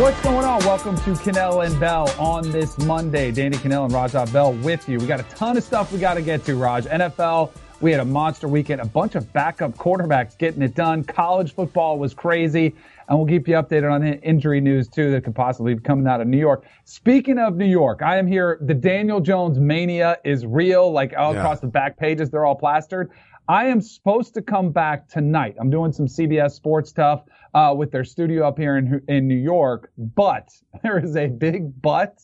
What's 0.00 0.20
going 0.22 0.44
on? 0.44 0.58
Welcome 0.64 0.96
to 0.96 1.12
Kanell 1.12 1.64
and 1.64 1.78
Bell 1.78 2.12
on 2.18 2.50
this 2.50 2.76
Monday. 2.78 3.30
Danny 3.30 3.56
Kanell 3.56 3.84
and 3.84 3.94
Raja 3.94 4.26
Bell 4.32 4.52
with 4.54 4.88
you. 4.88 4.98
We 4.98 5.06
got 5.06 5.20
a 5.20 5.36
ton 5.36 5.56
of 5.56 5.62
stuff 5.62 5.92
we 5.92 6.00
got 6.00 6.14
to 6.14 6.20
get 6.20 6.44
to, 6.46 6.56
Raj. 6.56 6.86
NFL, 6.86 7.52
we 7.80 7.92
had 7.92 8.00
a 8.00 8.04
monster 8.04 8.48
weekend, 8.48 8.80
a 8.80 8.86
bunch 8.86 9.14
of 9.14 9.32
backup 9.32 9.76
quarterbacks 9.76 10.36
getting 10.36 10.62
it 10.62 10.74
done. 10.74 11.04
College 11.04 11.54
football 11.54 11.96
was 11.96 12.12
crazy, 12.12 12.74
and 13.08 13.16
we'll 13.16 13.28
keep 13.28 13.46
you 13.46 13.54
updated 13.54 13.88
on 13.88 14.04
injury 14.04 14.60
news 14.60 14.88
too 14.88 15.12
that 15.12 15.22
could 15.22 15.36
possibly 15.36 15.74
be 15.74 15.80
coming 15.80 16.08
out 16.08 16.20
of 16.20 16.26
New 16.26 16.38
York. 16.38 16.64
Speaking 16.82 17.38
of 17.38 17.56
New 17.56 17.64
York, 17.64 18.02
I 18.02 18.18
am 18.18 18.26
here. 18.26 18.58
The 18.62 18.74
Daniel 18.74 19.20
Jones 19.20 19.60
mania 19.60 20.18
is 20.24 20.44
real. 20.44 20.90
Like 20.90 21.14
all 21.16 21.34
yeah. 21.34 21.38
across 21.38 21.60
the 21.60 21.68
back 21.68 21.96
pages, 21.96 22.30
they're 22.30 22.44
all 22.44 22.56
plastered. 22.56 23.12
I 23.46 23.66
am 23.66 23.80
supposed 23.80 24.34
to 24.34 24.42
come 24.42 24.72
back 24.72 25.06
tonight. 25.06 25.54
I'm 25.60 25.70
doing 25.70 25.92
some 25.92 26.06
CBS 26.06 26.50
sports 26.50 26.90
stuff 26.90 27.22
uh, 27.54 27.74
with 27.76 27.90
their 27.90 28.04
studio 28.04 28.46
up 28.46 28.58
here 28.58 28.76
in, 28.76 29.00
in 29.08 29.28
New 29.28 29.34
York, 29.36 29.90
but 29.96 30.48
there 30.82 30.98
is 30.98 31.16
a 31.16 31.28
big 31.28 31.80
but. 31.80 32.20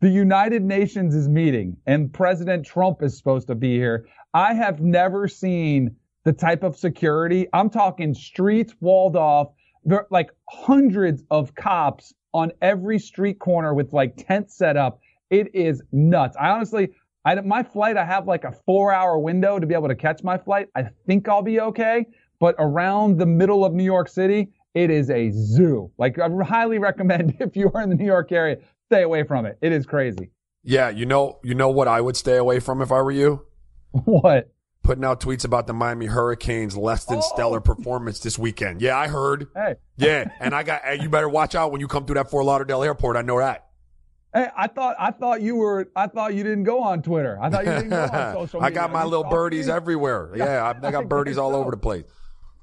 The 0.00 0.10
United 0.10 0.62
Nations 0.62 1.14
is 1.14 1.28
meeting 1.28 1.76
and 1.86 2.12
President 2.12 2.66
Trump 2.66 3.02
is 3.02 3.16
supposed 3.16 3.46
to 3.48 3.54
be 3.54 3.76
here. 3.76 4.06
I 4.34 4.52
have 4.52 4.80
never 4.80 5.26
seen 5.26 5.96
the 6.24 6.32
type 6.32 6.62
of 6.62 6.76
security. 6.76 7.46
I'm 7.54 7.70
talking 7.70 8.12
streets 8.12 8.74
walled 8.80 9.16
off, 9.16 9.52
there, 9.84 10.06
like 10.10 10.30
hundreds 10.50 11.24
of 11.30 11.54
cops 11.54 12.12
on 12.34 12.52
every 12.60 12.98
street 12.98 13.38
corner 13.38 13.72
with 13.72 13.92
like 13.94 14.16
tents 14.16 14.54
set 14.56 14.76
up. 14.76 15.00
It 15.30 15.54
is 15.54 15.82
nuts. 15.92 16.36
I 16.38 16.50
honestly, 16.50 16.90
I, 17.24 17.40
my 17.40 17.62
flight, 17.62 17.96
I 17.96 18.04
have 18.04 18.26
like 18.26 18.44
a 18.44 18.52
four 18.52 18.92
hour 18.92 19.18
window 19.18 19.58
to 19.58 19.66
be 19.66 19.74
able 19.74 19.88
to 19.88 19.94
catch 19.94 20.22
my 20.22 20.36
flight. 20.36 20.68
I 20.76 20.88
think 21.06 21.28
I'll 21.28 21.42
be 21.42 21.60
okay. 21.60 22.06
But 22.38 22.54
around 22.58 23.18
the 23.18 23.26
middle 23.26 23.64
of 23.64 23.72
New 23.72 23.84
York 23.84 24.08
City, 24.08 24.52
it 24.74 24.90
is 24.90 25.10
a 25.10 25.30
zoo. 25.30 25.90
Like 25.98 26.18
I 26.18 26.28
highly 26.44 26.78
recommend 26.78 27.36
if 27.40 27.56
you 27.56 27.70
are 27.74 27.82
in 27.82 27.88
the 27.88 27.96
New 27.96 28.06
York 28.06 28.30
area, 28.32 28.58
stay 28.88 29.02
away 29.02 29.24
from 29.24 29.46
it. 29.46 29.58
It 29.60 29.72
is 29.72 29.86
crazy. 29.86 30.30
Yeah, 30.62 30.88
you 30.90 31.06
know, 31.06 31.38
you 31.44 31.54
know 31.54 31.70
what 31.70 31.88
I 31.88 32.00
would 32.00 32.16
stay 32.16 32.36
away 32.36 32.60
from 32.60 32.82
if 32.82 32.92
I 32.92 33.00
were 33.02 33.12
you? 33.12 33.46
What? 34.04 34.52
Putting 34.82 35.04
out 35.04 35.20
tweets 35.20 35.44
about 35.44 35.66
the 35.66 35.72
Miami 35.72 36.06
Hurricanes 36.06 36.76
less 36.76 37.06
than 37.06 37.18
oh. 37.18 37.20
stellar 37.20 37.60
performance 37.60 38.20
this 38.20 38.38
weekend. 38.38 38.80
Yeah, 38.80 38.96
I 38.96 39.08
heard. 39.08 39.48
Hey. 39.54 39.76
Yeah, 39.96 40.30
and 40.38 40.54
I 40.54 40.62
got. 40.62 40.82
Hey, 40.82 41.00
you 41.02 41.08
better 41.08 41.28
watch 41.28 41.56
out 41.56 41.72
when 41.72 41.80
you 41.80 41.88
come 41.88 42.04
through 42.04 42.14
that 42.14 42.30
Fort 42.30 42.44
Lauderdale 42.44 42.84
airport. 42.84 43.16
I 43.16 43.22
know 43.22 43.40
that. 43.40 43.66
Hey, 44.32 44.48
I 44.54 44.66
thought 44.66 44.96
I 44.98 45.12
thought 45.12 45.40
you 45.40 45.56
were 45.56 45.88
I 45.96 46.08
thought 46.08 46.34
you 46.34 46.44
didn't 46.44 46.64
go 46.64 46.82
on 46.82 47.00
Twitter. 47.02 47.38
I 47.40 47.48
thought 47.48 47.64
you 47.64 47.72
didn't 47.72 47.88
go 47.88 48.02
on 48.02 48.34
social 48.34 48.60
media. 48.60 48.80
I 48.80 48.82
got 48.82 48.92
my 48.92 49.02
little 49.02 49.24
birdies 49.24 49.68
everywhere. 49.68 50.30
Yeah, 50.36 50.62
I, 50.62 50.86
I 50.86 50.90
got 50.90 51.08
birdies 51.08 51.38
all 51.38 51.56
over 51.56 51.70
the 51.70 51.78
place. 51.78 52.04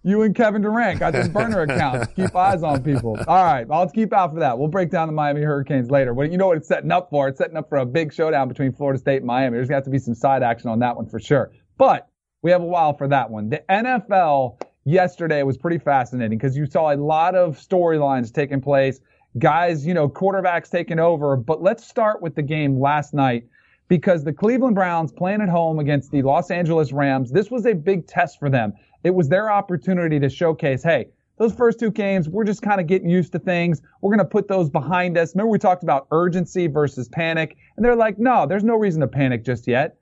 You 0.03 0.21
and 0.23 0.35
Kevin 0.35 0.61
Durant 0.61 0.99
got 0.99 1.13
this 1.13 1.27
burner 1.27 1.61
account. 1.67 2.13
keep 2.15 2.35
eyes 2.35 2.61
on 2.61 2.83
people. 2.83 3.17
All 3.27 3.43
right, 3.43 3.65
I'll 3.69 3.89
keep 3.89 4.13
out 4.13 4.33
for 4.33 4.39
that. 4.39 4.57
We'll 4.57 4.67
break 4.67 4.91
down 4.91 5.07
the 5.07 5.13
Miami 5.13 5.41
Hurricanes 5.41 5.89
later. 5.89 6.13
But 6.13 6.31
you 6.31 6.37
know 6.37 6.47
what 6.47 6.57
it's 6.57 6.67
setting 6.67 6.91
up 6.91 7.09
for? 7.09 7.27
It's 7.27 7.37
setting 7.37 7.57
up 7.57 7.69
for 7.69 7.77
a 7.77 7.85
big 7.85 8.13
showdown 8.13 8.47
between 8.47 8.73
Florida 8.73 8.99
State 8.99 9.17
and 9.17 9.25
Miami. 9.25 9.57
There's 9.57 9.69
got 9.69 9.83
to 9.85 9.89
be 9.89 9.99
some 9.99 10.13
side 10.15 10.43
action 10.43 10.69
on 10.69 10.79
that 10.79 10.95
one 10.95 11.07
for 11.07 11.19
sure. 11.19 11.51
But 11.77 12.09
we 12.41 12.51
have 12.51 12.61
a 12.61 12.65
while 12.65 12.93
for 12.93 13.07
that 13.07 13.29
one. 13.29 13.49
The 13.49 13.63
NFL 13.69 14.61
yesterday 14.85 15.43
was 15.43 15.57
pretty 15.57 15.77
fascinating 15.77 16.37
because 16.37 16.57
you 16.57 16.65
saw 16.65 16.93
a 16.93 16.97
lot 16.97 17.35
of 17.35 17.57
storylines 17.57 18.33
taking 18.33 18.59
place 18.61 18.99
guys, 19.39 19.85
you 19.85 19.93
know, 19.93 20.07
quarterbacks 20.09 20.69
taking 20.69 20.99
over. 20.99 21.35
But 21.35 21.61
let's 21.61 21.87
start 21.87 22.21
with 22.21 22.35
the 22.35 22.41
game 22.41 22.79
last 22.79 23.13
night 23.13 23.47
because 23.87 24.23
the 24.23 24.33
Cleveland 24.33 24.75
Browns 24.75 25.11
playing 25.11 25.41
at 25.41 25.49
home 25.49 25.79
against 25.79 26.11
the 26.11 26.21
Los 26.21 26.51
Angeles 26.51 26.91
Rams, 26.91 27.31
this 27.31 27.49
was 27.49 27.65
a 27.65 27.73
big 27.73 28.07
test 28.07 28.39
for 28.39 28.49
them. 28.49 28.73
It 29.03 29.13
was 29.13 29.29
their 29.29 29.51
opportunity 29.51 30.19
to 30.19 30.29
showcase, 30.29 30.83
hey, 30.83 31.07
those 31.37 31.53
first 31.53 31.79
two 31.79 31.91
games, 31.91 32.29
we're 32.29 32.43
just 32.43 32.61
kind 32.61 32.79
of 32.79 32.87
getting 32.87 33.09
used 33.09 33.31
to 33.31 33.39
things. 33.39 33.81
We're 34.01 34.11
going 34.11 34.19
to 34.19 34.31
put 34.31 34.47
those 34.47 34.69
behind 34.69 35.17
us. 35.17 35.33
Remember 35.33 35.49
we 35.49 35.59
talked 35.59 35.83
about 35.83 36.07
urgency 36.11 36.67
versus 36.67 37.09
panic? 37.09 37.57
And 37.75 37.83
they're 37.83 37.95
like, 37.95 38.19
no, 38.19 38.45
there's 38.45 38.63
no 38.63 38.75
reason 38.75 39.01
to 39.01 39.07
panic 39.07 39.43
just 39.43 39.67
yet. 39.67 39.97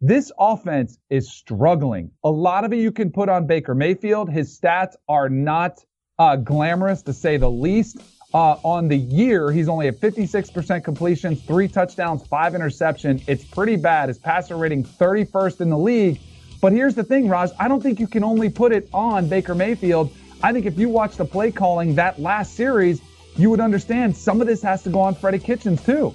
This 0.00 0.30
offense 0.38 0.98
is 1.10 1.30
struggling. 1.30 2.10
A 2.22 2.30
lot 2.30 2.64
of 2.64 2.72
it 2.72 2.76
you 2.76 2.92
can 2.92 3.10
put 3.10 3.28
on 3.28 3.46
Baker 3.46 3.74
Mayfield. 3.74 4.30
His 4.30 4.58
stats 4.58 4.94
are 5.08 5.28
not 5.28 5.84
uh, 6.18 6.36
glamorous 6.36 7.02
to 7.02 7.12
say 7.12 7.36
the 7.36 7.50
least. 7.50 7.98
Uh, 8.34 8.58
on 8.62 8.88
the 8.88 8.96
year, 8.96 9.50
he's 9.50 9.68
only 9.68 9.88
at 9.88 9.98
56% 9.98 10.84
completion, 10.84 11.34
three 11.34 11.68
touchdowns, 11.68 12.26
five 12.26 12.54
interception. 12.54 13.22
It's 13.26 13.44
pretty 13.44 13.76
bad. 13.76 14.08
His 14.08 14.18
passer 14.18 14.56
rating 14.56 14.84
31st 14.84 15.62
in 15.62 15.70
the 15.70 15.78
league. 15.78 16.20
But 16.60 16.72
here's 16.72 16.94
the 16.94 17.04
thing, 17.04 17.28
Raj. 17.28 17.50
I 17.58 17.68
don't 17.68 17.82
think 17.82 18.00
you 18.00 18.06
can 18.06 18.24
only 18.24 18.48
put 18.48 18.72
it 18.72 18.88
on 18.92 19.28
Baker 19.28 19.54
Mayfield. 19.54 20.10
I 20.42 20.52
think 20.52 20.66
if 20.66 20.78
you 20.78 20.88
watch 20.88 21.16
the 21.16 21.24
play 21.24 21.50
calling 21.50 21.94
that 21.94 22.20
last 22.20 22.54
series, 22.54 23.00
you 23.36 23.50
would 23.50 23.60
understand 23.60 24.16
some 24.16 24.40
of 24.40 24.46
this 24.46 24.62
has 24.62 24.82
to 24.84 24.90
go 24.90 25.00
on 25.00 25.14
Freddie 25.14 25.38
Kitchens 25.38 25.82
too. 25.84 26.14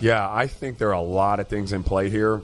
Yeah, 0.00 0.28
I 0.30 0.46
think 0.46 0.78
there 0.78 0.88
are 0.88 0.92
a 0.92 1.00
lot 1.00 1.40
of 1.40 1.48
things 1.48 1.72
in 1.72 1.82
play 1.82 2.10
here. 2.10 2.42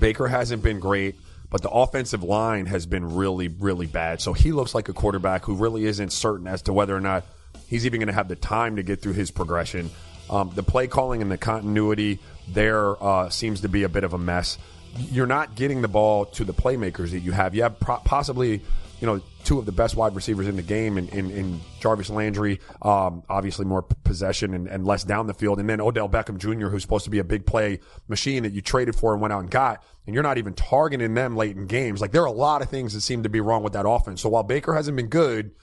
Baker 0.00 0.26
hasn't 0.26 0.62
been 0.62 0.80
great, 0.80 1.16
but 1.50 1.62
the 1.62 1.70
offensive 1.70 2.22
line 2.22 2.66
has 2.66 2.86
been 2.86 3.16
really, 3.16 3.48
really 3.48 3.86
bad. 3.86 4.20
So 4.20 4.32
he 4.32 4.52
looks 4.52 4.74
like 4.74 4.88
a 4.88 4.92
quarterback 4.92 5.44
who 5.44 5.54
really 5.54 5.84
isn't 5.84 6.12
certain 6.12 6.46
as 6.46 6.62
to 6.62 6.72
whether 6.72 6.96
or 6.96 7.00
not 7.00 7.24
he's 7.68 7.86
even 7.86 8.00
going 8.00 8.08
to 8.08 8.14
have 8.14 8.28
the 8.28 8.36
time 8.36 8.76
to 8.76 8.82
get 8.82 9.02
through 9.02 9.14
his 9.14 9.30
progression. 9.30 9.90
Um, 10.30 10.50
the 10.54 10.62
play 10.62 10.86
calling 10.86 11.22
and 11.22 11.30
the 11.30 11.38
continuity 11.38 12.18
there 12.48 13.02
uh, 13.02 13.28
seems 13.28 13.62
to 13.62 13.68
be 13.68 13.82
a 13.84 13.88
bit 13.88 14.04
of 14.04 14.14
a 14.14 14.18
mess. 14.18 14.58
You're 14.96 15.26
not 15.26 15.54
getting 15.54 15.82
the 15.82 15.88
ball 15.88 16.26
to 16.26 16.44
the 16.44 16.54
playmakers 16.54 17.10
that 17.10 17.20
you 17.20 17.32
have. 17.32 17.54
You 17.54 17.62
have 17.62 17.78
pro- 17.78 17.98
possibly, 17.98 18.62
you 19.00 19.06
know, 19.06 19.20
two 19.44 19.58
of 19.58 19.66
the 19.66 19.72
best 19.72 19.96
wide 19.96 20.14
receivers 20.14 20.48
in 20.48 20.56
the 20.56 20.62
game 20.62 20.98
in, 20.98 21.08
in, 21.08 21.30
in 21.30 21.60
Jarvis 21.80 22.10
Landry, 22.10 22.60
um, 22.82 23.22
obviously 23.28 23.64
more 23.64 23.82
possession 23.82 24.54
and, 24.54 24.66
and, 24.66 24.86
less 24.86 25.04
down 25.04 25.26
the 25.26 25.34
field. 25.34 25.60
And 25.60 25.68
then 25.68 25.80
Odell 25.80 26.08
Beckham 26.08 26.38
Jr., 26.38 26.68
who's 26.68 26.82
supposed 26.82 27.04
to 27.04 27.10
be 27.10 27.18
a 27.18 27.24
big 27.24 27.46
play 27.46 27.80
machine 28.08 28.42
that 28.42 28.52
you 28.52 28.60
traded 28.60 28.96
for 28.96 29.12
and 29.12 29.22
went 29.22 29.32
out 29.32 29.40
and 29.40 29.50
got. 29.50 29.82
And 30.06 30.14
you're 30.14 30.22
not 30.22 30.38
even 30.38 30.54
targeting 30.54 31.14
them 31.14 31.36
late 31.36 31.56
in 31.56 31.66
games. 31.66 32.00
Like 32.00 32.12
there 32.12 32.22
are 32.22 32.26
a 32.26 32.32
lot 32.32 32.62
of 32.62 32.68
things 32.68 32.94
that 32.94 33.02
seem 33.02 33.22
to 33.22 33.28
be 33.28 33.40
wrong 33.40 33.62
with 33.62 33.74
that 33.74 33.88
offense. 33.88 34.20
So 34.20 34.28
while 34.28 34.42
Baker 34.42 34.74
hasn't 34.74 34.96
been 34.96 35.08
good– 35.08 35.52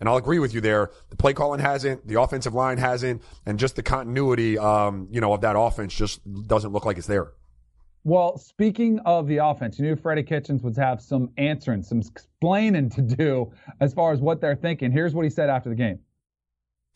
and 0.00 0.08
I'll 0.08 0.16
agree 0.16 0.38
with 0.38 0.54
you 0.54 0.60
there. 0.60 0.90
The 1.10 1.16
play 1.16 1.34
calling 1.34 1.60
hasn't, 1.60 2.06
the 2.06 2.20
offensive 2.20 2.54
line 2.54 2.78
hasn't, 2.78 3.22
and 3.46 3.58
just 3.58 3.76
the 3.76 3.82
continuity, 3.82 4.58
um, 4.58 5.08
you 5.10 5.20
know, 5.20 5.32
of 5.32 5.40
that 5.40 5.58
offense 5.58 5.94
just 5.94 6.20
doesn't 6.46 6.72
look 6.72 6.84
like 6.84 6.98
it's 6.98 7.06
there. 7.06 7.32
Well, 8.04 8.38
speaking 8.38 9.00
of 9.00 9.26
the 9.26 9.38
offense, 9.38 9.78
you 9.78 9.84
knew 9.84 9.96
Freddie 9.96 10.22
Kitchens 10.22 10.62
would 10.62 10.76
have 10.76 11.00
some 11.00 11.30
answering, 11.36 11.82
some 11.82 12.00
explaining 12.00 12.90
to 12.90 13.02
do 13.02 13.52
as 13.80 13.92
far 13.92 14.12
as 14.12 14.20
what 14.20 14.40
they're 14.40 14.56
thinking. 14.56 14.90
Here's 14.90 15.14
what 15.14 15.24
he 15.24 15.30
said 15.30 15.50
after 15.50 15.68
the 15.68 15.74
game. 15.74 15.98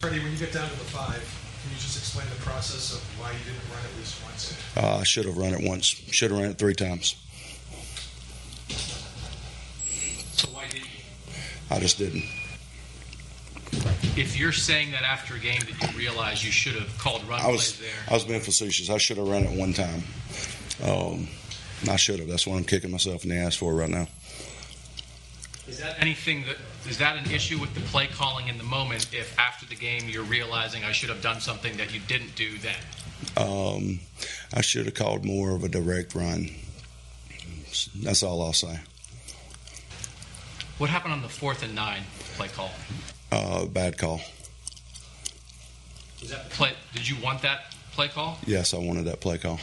Freddie, 0.00 0.20
when 0.20 0.32
you 0.32 0.38
get 0.38 0.52
down 0.52 0.68
to 0.68 0.78
the 0.78 0.84
five, 0.84 1.22
can 1.62 1.70
you 1.70 1.76
just 1.76 1.96
explain 1.96 2.26
the 2.28 2.40
process 2.42 2.94
of 2.94 3.00
why 3.20 3.30
you 3.32 3.38
didn't 3.44 3.68
run 3.70 3.84
at 3.84 3.98
least 3.98 4.22
once? 4.24 4.56
Uh, 4.76 4.98
I 5.00 5.04
should 5.04 5.26
have 5.26 5.36
run 5.36 5.52
it 5.52 5.68
once. 5.68 5.86
Should 5.86 6.30
have 6.30 6.40
run 6.40 6.50
it 6.50 6.58
three 6.58 6.74
times. 6.74 7.16
So 10.32 10.48
why 10.48 10.66
didn't 10.68 10.84
you? 10.84 11.34
I 11.70 11.78
just 11.78 11.98
didn't 11.98 12.24
if 14.16 14.38
you're 14.38 14.52
saying 14.52 14.90
that 14.92 15.02
after 15.02 15.34
a 15.34 15.38
game 15.38 15.60
that 15.60 15.92
you 15.92 15.98
realize 15.98 16.44
you 16.44 16.52
should 16.52 16.74
have 16.74 16.98
called 16.98 17.26
run 17.26 17.40
I 17.40 17.48
was, 17.48 17.72
plays 17.72 17.90
there, 17.90 18.10
I 18.10 18.14
was 18.14 18.24
being 18.24 18.40
facetious. 18.40 18.90
I 18.90 18.98
should 18.98 19.16
have 19.16 19.28
run 19.28 19.44
it 19.44 19.58
one 19.58 19.72
time. 19.72 20.02
Um, 20.82 21.28
I 21.88 21.96
should 21.96 22.18
have. 22.20 22.28
That's 22.28 22.46
what 22.46 22.56
I'm 22.56 22.64
kicking 22.64 22.90
myself 22.90 23.24
in 23.24 23.30
the 23.30 23.36
ass 23.36 23.56
for 23.56 23.74
right 23.74 23.88
now. 23.88 24.06
Is 25.68 25.78
that 25.78 26.00
anything 26.00 26.44
that 26.44 26.56
is 26.88 26.98
that 26.98 27.16
an 27.16 27.30
issue 27.30 27.58
with 27.58 27.72
the 27.74 27.80
play 27.80 28.08
calling 28.08 28.48
in 28.48 28.58
the 28.58 28.64
moment? 28.64 29.08
If 29.12 29.38
after 29.38 29.64
the 29.66 29.76
game 29.76 30.08
you're 30.08 30.24
realizing 30.24 30.84
I 30.84 30.92
should 30.92 31.08
have 31.08 31.22
done 31.22 31.40
something 31.40 31.76
that 31.76 31.94
you 31.94 32.00
didn't 32.00 32.34
do 32.34 32.58
then. 32.58 32.76
Um, 33.36 34.00
I 34.52 34.60
should 34.60 34.86
have 34.86 34.94
called 34.94 35.24
more 35.24 35.54
of 35.54 35.62
a 35.62 35.68
direct 35.68 36.14
run. 36.14 36.50
That's 38.02 38.22
all 38.22 38.42
I'll 38.42 38.52
say. 38.52 38.80
What 40.78 40.90
happened 40.90 41.12
on 41.12 41.22
the 41.22 41.28
fourth 41.28 41.62
and 41.62 41.74
nine 41.74 42.02
play 42.34 42.48
call? 42.48 42.72
Uh, 43.30 43.66
bad 43.66 43.96
call. 43.96 44.20
Was 46.20 46.30
that 46.30 46.50
play? 46.50 46.72
Did 46.92 47.08
you 47.08 47.16
want 47.22 47.42
that 47.42 47.74
play 47.92 48.08
call? 48.08 48.38
Yes, 48.46 48.74
I 48.74 48.78
wanted 48.78 49.04
that 49.04 49.20
play 49.20 49.38
call. 49.38 49.60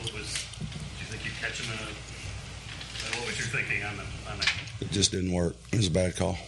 What 0.00 0.12
was? 0.14 0.32
Did 0.32 1.00
you 1.00 1.06
think 1.06 1.24
you 1.24 1.30
catch 1.40 1.60
him 1.60 1.72
in 1.72 1.78
a? 1.78 3.18
What 3.18 3.26
was 3.26 3.38
your 3.38 3.48
thinking 3.48 3.84
on 3.84 3.96
the? 3.96 4.02
On 4.30 4.38
the 4.38 4.46
it 4.80 4.90
just 4.90 5.12
didn't 5.12 5.32
work. 5.32 5.54
It 5.72 5.76
was 5.76 5.88
a 5.88 5.90
bad 5.90 6.16
call. 6.16 6.38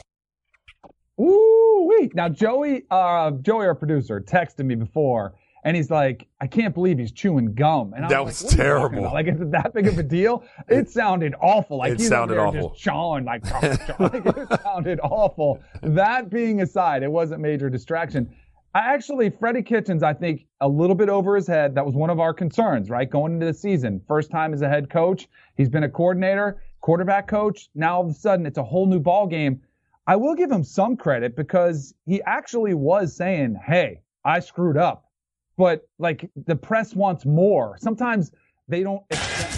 Ooh, 1.20 1.88
wait. 1.90 2.14
Now 2.14 2.28
Joey, 2.28 2.84
uh, 2.90 3.32
Joey, 3.32 3.66
our 3.66 3.74
producer, 3.74 4.20
texted 4.20 4.64
me 4.64 4.74
before 4.74 5.34
and 5.64 5.74
he's 5.74 5.90
like, 5.90 6.28
I 6.40 6.46
can't 6.46 6.74
believe 6.74 6.98
he's 6.98 7.10
chewing 7.10 7.54
gum. 7.54 7.94
And 7.94 8.04
I 8.04 8.08
that 8.08 8.24
was, 8.24 8.42
was 8.42 8.52
like, 8.52 8.60
terrible. 8.60 9.02
Like, 9.04 9.26
is 9.26 9.40
it 9.40 9.50
that 9.52 9.72
big 9.72 9.86
of 9.86 9.98
a 9.98 10.02
deal? 10.02 10.44
It 10.68 10.90
sounded 10.90 11.34
awful. 11.40 11.78
Like 11.78 11.92
it 11.92 12.00
he's 12.00 12.08
sounded 12.08 12.38
awful. 12.38 12.70
Just 12.70 12.82
chawing, 12.82 13.24
like, 13.24 13.44
like 14.00 14.26
it 14.26 14.60
sounded 14.62 15.00
awful. 15.02 15.62
That 15.82 16.30
being 16.30 16.62
aside, 16.62 17.02
it 17.02 17.10
wasn't 17.10 17.40
major 17.40 17.70
distraction. 17.70 18.34
I 18.74 18.92
actually, 18.92 19.30
Freddie 19.30 19.62
Kitchens, 19.62 20.02
I 20.02 20.12
think 20.12 20.46
a 20.60 20.66
little 20.66 20.96
bit 20.96 21.08
over 21.08 21.36
his 21.36 21.46
head. 21.46 21.76
That 21.76 21.86
was 21.86 21.94
one 21.94 22.10
of 22.10 22.18
our 22.18 22.34
concerns, 22.34 22.90
right? 22.90 23.08
Going 23.08 23.34
into 23.34 23.46
the 23.46 23.54
season, 23.54 24.02
first 24.08 24.32
time 24.32 24.52
as 24.52 24.62
a 24.62 24.68
head 24.68 24.90
coach. 24.90 25.28
He's 25.56 25.68
been 25.68 25.84
a 25.84 25.88
coordinator, 25.88 26.60
quarterback 26.80 27.28
coach. 27.28 27.68
Now 27.76 27.98
all 27.98 28.04
of 28.04 28.10
a 28.10 28.14
sudden, 28.14 28.46
it's 28.46 28.58
a 28.58 28.64
whole 28.64 28.86
new 28.86 28.98
ball 28.98 29.28
game. 29.28 29.60
I 30.08 30.16
will 30.16 30.34
give 30.34 30.50
him 30.50 30.64
some 30.64 30.96
credit 30.96 31.36
because 31.36 31.94
he 32.04 32.20
actually 32.22 32.74
was 32.74 33.14
saying, 33.14 33.60
Hey, 33.64 34.00
I 34.24 34.40
screwed 34.40 34.76
up. 34.76 35.08
But 35.56 35.88
like 36.00 36.28
the 36.34 36.56
press 36.56 36.96
wants 36.96 37.24
more. 37.24 37.78
Sometimes 37.78 38.32
they 38.66 38.82
don't 38.82 39.04
accept. 39.12 39.53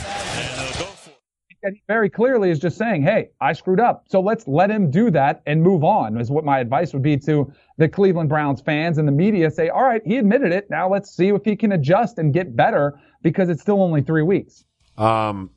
And 1.67 1.75
he 1.75 1.83
very 1.89 2.09
clearly 2.09 2.51
is 2.51 2.61
just 2.61 2.79
saying, 2.79 3.03
Hey, 3.03 3.31
I 3.41 3.53
screwed 3.53 3.81
up. 3.81 4.05
So 4.09 4.21
let's 4.21 4.47
let 4.47 4.71
him 4.71 4.89
do 4.89 5.11
that 5.11 5.43
and 5.47 5.61
move 5.61 5.83
on 5.83 6.17
is 6.21 6.31
what 6.31 6.45
my 6.45 6.61
advice 6.61 6.93
would 6.93 7.03
be 7.03 7.17
to 7.19 7.53
the 7.77 7.89
Cleveland 7.89 8.29
Browns 8.29 8.61
fans 8.61 8.99
and 8.99 9.09
the 9.09 9.13
media 9.13 9.51
say, 9.51 9.69
all 9.69 9.83
right, 9.83 10.01
he 10.07 10.17
admitted 10.17 10.53
it. 10.53 10.71
Now 10.71 10.89
let's 10.89 11.11
see 11.11 11.31
if 11.31 11.45
he 11.45 11.57
can 11.57 11.73
adjust 11.73 12.19
and 12.19 12.33
get 12.33 12.55
better 12.55 13.01
because 13.21 13.49
it's 13.49 13.63
still 13.63 13.83
only 13.83 14.01
three 14.01 14.23
weeks. 14.23 14.65
Um, 14.97 15.51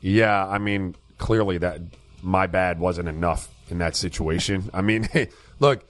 yeah, 0.00 0.46
I 0.46 0.58
mean, 0.58 0.94
clearly 1.18 1.58
that 1.58 1.80
my 2.22 2.46
bad 2.46 2.78
wasn't 2.78 3.08
enough 3.08 3.48
in 3.68 3.78
that 3.78 3.96
situation. 3.96 4.70
I 4.72 4.82
mean, 4.82 5.08
look, 5.58 5.82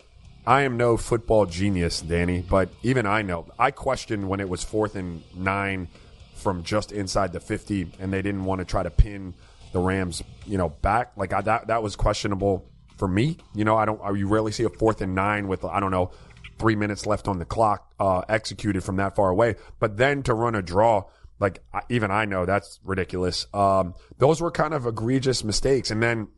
I 0.46 0.62
am 0.62 0.78
no 0.78 0.96
football 0.96 1.44
genius, 1.44 2.00
Danny, 2.00 2.42
but 2.48 2.70
even 2.82 3.04
I 3.04 3.20
know. 3.20 3.46
I 3.58 3.72
questioned 3.72 4.26
when 4.26 4.40
it 4.40 4.48
was 4.48 4.64
fourth 4.64 4.96
and 4.96 5.22
nine 5.34 5.88
from 6.34 6.62
just 6.62 6.92
inside 6.92 7.34
the 7.34 7.40
50 7.40 7.92
and 8.00 8.10
they 8.10 8.22
didn't 8.22 8.46
want 8.46 8.60
to 8.60 8.64
try 8.64 8.82
to 8.82 8.90
pin 8.90 9.34
the 9.72 9.80
Rams, 9.80 10.22
you 10.46 10.58
know, 10.58 10.68
back. 10.68 11.12
Like 11.16 11.32
I, 11.32 11.40
that, 11.42 11.66
that 11.68 11.82
was 11.82 11.96
questionable 11.96 12.70
for 12.96 13.08
me. 13.08 13.38
You 13.54 13.64
know, 13.64 13.76
I 13.76 13.84
don't, 13.84 14.00
you 14.16 14.28
rarely 14.28 14.52
see 14.52 14.64
a 14.64 14.68
fourth 14.68 15.00
and 15.00 15.14
nine 15.14 15.48
with, 15.48 15.64
I 15.64 15.80
don't 15.80 15.90
know, 15.90 16.10
three 16.58 16.76
minutes 16.76 17.06
left 17.06 17.28
on 17.28 17.38
the 17.38 17.44
clock, 17.44 17.92
uh, 18.00 18.22
executed 18.28 18.82
from 18.82 18.96
that 18.96 19.14
far 19.16 19.28
away. 19.28 19.56
But 19.78 19.96
then 19.96 20.22
to 20.24 20.34
run 20.34 20.54
a 20.54 20.62
draw, 20.62 21.04
like 21.38 21.62
even 21.88 22.10
I 22.10 22.24
know 22.24 22.46
that's 22.46 22.80
ridiculous. 22.82 23.46
Um, 23.52 23.94
those 24.18 24.40
were 24.40 24.50
kind 24.50 24.72
of 24.72 24.86
egregious 24.86 25.44
mistakes. 25.44 25.90
And 25.90 26.02
then, 26.02 26.28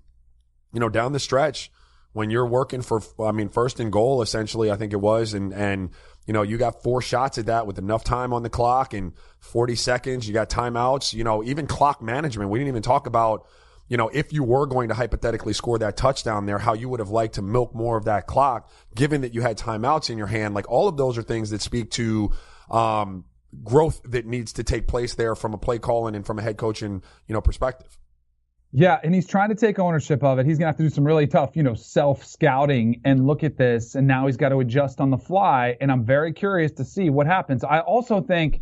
you 0.73 0.81
know, 0.81 0.89
down 0.89 1.13
the 1.13 1.21
stretch, 1.21 1.71
when 2.13 2.31
you're 2.31 2.47
working 2.47 2.83
for, 2.83 3.01
I 3.21 3.33
mean, 3.33 3.49
first 3.49 3.79
and 3.79 3.93
goal, 3.93 4.23
essentially, 4.23 4.71
I 4.71 4.77
think 4.77 4.93
it 4.93 5.01
was, 5.01 5.35
and, 5.35 5.53
and, 5.53 5.91
you 6.29 6.35
know, 6.35 6.43
you 6.43 6.59
got 6.59 6.83
four 6.83 7.01
shots 7.01 7.39
at 7.39 7.47
that 7.47 7.67
with 7.67 7.79
enough 7.79 8.05
time 8.05 8.35
on 8.35 8.43
the 8.43 8.51
clock 8.51 8.93
and 8.93 9.15
40 9.41 9.75
seconds. 9.75 10.29
You 10.29 10.35
got 10.35 10.51
timeouts, 10.51 11.15
you 11.15 11.25
know, 11.25 11.43
even 11.43 11.67
clock 11.67 12.03
management. 12.03 12.51
We 12.51 12.59
didn't 12.59 12.69
even 12.69 12.83
talk 12.83 13.07
about, 13.07 13.47
you 13.89 13.97
know, 13.97 14.11
if 14.13 14.31
you 14.31 14.45
were 14.45 14.67
going 14.67 14.91
to 14.91 14.95
hypothetically 14.95 15.55
score 15.55 15.79
that 15.79 15.97
touchdown 15.97 16.45
there, 16.45 16.59
how 16.59 16.75
you 16.75 16.91
would 16.91 17.01
have 17.01 17.09
liked 17.09 17.37
to 17.37 17.43
milk 17.43 17.75
more 17.75 17.97
of 17.97 18.05
that 18.05 18.27
clock, 18.27 18.71
given 18.95 19.23
that 19.23 19.33
you 19.33 19.41
had 19.41 19.57
timeouts 19.57 20.11
in 20.11 20.19
your 20.19 20.27
hand. 20.27 20.53
Like 20.53 20.71
all 20.71 20.87
of 20.87 20.99
those 20.99 21.17
are 21.17 21.23
things 21.23 21.49
that 21.49 21.63
speak 21.63 21.91
to, 21.93 22.31
um, 22.71 23.25
growth 23.65 24.03
that 24.05 24.27
needs 24.27 24.53
to 24.53 24.65
take 24.65 24.87
place 24.87 25.15
there 25.15 25.35
from 25.35 25.55
a 25.55 25.59
play 25.59 25.79
calling 25.79 26.15
and 26.15 26.27
from 26.27 26.39
a 26.39 26.43
head 26.43 26.59
coaching, 26.59 27.03
you 27.27 27.33
know, 27.33 27.41
perspective. 27.41 27.97
Yeah, 28.73 28.99
and 29.03 29.15
he's 29.15 29.27
trying 29.27 29.49
to 29.49 29.55
take 29.55 29.79
ownership 29.79 30.23
of 30.23 30.39
it. 30.39 30.45
He's 30.45 30.59
gonna 30.59 30.69
have 30.69 30.77
to 30.77 30.83
do 30.83 30.91
some 30.91 31.05
really 31.05 31.27
tough, 31.27 31.57
you 31.57 31.63
know, 31.63 31.75
self 31.75 32.25
scouting 32.25 33.01
and 33.05 33.27
look 33.27 33.43
at 33.43 33.57
this. 33.57 33.95
And 33.95 34.07
now 34.07 34.27
he's 34.27 34.37
got 34.37 34.51
to 34.51 34.61
adjust 34.61 35.01
on 35.01 35.11
the 35.11 35.17
fly. 35.17 35.77
And 35.81 35.91
I'm 35.91 36.05
very 36.05 36.33
curious 36.33 36.73
to 36.73 36.85
see 36.85 37.09
what 37.09 37.27
happens. 37.27 37.65
I 37.65 37.81
also 37.81 38.21
think, 38.21 38.61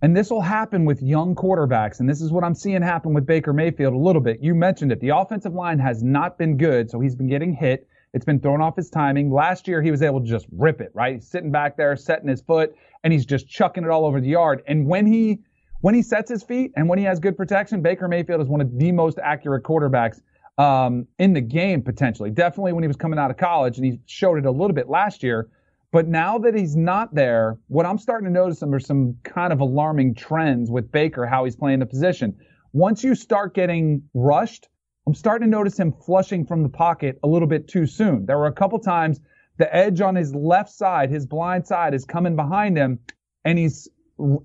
and 0.00 0.16
this 0.16 0.30
will 0.30 0.40
happen 0.40 0.86
with 0.86 1.02
young 1.02 1.34
quarterbacks, 1.34 2.00
and 2.00 2.08
this 2.08 2.22
is 2.22 2.32
what 2.32 2.44
I'm 2.44 2.54
seeing 2.54 2.80
happen 2.80 3.12
with 3.12 3.26
Baker 3.26 3.52
Mayfield 3.52 3.92
a 3.92 3.98
little 3.98 4.22
bit. 4.22 4.40
You 4.40 4.54
mentioned 4.54 4.90
it. 4.92 5.00
The 5.00 5.10
offensive 5.10 5.52
line 5.52 5.78
has 5.78 6.02
not 6.02 6.38
been 6.38 6.56
good, 6.56 6.90
so 6.90 7.00
he's 7.00 7.14
been 7.14 7.28
getting 7.28 7.52
hit. 7.52 7.86
It's 8.14 8.24
been 8.24 8.40
thrown 8.40 8.62
off 8.62 8.76
his 8.76 8.88
timing. 8.88 9.30
Last 9.30 9.68
year, 9.68 9.82
he 9.82 9.90
was 9.90 10.00
able 10.00 10.20
to 10.20 10.26
just 10.26 10.46
rip 10.52 10.80
it, 10.80 10.90
right? 10.94 11.16
He's 11.16 11.28
sitting 11.28 11.50
back 11.50 11.76
there, 11.76 11.94
setting 11.96 12.28
his 12.28 12.40
foot, 12.40 12.74
and 13.04 13.12
he's 13.12 13.26
just 13.26 13.48
chucking 13.48 13.84
it 13.84 13.90
all 13.90 14.06
over 14.06 14.20
the 14.20 14.28
yard. 14.28 14.62
And 14.66 14.86
when 14.86 15.04
he 15.04 15.40
when 15.80 15.94
he 15.94 16.02
sets 16.02 16.30
his 16.30 16.42
feet 16.42 16.72
and 16.76 16.88
when 16.88 16.98
he 16.98 17.04
has 17.04 17.20
good 17.20 17.36
protection, 17.36 17.82
Baker 17.82 18.08
Mayfield 18.08 18.40
is 18.40 18.48
one 18.48 18.60
of 18.60 18.78
the 18.78 18.92
most 18.92 19.18
accurate 19.18 19.62
quarterbacks 19.62 20.20
um, 20.58 21.06
in 21.18 21.32
the 21.32 21.40
game 21.40 21.82
potentially. 21.82 22.30
Definitely 22.30 22.72
when 22.72 22.82
he 22.82 22.88
was 22.88 22.96
coming 22.96 23.18
out 23.18 23.30
of 23.30 23.36
college, 23.36 23.78
and 23.78 23.86
he 23.86 24.00
showed 24.06 24.38
it 24.38 24.46
a 24.46 24.50
little 24.50 24.74
bit 24.74 24.88
last 24.88 25.22
year. 25.22 25.48
But 25.92 26.08
now 26.08 26.38
that 26.38 26.54
he's 26.54 26.76
not 26.76 27.14
there, 27.14 27.58
what 27.68 27.86
I'm 27.86 27.98
starting 27.98 28.26
to 28.26 28.32
notice 28.32 28.62
are 28.62 28.80
some 28.80 29.16
kind 29.22 29.52
of 29.52 29.60
alarming 29.60 30.14
trends 30.14 30.70
with 30.70 30.90
Baker, 30.90 31.26
how 31.26 31.44
he's 31.44 31.56
playing 31.56 31.78
the 31.78 31.86
position. 31.86 32.36
Once 32.72 33.04
you 33.04 33.14
start 33.14 33.54
getting 33.54 34.02
rushed, 34.12 34.68
I'm 35.06 35.14
starting 35.14 35.46
to 35.46 35.50
notice 35.50 35.78
him 35.78 35.92
flushing 35.92 36.44
from 36.44 36.62
the 36.62 36.68
pocket 36.68 37.18
a 37.22 37.28
little 37.28 37.48
bit 37.48 37.68
too 37.68 37.86
soon. 37.86 38.26
There 38.26 38.36
were 38.36 38.48
a 38.48 38.52
couple 38.52 38.78
times 38.78 39.20
the 39.56 39.74
edge 39.74 40.00
on 40.00 40.16
his 40.16 40.34
left 40.34 40.70
side, 40.70 41.10
his 41.10 41.24
blind 41.24 41.66
side, 41.66 41.94
is 41.94 42.04
coming 42.04 42.36
behind 42.36 42.76
him, 42.76 42.98
and 43.44 43.58
he's 43.58 43.88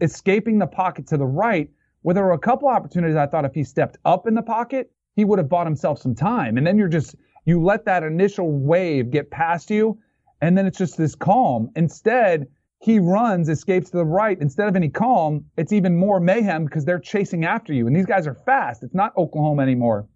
escaping 0.02 0.60
the 0.60 0.68
pocket 0.68 1.08
to 1.08 1.18
the 1.18 1.26
right, 1.26 1.70
where 2.02 2.14
there 2.14 2.24
were 2.24 2.34
a 2.34 2.40
couple 2.40 2.68
opportunities 2.68 3.16
I 3.16 3.28
thought 3.28 3.46
if 3.46 3.54
he 3.54 3.64
stepped 3.64 3.98
up 4.06 4.28
in 4.28 4.34
the 4.34 4.42
pocket, 4.42 4.92
he 5.16 5.26
would 5.26 5.40
have 5.40 5.50
bought 5.50 5.68
himself 5.68 6.00
some 6.00 6.16
time. 6.16 6.58
And 6.58 6.66
then 6.66 6.78
you're 6.78 6.88
just, 6.88 7.16
you 7.46 7.64
let 7.64 7.86
that 7.86 8.04
initial 8.04 8.52
wave 8.52 9.12
get 9.12 9.30
past 9.30 9.70
you, 9.70 10.00
and 10.42 10.58
then 10.58 10.66
it's 10.66 10.78
just 10.78 10.98
this 10.98 11.16
calm. 11.16 11.70
Instead, 11.76 12.48
he 12.80 12.98
runs, 12.98 13.48
escapes 13.48 13.92
to 13.92 13.98
the 13.98 14.06
right. 14.06 14.40
Instead 14.42 14.68
of 14.68 14.76
any 14.76 14.90
calm, 14.90 15.46
it's 15.56 15.72
even 15.72 15.96
more 15.96 16.20
mayhem 16.20 16.66
because 16.66 16.84
they're 16.84 17.00
chasing 17.00 17.46
after 17.46 17.74
you. 17.74 17.86
And 17.86 17.96
these 17.96 18.08
guys 18.08 18.26
are 18.26 18.34
fast. 18.34 18.82
It's 18.84 18.96
not 18.96 19.16
Oklahoma 19.18 19.62
anymore. 19.62 20.08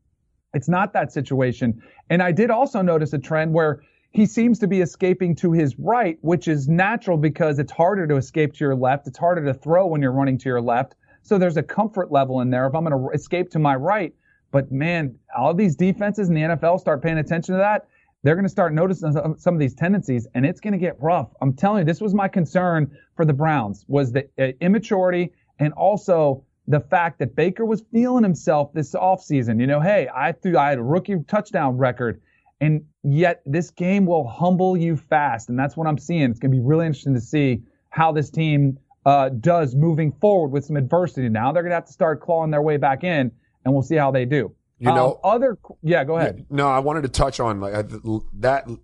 It's 0.55 0.67
not 0.67 0.93
that 0.93 1.11
situation. 1.11 1.79
And 2.09 2.23
I 2.23 2.31
did 2.31 2.49
also 2.49 2.81
notice 2.81 3.13
a 3.13 3.19
trend 3.19 3.53
where 3.53 3.81
he 4.15 4.25
seems 4.25 4.59
to 4.59 4.67
be 4.67 4.79
escaping 4.79 5.35
to 5.35 5.51
his 5.51 5.77
right, 5.77 6.17
which 6.21 6.47
is 6.47 6.69
natural 6.69 7.17
because 7.17 7.59
it's 7.59 7.71
harder 7.71 8.07
to 8.07 8.15
escape 8.15 8.53
to 8.53 8.63
your 8.63 8.75
left. 8.75 9.07
It's 9.07 9.17
harder 9.17 9.44
to 9.45 9.53
throw 9.53 9.88
when 9.88 10.01
you're 10.01 10.13
running 10.13 10.38
to 10.38 10.50
your 10.50 10.62
left. 10.62 10.95
So 11.21 11.38
there's 11.38 11.57
a 11.57 11.63
comfort 11.63 12.13
level 12.13 12.39
in 12.39 12.50
there. 12.50 12.65
If 12.65 12.75
I'm 12.75 12.85
going 12.85 12.97
to 12.97 13.09
escape 13.09 13.51
to 13.51 13.59
my 13.59 13.75
right, 13.75 14.13
but 14.51 14.71
man, 14.71 15.15
all 15.38 15.53
these 15.53 15.75
defenses 15.75 16.29
in 16.29 16.33
the 16.33 16.41
NFL 16.41 16.79
start 16.79 17.03
paying 17.03 17.17
attention 17.17 17.56
to 17.56 17.59
that. 17.59 17.88
They're 18.23 18.35
going 18.35 18.45
to 18.45 18.50
start 18.50 18.73
noticing 18.73 19.12
some 19.38 19.53
of 19.53 19.59
these 19.59 19.75
tendencies, 19.75 20.27
and 20.33 20.45
it's 20.45 20.62
going 20.62 20.71
to 20.71 20.79
get 20.79 20.95
rough. 21.01 21.29
I'm 21.41 21.53
telling 21.53 21.79
you, 21.79 21.85
this 21.85 22.00
was 22.00 22.13
my 22.13 22.29
concern 22.29 22.97
for 23.15 23.25
the 23.25 23.33
Browns 23.33 23.83
was 23.89 24.13
the 24.13 24.29
uh, 24.39 24.53
immaturity 24.62 25.33
and 25.59 25.73
also 25.73 26.44
the 26.67 26.79
fact 26.79 27.19
that 27.19 27.35
Baker 27.35 27.65
was 27.65 27.83
feeling 27.91 28.23
himself 28.23 28.71
this 28.73 28.94
offseason. 28.94 29.59
You 29.59 29.67
know, 29.67 29.81
hey, 29.81 30.07
I 30.15 30.31
threw 30.31 30.57
I 30.57 30.69
had 30.69 30.79
a 30.79 30.83
rookie 30.83 31.17
touchdown 31.27 31.77
record. 31.77 32.21
And 32.61 32.85
yet 33.03 33.41
this 33.45 33.71
game 33.71 34.05
will 34.05 34.27
humble 34.27 34.77
you 34.77 34.95
fast. 34.95 35.49
And 35.49 35.59
that's 35.59 35.75
what 35.75 35.87
I'm 35.87 35.97
seeing. 35.97 36.31
It's 36.31 36.39
going 36.39 36.51
to 36.51 36.57
be 36.57 36.63
really 36.63 36.85
interesting 36.85 37.13
to 37.15 37.21
see 37.21 37.63
how 37.89 38.11
this 38.11 38.29
team 38.29 38.79
uh, 39.05 39.29
does 39.29 39.75
moving 39.75 40.11
forward 40.13 40.49
with 40.49 40.65
some 40.65 40.77
adversity. 40.77 41.29
Now 41.29 41.51
they're 41.51 41.63
going 41.63 41.71
to 41.71 41.75
have 41.75 41.85
to 41.85 41.93
start 41.93 42.21
clawing 42.21 42.51
their 42.51 42.61
way 42.61 42.77
back 42.77 43.03
in, 43.03 43.31
and 43.63 43.73
we'll 43.73 43.83
see 43.83 43.95
how 43.95 44.11
they 44.11 44.25
do. 44.25 44.53
You 44.79 44.87
know, 44.87 45.13
um, 45.23 45.31
other 45.35 45.57
yeah, 45.83 46.03
go 46.03 46.17
ahead. 46.17 46.45
No, 46.49 46.67
I 46.67 46.79
wanted 46.79 47.03
to 47.03 47.09
touch 47.09 47.39
on 47.39 47.62
like 47.62 47.74
that. 48.39 48.63
I 48.65 48.67
don't 48.67 48.79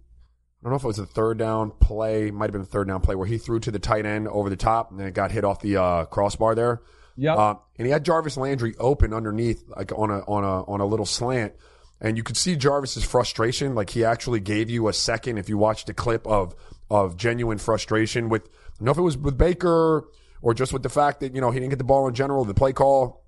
know 0.63 0.75
if 0.75 0.83
it 0.83 0.87
was 0.87 0.99
a 0.99 1.05
third 1.05 1.37
down 1.37 1.71
play, 1.71 2.31
might 2.31 2.45
have 2.45 2.53
been 2.53 2.61
a 2.61 2.65
third 2.65 2.87
down 2.87 3.01
play 3.01 3.15
where 3.15 3.27
he 3.27 3.37
threw 3.37 3.59
to 3.61 3.71
the 3.71 3.79
tight 3.79 4.05
end 4.05 4.27
over 4.27 4.49
the 4.49 4.55
top 4.55 4.91
and 4.91 4.99
then 4.99 5.07
it 5.07 5.13
got 5.13 5.31
hit 5.31 5.43
off 5.43 5.59
the 5.59 5.77
uh, 5.77 6.05
crossbar 6.05 6.55
there. 6.55 6.81
Yeah, 7.17 7.35
uh, 7.35 7.55
and 7.77 7.85
he 7.85 7.91
had 7.91 8.05
Jarvis 8.05 8.37
Landry 8.37 8.73
open 8.79 9.13
underneath, 9.13 9.63
like 9.67 9.91
on 9.91 10.11
a 10.11 10.19
on 10.19 10.43
a 10.45 10.63
on 10.63 10.79
a 10.79 10.85
little 10.85 11.05
slant. 11.05 11.53
And 12.01 12.17
you 12.17 12.23
could 12.23 12.35
see 12.35 12.55
Jarvis's 12.55 13.05
frustration. 13.05 13.75
Like 13.75 13.91
he 13.91 14.03
actually 14.03 14.39
gave 14.39 14.69
you 14.69 14.87
a 14.87 14.93
second 14.93 15.37
if 15.37 15.47
you 15.47 15.57
watched 15.57 15.87
a 15.89 15.93
clip 15.93 16.25
of 16.27 16.55
of 16.89 17.15
genuine 17.15 17.57
frustration 17.57 18.27
with 18.27 18.43
I 18.43 18.73
don't 18.79 18.85
know 18.87 18.91
if 18.91 18.97
it 18.97 19.01
was 19.01 19.17
with 19.17 19.37
Baker 19.37 20.05
or 20.41 20.53
just 20.53 20.73
with 20.73 20.83
the 20.83 20.89
fact 20.89 21.19
that, 21.19 21.35
you 21.35 21.41
know, 21.41 21.51
he 21.51 21.59
didn't 21.59 21.69
get 21.69 21.77
the 21.77 21.85
ball 21.85 22.07
in 22.07 22.13
general, 22.13 22.43
the 22.43 22.53
play 22.53 22.73
call. 22.73 23.23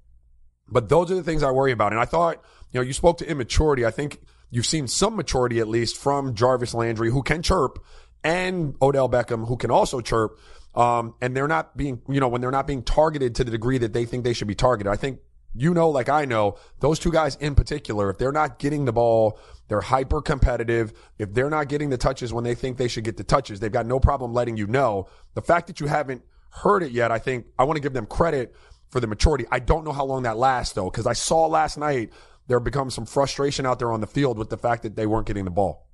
But 0.68 0.90
those 0.90 1.12
are 1.12 1.16
the 1.16 1.24
things 1.24 1.44
I 1.44 1.52
worry 1.52 1.72
about. 1.72 1.92
And 1.92 2.02
I 2.02 2.06
thought, 2.06 2.44
you 2.72 2.80
know, 2.80 2.86
you 2.86 2.94
spoke 2.94 3.20
to 3.20 3.30
immaturity. 3.30 3.86
I 3.86 3.92
think 3.92 4.20
you've 4.50 4.66
seen 4.66 4.88
some 4.88 5.16
maturity 5.16 5.60
at 5.60 5.68
least 5.68 5.98
from 5.98 6.34
Jarvis 6.34 6.74
Landry, 6.74 7.12
who 7.12 7.22
can 7.22 7.44
chirp, 7.44 7.84
and 8.24 8.76
Odell 8.82 9.10
Beckham, 9.10 9.48
who 9.48 9.58
can 9.58 9.70
also 9.70 10.02
chirp. 10.02 10.40
Um, 10.74 11.14
and 11.22 11.36
they're 11.36 11.48
not 11.48 11.78
being, 11.78 12.02
you 12.10 12.20
know, 12.20 12.28
when 12.28 12.42
they're 12.42 12.50
not 12.50 12.66
being 12.66 12.82
targeted 12.82 13.36
to 13.36 13.44
the 13.44 13.52
degree 13.52 13.78
that 13.78 13.94
they 13.94 14.06
think 14.06 14.24
they 14.24 14.34
should 14.34 14.48
be 14.48 14.56
targeted. 14.56 14.92
I 14.92 14.96
think 14.96 15.20
you 15.56 15.74
know, 15.74 15.90
like 15.90 16.10
I 16.10 16.26
know, 16.26 16.58
those 16.80 17.00
two 17.00 17.12
guys 17.12 17.36
in 17.36 17.56
particular, 17.56 18.10
if 18.10 18.18
they're 18.18 18.32
not 18.32 18.60
getting 18.60 18.86
the 18.86 18.94
ball, 18.94 19.40
they're 19.68 19.82
hyper 19.82 20.22
competitive. 20.22 20.94
If 21.18 21.34
they're 21.34 21.50
not 21.50 21.68
getting 21.70 21.90
the 21.90 21.98
touches 21.98 22.34
when 22.34 22.44
they 22.44 22.56
think 22.56 22.78
they 22.78 22.88
should 22.88 23.04
get 23.04 23.18
the 23.18 23.24
touches, 23.24 23.60
they've 23.60 23.72
got 23.72 23.86
no 23.86 24.00
problem 24.00 24.34
letting 24.34 24.58
you 24.58 24.68
know. 24.68 25.08
The 25.36 25.42
fact 25.42 25.68
that 25.68 25.80
you 25.80 25.88
haven't 25.88 26.24
heard 26.50 26.84
it 26.84 26.92
yet, 26.92 27.12
I 27.12 27.20
think 27.20 27.46
I 27.58 27.64
want 27.64 27.78
to 27.78 27.82
give 27.82 27.94
them 27.94 28.06
credit 28.06 28.56
for 28.90 29.00
the 29.00 29.08
maturity. 29.08 29.46
I 29.52 29.60
don't 29.60 29.84
know 29.84 29.92
how 29.92 30.06
long 30.06 30.24
that 30.24 30.38
lasts 30.38 30.74
though, 30.74 30.90
because 30.90 31.08
I 31.08 31.14
saw 31.14 31.48
last 31.48 31.78
night 31.78 32.12
there 32.48 32.60
become 32.60 32.90
some 32.90 33.06
frustration 33.06 33.66
out 33.66 33.80
there 33.80 33.92
on 33.92 34.02
the 34.02 34.08
field 34.08 34.38
with 34.38 34.50
the 34.50 34.58
fact 34.58 34.84
that 34.84 34.96
they 34.96 35.08
weren't 35.08 35.28
getting 35.28 35.46
the 35.46 35.52
ball. 35.52 35.88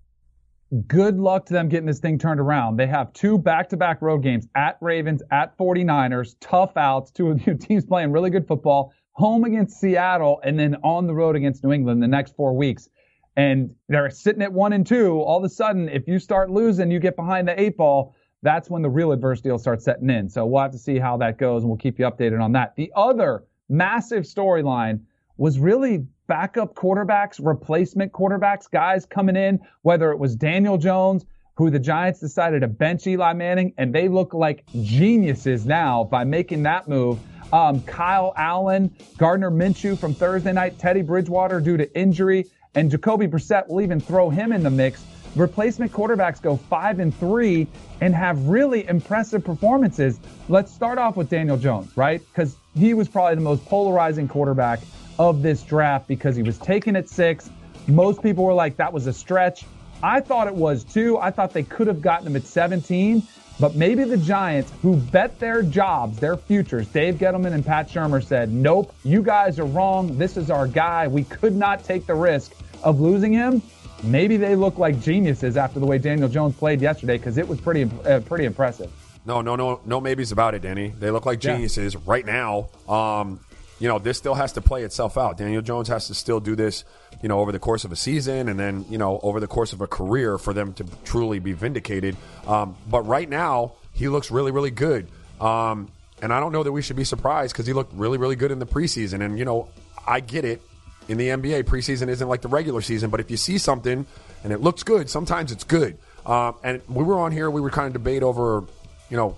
Good 0.87 1.17
luck 1.17 1.47
to 1.47 1.53
them 1.53 1.67
getting 1.67 1.87
this 1.87 1.99
thing 1.99 2.19
turned 2.19 2.39
around. 2.39 2.77
They 2.77 2.85
have 2.85 3.11
two 3.13 3.39
back-to-back 3.39 4.03
road 4.03 4.21
games 4.21 4.47
at 4.55 4.77
Ravens, 4.81 5.23
at 5.31 5.57
49ers, 5.57 6.35
tough 6.39 6.77
outs, 6.77 7.09
two 7.09 7.29
of 7.31 7.45
your 7.45 7.55
teams 7.57 7.85
playing 7.85 8.11
really 8.11 8.29
good 8.29 8.47
football 8.47 8.93
home 9.19 9.43
against 9.43 9.77
Seattle, 9.81 10.39
and 10.45 10.57
then 10.57 10.77
on 10.81 11.05
the 11.05 11.13
road 11.13 11.35
against 11.35 11.61
New 11.61 11.73
England 11.73 12.01
the 12.01 12.07
next 12.07 12.37
four 12.37 12.55
weeks. 12.55 12.87
And 13.35 13.75
they're 13.89 14.09
sitting 14.09 14.41
at 14.41 14.53
one 14.53 14.71
and 14.71 14.87
two. 14.87 15.19
All 15.19 15.37
of 15.37 15.43
a 15.43 15.49
sudden, 15.49 15.89
if 15.89 16.07
you 16.07 16.19
start 16.19 16.49
losing, 16.49 16.89
you 16.89 16.99
get 16.99 17.17
behind 17.17 17.45
the 17.45 17.59
eight 17.59 17.75
ball. 17.75 18.15
That's 18.43 18.69
when 18.69 18.81
the 18.81 18.89
real 18.89 19.11
adversity 19.11 19.51
will 19.51 19.59
start 19.59 19.81
setting 19.81 20.09
in. 20.09 20.29
So 20.29 20.45
we'll 20.45 20.61
have 20.61 20.71
to 20.71 20.77
see 20.77 20.97
how 20.97 21.17
that 21.17 21.37
goes, 21.37 21.63
and 21.63 21.69
we'll 21.69 21.77
keep 21.77 21.99
you 21.99 22.05
updated 22.05 22.41
on 22.41 22.53
that. 22.53 22.77
The 22.77 22.93
other 22.95 23.43
massive 23.67 24.23
storyline 24.23 25.01
was 25.35 25.59
really 25.59 26.05
backup 26.27 26.73
quarterbacks, 26.73 27.41
replacement 27.43 28.13
quarterbacks, 28.13 28.71
guys 28.71 29.05
coming 29.05 29.35
in, 29.35 29.59
whether 29.81 30.11
it 30.11 30.17
was 30.17 30.33
Daniel 30.33 30.77
Jones, 30.77 31.25
who 31.55 31.69
the 31.69 31.79
Giants 31.79 32.21
decided 32.21 32.61
to 32.61 32.69
bench 32.69 33.05
Eli 33.05 33.33
Manning, 33.33 33.73
and 33.77 33.93
they 33.93 34.07
look 34.07 34.33
like 34.33 34.63
geniuses 34.81 35.65
now 35.65 36.05
by 36.05 36.23
making 36.23 36.63
that 36.63 36.87
move. 36.87 37.19
Um, 37.51 37.81
Kyle 37.81 38.33
Allen, 38.37 38.95
Gardner 39.17 39.49
Minshew 39.49 39.97
from 39.97 40.13
Thursday 40.13 40.53
night, 40.53 40.77
Teddy 40.77 41.01
Bridgewater 41.01 41.59
due 41.59 41.77
to 41.77 41.97
injury, 41.97 42.45
and 42.75 42.91
Jacoby 42.91 43.27
Brissett 43.27 43.67
will 43.67 43.81
even 43.81 43.99
throw 43.99 44.29
him 44.29 44.51
in 44.51 44.63
the 44.63 44.69
mix. 44.69 45.03
Replacement 45.35 45.91
quarterbacks 45.91 46.41
go 46.41 46.57
five 46.57 46.99
and 46.99 47.15
three 47.15 47.67
and 48.01 48.15
have 48.15 48.47
really 48.47 48.87
impressive 48.87 49.43
performances. 49.43 50.19
Let's 50.47 50.73
start 50.73 50.97
off 50.97 51.15
with 51.15 51.29
Daniel 51.29 51.57
Jones, 51.57 51.95
right? 51.95 52.19
Because 52.19 52.55
he 52.75 52.93
was 52.93 53.07
probably 53.07 53.35
the 53.35 53.41
most 53.41 53.65
polarizing 53.65 54.27
quarterback 54.27 54.79
of 55.19 55.41
this 55.41 55.61
draft 55.61 56.07
because 56.07 56.35
he 56.35 56.43
was 56.43 56.57
taken 56.57 56.95
at 56.95 57.09
six. 57.09 57.49
Most 57.87 58.23
people 58.23 58.43
were 58.43 58.53
like, 58.53 58.77
that 58.77 58.91
was 58.91 59.07
a 59.07 59.13
stretch. 59.13 59.65
I 60.01 60.21
thought 60.21 60.47
it 60.47 60.55
was 60.55 60.83
too. 60.83 61.17
I 61.17 61.29
thought 61.29 61.53
they 61.53 61.63
could 61.63 61.87
have 61.87 62.01
gotten 62.01 62.25
him 62.27 62.35
at 62.35 62.43
17, 62.45 63.21
but 63.59 63.75
maybe 63.75 64.03
the 64.03 64.17
Giants, 64.17 64.71
who 64.81 64.95
bet 64.95 65.39
their 65.39 65.61
jobs, 65.61 66.19
their 66.19 66.37
futures, 66.37 66.87
Dave 66.87 67.15
Gettleman 67.15 67.53
and 67.53 67.65
Pat 67.65 67.89
Shurmur 67.89 68.23
said, 68.23 68.51
nope, 68.51 68.93
you 69.03 69.21
guys 69.21 69.59
are 69.59 69.65
wrong. 69.65 70.17
This 70.17 70.37
is 70.37 70.49
our 70.49 70.67
guy. 70.67 71.07
We 71.07 71.25
could 71.25 71.55
not 71.55 71.83
take 71.83 72.05
the 72.05 72.15
risk 72.15 72.53
of 72.83 73.01
losing 73.01 73.33
him. 73.33 73.61
Maybe 74.03 74.37
they 74.37 74.55
look 74.55 74.77
like 74.77 75.01
geniuses 75.01 75.57
after 75.57 75.79
the 75.79 75.85
way 75.85 75.97
Daniel 75.97 76.29
Jones 76.29 76.55
played 76.55 76.81
yesterday 76.81 77.17
because 77.17 77.37
it 77.37 77.47
was 77.47 77.59
pretty, 77.59 77.89
uh, 78.05 78.21
pretty 78.21 78.45
impressive. 78.45 78.89
No, 79.25 79.41
no, 79.41 79.57
no, 79.57 79.81
no 79.85 79.99
maybes 79.99 80.31
about 80.31 80.55
it, 80.55 80.61
Danny. 80.61 80.93
They 80.97 81.11
look 81.11 81.25
like 81.25 81.39
geniuses 81.39 81.95
yeah. 81.95 81.99
right 82.05 82.25
now. 82.25 82.69
Um, 82.87 83.41
you 83.79 83.87
know, 83.87 83.97
this 83.97 84.17
still 84.17 84.35
has 84.35 84.53
to 84.53 84.61
play 84.61 84.83
itself 84.83 85.17
out. 85.17 85.37
Daniel 85.37 85.61
Jones 85.61 85.87
has 85.87 86.07
to 86.07 86.13
still 86.13 86.39
do 86.39 86.55
this, 86.55 86.83
you 87.21 87.29
know, 87.29 87.39
over 87.39 87.51
the 87.51 87.59
course 87.59 87.85
of 87.85 87.91
a 87.91 87.95
season 87.95 88.49
and 88.49 88.59
then, 88.59 88.85
you 88.89 88.97
know, 88.97 89.19
over 89.23 89.39
the 89.39 89.47
course 89.47 89.73
of 89.73 89.81
a 89.81 89.87
career 89.87 90.37
for 90.37 90.53
them 90.53 90.73
to 90.73 90.85
truly 91.05 91.39
be 91.39 91.53
vindicated. 91.53 92.17
Um, 92.45 92.75
but 92.89 93.01
right 93.03 93.27
now, 93.27 93.73
he 93.93 94.09
looks 94.09 94.31
really, 94.31 94.51
really 94.51 94.71
good. 94.71 95.07
Um, 95.39 95.89
and 96.21 96.33
I 96.33 96.41
don't 96.41 96.51
know 96.51 96.63
that 96.63 96.71
we 96.71 96.81
should 96.81 96.97
be 96.97 97.05
surprised 97.05 97.53
because 97.53 97.65
he 97.65 97.73
looked 97.73 97.93
really, 97.93 98.17
really 98.17 98.35
good 98.35 98.51
in 98.51 98.59
the 98.59 98.65
preseason. 98.65 99.23
And, 99.23 99.39
you 99.39 99.45
know, 99.45 99.69
I 100.05 100.19
get 100.19 100.45
it. 100.45 100.61
In 101.07 101.17
the 101.17 101.29
NBA, 101.29 101.63
preseason 101.63 102.07
isn't 102.07 102.27
like 102.27 102.41
the 102.41 102.47
regular 102.49 102.81
season, 102.81 103.09
but 103.09 103.19
if 103.19 103.31
you 103.31 103.37
see 103.37 103.57
something 103.57 104.05
and 104.43 104.53
it 104.53 104.61
looks 104.61 104.83
good, 104.83 105.09
sometimes 105.09 105.51
it's 105.51 105.63
good. 105.63 105.97
Um, 106.23 106.53
and 106.63 106.83
we 106.87 107.03
were 107.03 107.17
on 107.17 107.31
here, 107.31 107.49
we 107.49 107.61
were 107.61 107.71
kind 107.71 107.87
of 107.87 107.93
debate 107.93 108.21
over, 108.21 108.63
you 109.09 109.17
know, 109.17 109.35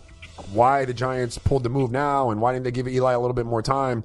why 0.51 0.83
the 0.83 0.93
Giants 0.93 1.37
pulled 1.37 1.63
the 1.63 1.69
move 1.69 1.89
now 1.89 2.31
and 2.31 2.41
why 2.41 2.51
didn't 2.51 2.65
they 2.65 2.71
give 2.71 2.89
Eli 2.89 3.13
a 3.13 3.19
little 3.19 3.33
bit 3.33 3.45
more 3.45 3.61
time. 3.61 4.03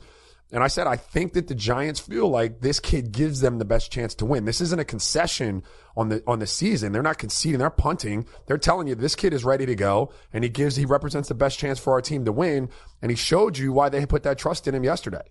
And 0.53 0.63
I 0.63 0.69
said, 0.69 0.87
I 0.87 0.95
think 0.97 1.33
that 1.33 1.49
the 1.49 1.57
Giants 1.57 1.99
feel 1.99 2.29
like 2.29 2.61
this 2.61 2.79
kid 2.79 3.11
gives 3.11 3.41
them 3.41 3.59
the 3.59 3.65
best 3.65 3.91
chance 3.91 4.15
to 4.17 4.25
win. 4.25 4.45
This 4.45 4.61
isn't 4.61 4.79
a 4.79 4.85
concession 4.85 5.65
on 5.97 6.09
the 6.09 6.23
on 6.27 6.39
the 6.39 6.47
season. 6.47 6.93
They're 6.93 7.03
not 7.03 7.19
conceding. 7.19 7.59
They're 7.59 7.71
punting. 7.71 8.27
They're 8.47 8.57
telling 8.57 8.87
you 8.87 8.95
this 8.95 9.17
kid 9.17 9.33
is 9.33 9.45
ready 9.45 9.67
to 9.67 9.75
go, 9.75 10.13
and 10.33 10.45
he 10.45 10.51
gives 10.51 10.77
he 10.77 10.85
represents 10.85 11.29
the 11.29 11.35
best 11.35 11.59
chance 11.59 11.81
for 11.81 11.95
our 11.95 12.01
team 12.01 12.25
to 12.27 12.33
win. 12.33 12.69
And 13.03 13.11
he 13.11 13.17
showed 13.17 13.59
you 13.59 13.73
why 13.73 13.89
they 13.89 14.07
put 14.07 14.23
that 14.23 14.39
trust 14.39 14.69
in 14.69 14.75
him 14.75 14.85
yesterday. 14.85 15.23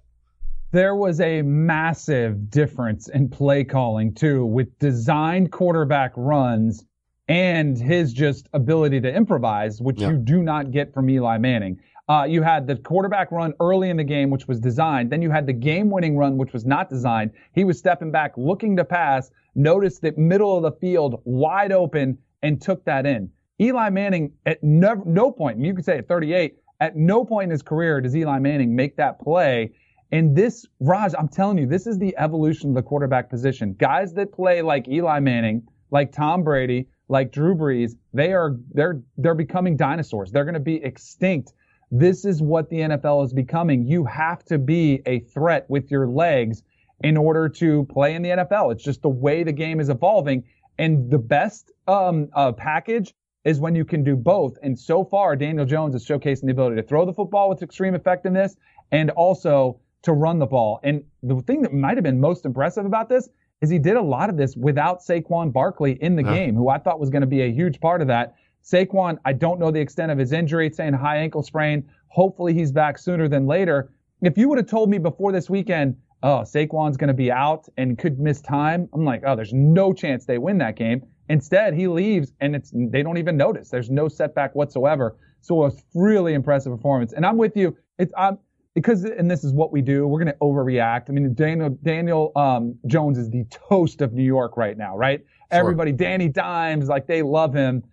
There 0.71 0.95
was 0.95 1.21
a 1.21 1.41
massive 1.43 2.49
difference 2.49 3.07
in 3.07 3.29
play 3.29 3.63
calling 3.63 4.13
too, 4.13 4.45
with 4.45 4.77
designed 4.79 5.53
quarterback 5.53 6.11
runs 6.17 6.83
and 7.27 7.77
his 7.77 8.11
just 8.11 8.49
ability 8.53 9.01
to 9.01 9.13
improvise, 9.13 9.81
which 9.81 10.01
yeah. 10.01 10.09
you 10.09 10.17
do 10.17 10.43
not 10.43 10.71
get 10.71 10.93
from 10.93 11.09
Eli 11.09 11.37
Manning. 11.37 11.79
Uh, 12.07 12.25
you 12.29 12.43
had 12.43 12.67
the 12.67 12.75
quarterback 12.75 13.31
run 13.31 13.53
early 13.59 13.89
in 13.89 13.97
the 13.97 14.03
game, 14.03 14.29
which 14.29 14.47
was 14.47 14.59
designed. 14.59 15.09
Then 15.11 15.21
you 15.21 15.31
had 15.31 15.47
the 15.47 15.53
game 15.53 15.89
winning 15.89 16.15
run, 16.15 16.37
which 16.37 16.53
was 16.53 16.65
not 16.65 16.89
designed. 16.89 17.31
He 17.53 17.63
was 17.63 17.79
stepping 17.79 18.11
back, 18.11 18.33
looking 18.37 18.77
to 18.77 18.85
pass, 18.85 19.31
noticed 19.55 20.01
the 20.01 20.13
middle 20.15 20.55
of 20.55 20.63
the 20.63 20.79
field 20.79 21.21
wide 21.25 21.71
open, 21.71 22.19
and 22.43 22.61
took 22.61 22.85
that 22.85 23.07
in. 23.07 23.31
Eli 23.59 23.89
Manning, 23.89 24.33
at 24.45 24.63
no, 24.63 25.01
no 25.05 25.31
point, 25.31 25.59
you 25.59 25.73
could 25.73 25.85
say 25.85 25.97
at 25.97 26.07
38, 26.07 26.57
at 26.79 26.95
no 26.95 27.25
point 27.25 27.45
in 27.45 27.51
his 27.51 27.63
career 27.63 28.01
does 28.01 28.15
Eli 28.15 28.37
Manning 28.37 28.75
make 28.75 28.97
that 28.97 29.19
play. 29.19 29.71
And 30.11 30.35
this, 30.35 30.65
Raj, 30.79 31.13
I'm 31.17 31.27
telling 31.27 31.57
you, 31.57 31.65
this 31.65 31.87
is 31.87 31.97
the 31.97 32.15
evolution 32.17 32.69
of 32.69 32.75
the 32.75 32.83
quarterback 32.83 33.29
position. 33.29 33.75
Guys 33.79 34.13
that 34.13 34.31
play 34.31 34.61
like 34.61 34.87
Eli 34.87 35.19
Manning, 35.19 35.63
like 35.89 36.11
Tom 36.11 36.43
Brady, 36.43 36.87
like 37.07 37.31
Drew 37.31 37.55
Brees, 37.55 37.93
they 38.13 38.33
are 38.33 38.57
they're 38.73 39.01
they're 39.17 39.35
becoming 39.35 39.77
dinosaurs. 39.77 40.31
They're 40.31 40.43
going 40.43 40.55
to 40.55 40.59
be 40.59 40.83
extinct 40.83 41.53
this 41.91 42.25
is 42.25 42.41
what 42.41 42.69
the 42.69 42.77
NFL 42.77 43.25
is 43.25 43.33
becoming. 43.33 43.85
You 43.85 44.05
have 44.05 44.43
to 44.45 44.57
be 44.57 45.01
a 45.05 45.19
threat 45.19 45.65
with 45.69 45.91
your 45.91 46.07
legs 46.07 46.63
in 47.03 47.17
order 47.17 47.49
to 47.49 47.85
play 47.85 48.15
in 48.15 48.21
the 48.21 48.29
NFL. 48.29 48.71
It's 48.71 48.83
just 48.83 49.01
the 49.01 49.09
way 49.09 49.43
the 49.43 49.51
game 49.51 49.79
is 49.79 49.89
evolving. 49.89 50.43
And 50.77 51.09
the 51.09 51.17
best 51.17 51.71
um, 51.87 52.29
uh, 52.33 52.51
package 52.51 53.13
is 53.43 53.59
when 53.59 53.75
you 53.75 53.85
can 53.85 54.03
do 54.03 54.15
both. 54.15 54.57
And 54.63 54.77
so 54.77 55.03
far, 55.05 55.35
Daniel 55.35 55.65
Jones 55.65 55.95
is 55.95 56.05
showcasing 56.05 56.45
the 56.45 56.51
ability 56.51 56.77
to 56.77 56.83
throw 56.83 57.05
the 57.05 57.13
football 57.13 57.49
with 57.49 57.61
extreme 57.61 57.95
effectiveness 57.95 58.57
and 58.91 59.11
also 59.11 59.79
to 60.01 60.13
run 60.13 60.39
the 60.39 60.45
ball. 60.45 60.79
And 60.83 61.03
the 61.23 61.41
thing 61.41 61.61
that 61.61 61.73
might 61.73 61.97
have 61.97 62.03
been 62.03 62.19
most 62.19 62.45
impressive 62.45 62.85
about 62.85 63.09
this 63.09 63.29
is 63.61 63.69
he 63.69 63.79
did 63.79 63.95
a 63.95 64.01
lot 64.01 64.29
of 64.29 64.37
this 64.37 64.55
without 64.55 65.01
Saquon 65.01 65.53
Barkley 65.53 65.93
in 66.01 66.15
the 66.15 66.23
yeah. 66.23 66.33
game, 66.33 66.55
who 66.55 66.69
I 66.69 66.77
thought 66.77 66.99
was 66.99 67.09
going 67.09 67.21
to 67.21 67.27
be 67.27 67.41
a 67.41 67.51
huge 67.51 67.79
part 67.79 68.01
of 68.01 68.07
that. 68.07 68.35
Saquon, 68.65 69.17
I 69.25 69.33
don't 69.33 69.59
know 69.59 69.69
the 69.69 69.79
extent 69.79 70.11
of 70.11 70.17
his 70.17 70.31
injury. 70.31 70.67
It's 70.67 70.77
saying 70.77 70.93
high 70.93 71.17
ankle 71.17 71.43
sprain. 71.43 71.87
Hopefully 72.07 72.53
he's 72.53 72.71
back 72.71 72.97
sooner 72.97 73.27
than 73.27 73.45
later. 73.45 73.91
If 74.21 74.37
you 74.37 74.49
would 74.49 74.57
have 74.57 74.67
told 74.67 74.89
me 74.89 74.97
before 74.97 75.31
this 75.31 75.49
weekend, 75.49 75.97
oh, 76.23 76.41
Saquon's 76.41 76.97
going 76.97 77.09
to 77.09 77.13
be 77.13 77.31
out 77.31 77.67
and 77.77 77.97
could 77.97 78.19
miss 78.19 78.41
time, 78.41 78.89
I'm 78.93 79.05
like, 79.05 79.21
oh, 79.25 79.35
there's 79.35 79.53
no 79.53 79.93
chance 79.93 80.25
they 80.25 80.39
win 80.39 80.57
that 80.59 80.75
game. 80.75 81.05
Instead, 81.29 81.73
he 81.73 81.87
leaves 81.87 82.33
and 82.41 82.55
it's 82.55 82.71
they 82.73 83.03
don't 83.03 83.17
even 83.17 83.37
notice. 83.37 83.69
There's 83.69 83.89
no 83.89 84.07
setback 84.07 84.55
whatsoever. 84.55 85.15
So 85.41 85.55
it 85.55 85.59
was 85.59 85.83
really 85.93 86.33
impressive 86.33 86.71
performance. 86.71 87.13
And 87.13 87.25
I'm 87.25 87.37
with 87.37 87.55
you. 87.55 87.77
It's 87.99 88.13
I'm 88.17 88.39
because 88.73 89.03
and 89.05 89.29
this 89.29 89.43
is 89.43 89.53
what 89.53 89.71
we 89.71 89.81
do. 89.81 90.07
We're 90.07 90.23
going 90.23 90.33
to 90.33 90.39
overreact. 90.39 91.09
I 91.09 91.13
mean, 91.13 91.33
Daniel 91.33 91.69
Daniel 91.69 92.31
um, 92.35 92.75
Jones 92.87 93.17
is 93.17 93.29
the 93.29 93.45
toast 93.45 94.01
of 94.01 94.13
New 94.13 94.23
York 94.23 94.57
right 94.57 94.77
now, 94.77 94.97
right? 94.97 95.19
Sure. 95.19 95.59
Everybody, 95.59 95.91
Danny 95.91 96.29
Dimes, 96.29 96.87
like 96.87 97.07
they 97.07 97.21
love 97.21 97.53
him. 97.53 97.83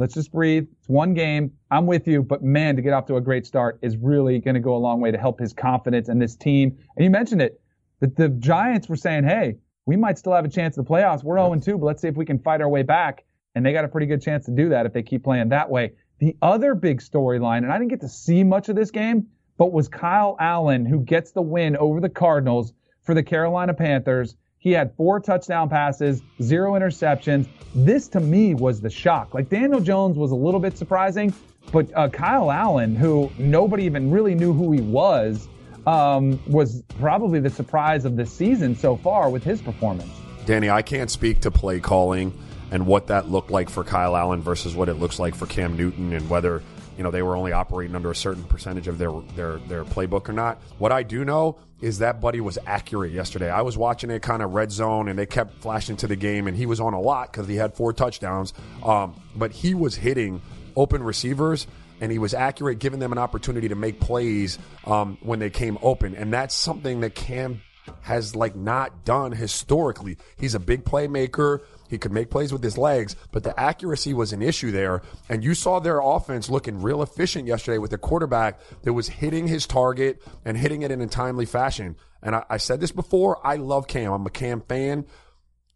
Let's 0.00 0.14
just 0.14 0.32
breathe. 0.32 0.66
It's 0.78 0.88
one 0.88 1.12
game. 1.12 1.52
I'm 1.70 1.86
with 1.86 2.08
you, 2.08 2.22
but 2.22 2.42
man, 2.42 2.74
to 2.76 2.80
get 2.82 2.94
off 2.94 3.04
to 3.08 3.16
a 3.16 3.20
great 3.20 3.44
start 3.44 3.78
is 3.82 3.98
really 3.98 4.38
going 4.38 4.54
to 4.54 4.60
go 4.60 4.74
a 4.74 4.78
long 4.78 4.98
way 4.98 5.10
to 5.10 5.18
help 5.18 5.38
his 5.38 5.52
confidence 5.52 6.08
and 6.08 6.20
this 6.20 6.34
team. 6.36 6.78
And 6.96 7.04
you 7.04 7.10
mentioned 7.10 7.42
it 7.42 7.60
that 8.00 8.16
the 8.16 8.30
Giants 8.30 8.88
were 8.88 8.96
saying, 8.96 9.24
hey, 9.24 9.58
we 9.84 9.96
might 9.96 10.16
still 10.16 10.32
have 10.32 10.46
a 10.46 10.48
chance 10.48 10.78
at 10.78 10.86
the 10.86 10.90
playoffs. 10.90 11.22
We're 11.22 11.36
0 11.36 11.54
2, 11.60 11.76
but 11.76 11.84
let's 11.84 12.00
see 12.00 12.08
if 12.08 12.16
we 12.16 12.24
can 12.24 12.38
fight 12.38 12.62
our 12.62 12.68
way 12.70 12.82
back. 12.82 13.26
And 13.54 13.66
they 13.66 13.74
got 13.74 13.84
a 13.84 13.88
pretty 13.88 14.06
good 14.06 14.22
chance 14.22 14.46
to 14.46 14.52
do 14.52 14.70
that 14.70 14.86
if 14.86 14.94
they 14.94 15.02
keep 15.02 15.22
playing 15.22 15.50
that 15.50 15.68
way. 15.68 15.92
The 16.18 16.34
other 16.40 16.74
big 16.74 17.02
storyline, 17.02 17.58
and 17.58 17.70
I 17.70 17.76
didn't 17.76 17.90
get 17.90 18.00
to 18.00 18.08
see 18.08 18.42
much 18.42 18.70
of 18.70 18.76
this 18.76 18.90
game, 18.90 19.26
but 19.58 19.70
was 19.70 19.88
Kyle 19.88 20.34
Allen, 20.40 20.86
who 20.86 21.00
gets 21.00 21.32
the 21.32 21.42
win 21.42 21.76
over 21.76 22.00
the 22.00 22.08
Cardinals 22.08 22.72
for 23.02 23.14
the 23.14 23.22
Carolina 23.22 23.74
Panthers. 23.74 24.34
He 24.60 24.72
had 24.72 24.94
four 24.94 25.20
touchdown 25.20 25.70
passes, 25.70 26.22
zero 26.42 26.74
interceptions. 26.74 27.48
This 27.74 28.08
to 28.08 28.20
me 28.20 28.54
was 28.54 28.82
the 28.82 28.90
shock. 28.90 29.32
Like 29.32 29.48
Daniel 29.48 29.80
Jones 29.80 30.18
was 30.18 30.32
a 30.32 30.36
little 30.36 30.60
bit 30.60 30.76
surprising, 30.76 31.32
but 31.72 31.90
uh, 31.96 32.10
Kyle 32.10 32.52
Allen, 32.52 32.94
who 32.94 33.32
nobody 33.38 33.84
even 33.84 34.10
really 34.10 34.34
knew 34.34 34.52
who 34.52 34.70
he 34.70 34.82
was, 34.82 35.48
um, 35.86 36.38
was 36.46 36.82
probably 36.98 37.40
the 37.40 37.48
surprise 37.48 38.04
of 38.04 38.16
the 38.16 38.26
season 38.26 38.76
so 38.76 38.96
far 38.96 39.30
with 39.30 39.42
his 39.42 39.62
performance. 39.62 40.12
Danny, 40.44 40.68
I 40.68 40.82
can't 40.82 41.10
speak 41.10 41.40
to 41.40 41.50
play 41.50 41.80
calling 41.80 42.38
and 42.70 42.86
what 42.86 43.06
that 43.06 43.30
looked 43.30 43.50
like 43.50 43.70
for 43.70 43.82
Kyle 43.82 44.14
Allen 44.14 44.42
versus 44.42 44.76
what 44.76 44.90
it 44.90 44.94
looks 44.94 45.18
like 45.18 45.34
for 45.34 45.46
Cam 45.46 45.74
Newton 45.74 46.12
and 46.12 46.28
whether 46.28 46.62
you 47.00 47.04
know 47.04 47.10
they 47.10 47.22
were 47.22 47.34
only 47.34 47.52
operating 47.52 47.96
under 47.96 48.10
a 48.10 48.14
certain 48.14 48.44
percentage 48.44 48.86
of 48.86 48.98
their 48.98 49.10
their 49.34 49.56
their 49.56 49.86
playbook 49.86 50.28
or 50.28 50.34
not. 50.34 50.60
What 50.76 50.92
I 50.92 51.02
do 51.02 51.24
know 51.24 51.56
is 51.80 52.00
that 52.00 52.20
buddy 52.20 52.42
was 52.42 52.58
accurate 52.66 53.10
yesterday. 53.10 53.48
I 53.48 53.62
was 53.62 53.74
watching 53.74 54.10
it 54.10 54.20
kind 54.20 54.42
of 54.42 54.52
red 54.52 54.70
zone, 54.70 55.08
and 55.08 55.18
they 55.18 55.24
kept 55.24 55.62
flashing 55.62 55.96
to 55.96 56.06
the 56.06 56.14
game, 56.14 56.46
and 56.46 56.54
he 56.54 56.66
was 56.66 56.78
on 56.78 56.92
a 56.92 57.00
lot 57.00 57.32
because 57.32 57.48
he 57.48 57.56
had 57.56 57.72
four 57.72 57.94
touchdowns. 57.94 58.52
Um, 58.82 59.18
but 59.34 59.50
he 59.50 59.72
was 59.72 59.96
hitting 59.96 60.42
open 60.76 61.02
receivers 61.02 61.66
and 62.02 62.12
he 62.12 62.18
was 62.18 62.34
accurate, 62.34 62.78
giving 62.78 63.00
them 63.00 63.12
an 63.12 63.18
opportunity 63.18 63.68
to 63.68 63.74
make 63.74 63.98
plays 63.98 64.58
um, 64.84 65.16
when 65.22 65.38
they 65.38 65.50
came 65.50 65.78
open. 65.80 66.14
And 66.14 66.30
that's 66.30 66.54
something 66.54 67.00
that 67.00 67.14
Cam 67.14 67.62
has 68.02 68.36
like 68.36 68.54
not 68.54 69.06
done 69.06 69.32
historically. 69.32 70.18
He's 70.38 70.54
a 70.54 70.60
big 70.60 70.84
playmaker. 70.84 71.60
He 71.90 71.98
could 71.98 72.12
make 72.12 72.30
plays 72.30 72.52
with 72.52 72.62
his 72.62 72.78
legs, 72.78 73.16
but 73.32 73.42
the 73.42 73.58
accuracy 73.58 74.14
was 74.14 74.32
an 74.32 74.42
issue 74.42 74.70
there. 74.70 75.02
And 75.28 75.42
you 75.42 75.54
saw 75.54 75.80
their 75.80 75.98
offense 75.98 76.48
looking 76.48 76.80
real 76.80 77.02
efficient 77.02 77.48
yesterday 77.48 77.78
with 77.78 77.92
a 77.92 77.98
quarterback 77.98 78.60
that 78.82 78.92
was 78.92 79.08
hitting 79.08 79.48
his 79.48 79.66
target 79.66 80.22
and 80.44 80.56
hitting 80.56 80.82
it 80.82 80.92
in 80.92 81.00
a 81.00 81.08
timely 81.08 81.46
fashion. 81.46 81.96
And 82.22 82.36
I, 82.36 82.44
I 82.48 82.56
said 82.58 82.80
this 82.80 82.92
before. 82.92 83.44
I 83.44 83.56
love 83.56 83.88
Cam. 83.88 84.12
I'm 84.12 84.24
a 84.24 84.30
Cam 84.30 84.60
fan. 84.60 85.04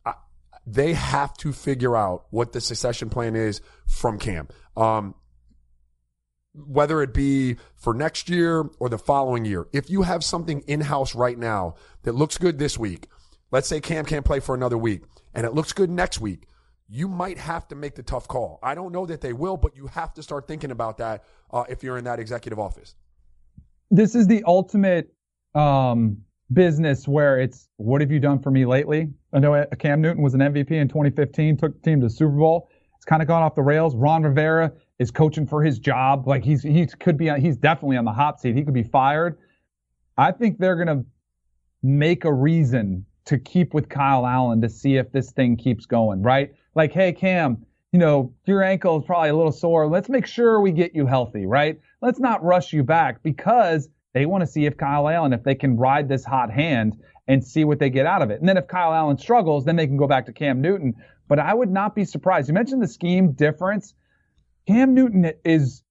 I, 0.07 0.15
they 0.65 0.95
have 0.95 1.37
to 1.39 1.53
figure 1.53 1.97
out 1.97 2.27
what 2.31 2.53
the 2.53 2.61
succession 2.61 3.11
plan 3.11 3.35
is 3.35 3.61
from 3.89 4.19
Cam. 4.19 4.47
Um, 4.77 5.17
whether 6.55 7.03
it 7.03 7.13
be 7.13 7.57
for 7.75 7.93
next 7.93 8.29
year 8.29 8.65
or 8.79 8.89
the 8.89 8.99
following 8.99 9.45
year. 9.45 9.67
If 9.73 9.91
you 9.91 10.03
have 10.03 10.23
something 10.23 10.61
in 10.69 10.83
house 10.83 11.13
right 11.13 11.37
now 11.37 11.75
that 12.05 12.15
looks 12.15 12.39
good 12.39 12.61
this 12.61 12.79
week, 12.79 13.09
let's 13.51 13.69
say 13.69 13.81
Cam 13.81 14.05
can't 14.05 14.25
play 14.25 14.41
for 14.41 14.55
another 14.55 14.79
week 14.79 15.03
and 15.35 15.47
it 15.47 15.55
looks 15.55 15.73
good 15.73 15.91
next 15.91 16.21
week, 16.21 16.47
you 16.89 17.09
might 17.09 17.39
have 17.39 17.67
to 17.69 17.75
make 17.75 17.95
the 17.95 18.03
tough 18.03 18.29
call. 18.29 18.59
I 18.63 18.75
don't 18.75 18.93
know 18.93 19.07
that 19.07 19.21
they 19.21 19.33
will, 19.33 19.57
but 19.57 19.77
you 19.77 19.87
have 19.89 20.13
to 20.15 20.23
start 20.23 20.47
thinking 20.47 20.71
about 20.71 20.99
that 20.99 21.25
uh, 21.51 21.65
if 21.69 21.83
you're 21.83 21.99
in 21.99 22.05
that 22.05 22.19
executive 22.19 22.59
office. 22.59 22.95
This 23.91 24.15
is 24.15 24.27
the 24.27 24.43
ultimate 24.47 25.13
um, 25.55 26.19
business 26.53 27.09
where 27.09 27.41
it's 27.41 27.69
what 27.77 28.01
have 28.01 28.11
you 28.11 28.21
done 28.21 28.39
for 28.39 28.51
me 28.51 28.67
lately? 28.67 29.09
I 29.33 29.39
know 29.39 29.65
Cam 29.79 30.01
Newton 30.01 30.23
was 30.23 30.35
an 30.35 30.41
MVP 30.41 30.73
in 30.73 30.89
2015, 30.89 31.57
took 31.57 31.75
the 31.75 31.81
team 31.81 32.01
to 32.01 32.07
the 32.07 32.11
Super 32.11 32.37
Bowl. 32.37 32.69
It's 32.97 33.05
kind 33.05 33.23
of 33.23 33.29
gone 33.29 33.43
off 33.43 33.55
the 33.55 33.63
rails. 33.63 33.95
Ron 33.97 34.23
Rivera 34.23 34.73
is 34.99 35.11
coaching 35.11 35.47
for 35.47 35.63
his 35.63 35.79
job. 35.79 36.27
Like 36.27 36.45
he's 36.45 36.63
he 36.63 36.87
could 36.87 37.17
be 37.17 37.31
he's 37.39 37.57
definitely 37.57 37.97
on 37.97 38.05
the 38.05 38.13
hot 38.13 38.41
seat. 38.41 38.55
He 38.55 38.63
could 38.63 38.75
be 38.75 38.83
fired. 38.83 39.39
I 40.17 40.33
think 40.33 40.59
they're 40.59 40.77
gonna 40.77 41.03
make 41.83 42.25
a 42.25 42.33
reason 42.33 43.05
to 43.27 43.39
keep 43.39 43.75
with 43.75 43.89
Kyle 43.89 44.27
Allen 44.27 44.61
to 44.61 44.69
see 44.69 44.97
if 44.97 45.11
this 45.13 45.33
thing 45.33 45.57
keeps 45.57 45.87
going, 45.87 46.23
right? 46.23 46.55
Like, 46.75 46.93
hey 46.93 47.13
Cam, 47.13 47.65
you 47.93 47.99
know, 47.99 48.35
your 48.45 48.63
ankle 48.63 48.99
is 48.99 49.05
probably 49.07 49.29
a 49.29 49.37
little 49.37 49.53
sore. 49.53 49.87
Let's 49.87 50.09
make 50.09 50.27
sure 50.27 50.61
we 50.61 50.73
get 50.73 50.95
you 50.95 51.07
healthy, 51.07 51.47
right? 51.47 51.81
Let's 52.03 52.19
not 52.19 52.43
rush 52.43 52.73
you 52.73 52.83
back 52.83 53.23
because 53.23 53.89
they 54.15 54.27
want 54.27 54.43
to 54.43 54.47
see 54.47 54.67
if 54.67 54.77
Kyle 54.77 55.09
Allen, 55.09 55.33
if 55.33 55.45
they 55.45 55.55
can 55.55 55.77
ride 55.77 56.09
this 56.09 56.25
hot 56.25 56.51
hand 56.51 57.01
and 57.29 57.43
see 57.43 57.65
what 57.65 57.79
they 57.79 57.91
get 57.91 58.05
out 58.05 58.21
of 58.21 58.31
it. 58.31 58.41
And 58.41 58.49
then 58.49 58.57
if 58.57 58.67
Kyle 58.67 58.93
Allen 58.93 59.17
struggles, 59.17 59.65
then 59.65 59.77
they 59.77 59.87
can 59.87 59.97
go 59.97 60.09
back 60.09 60.27
to 60.27 60.33
Cam 60.33 60.61
Newton. 60.61 60.95
But 61.29 61.39
I 61.39 61.55
would 61.55 61.71
not 61.71 61.95
be 61.95 62.05
surprised. 62.05 62.49
You 62.49 62.55
mentioned 62.55 62.83
the 62.83 62.89
scheme 62.89 63.33
difference. 63.33 63.95
Cam 64.67 64.93
Newton 64.93 65.33
is 65.45 65.84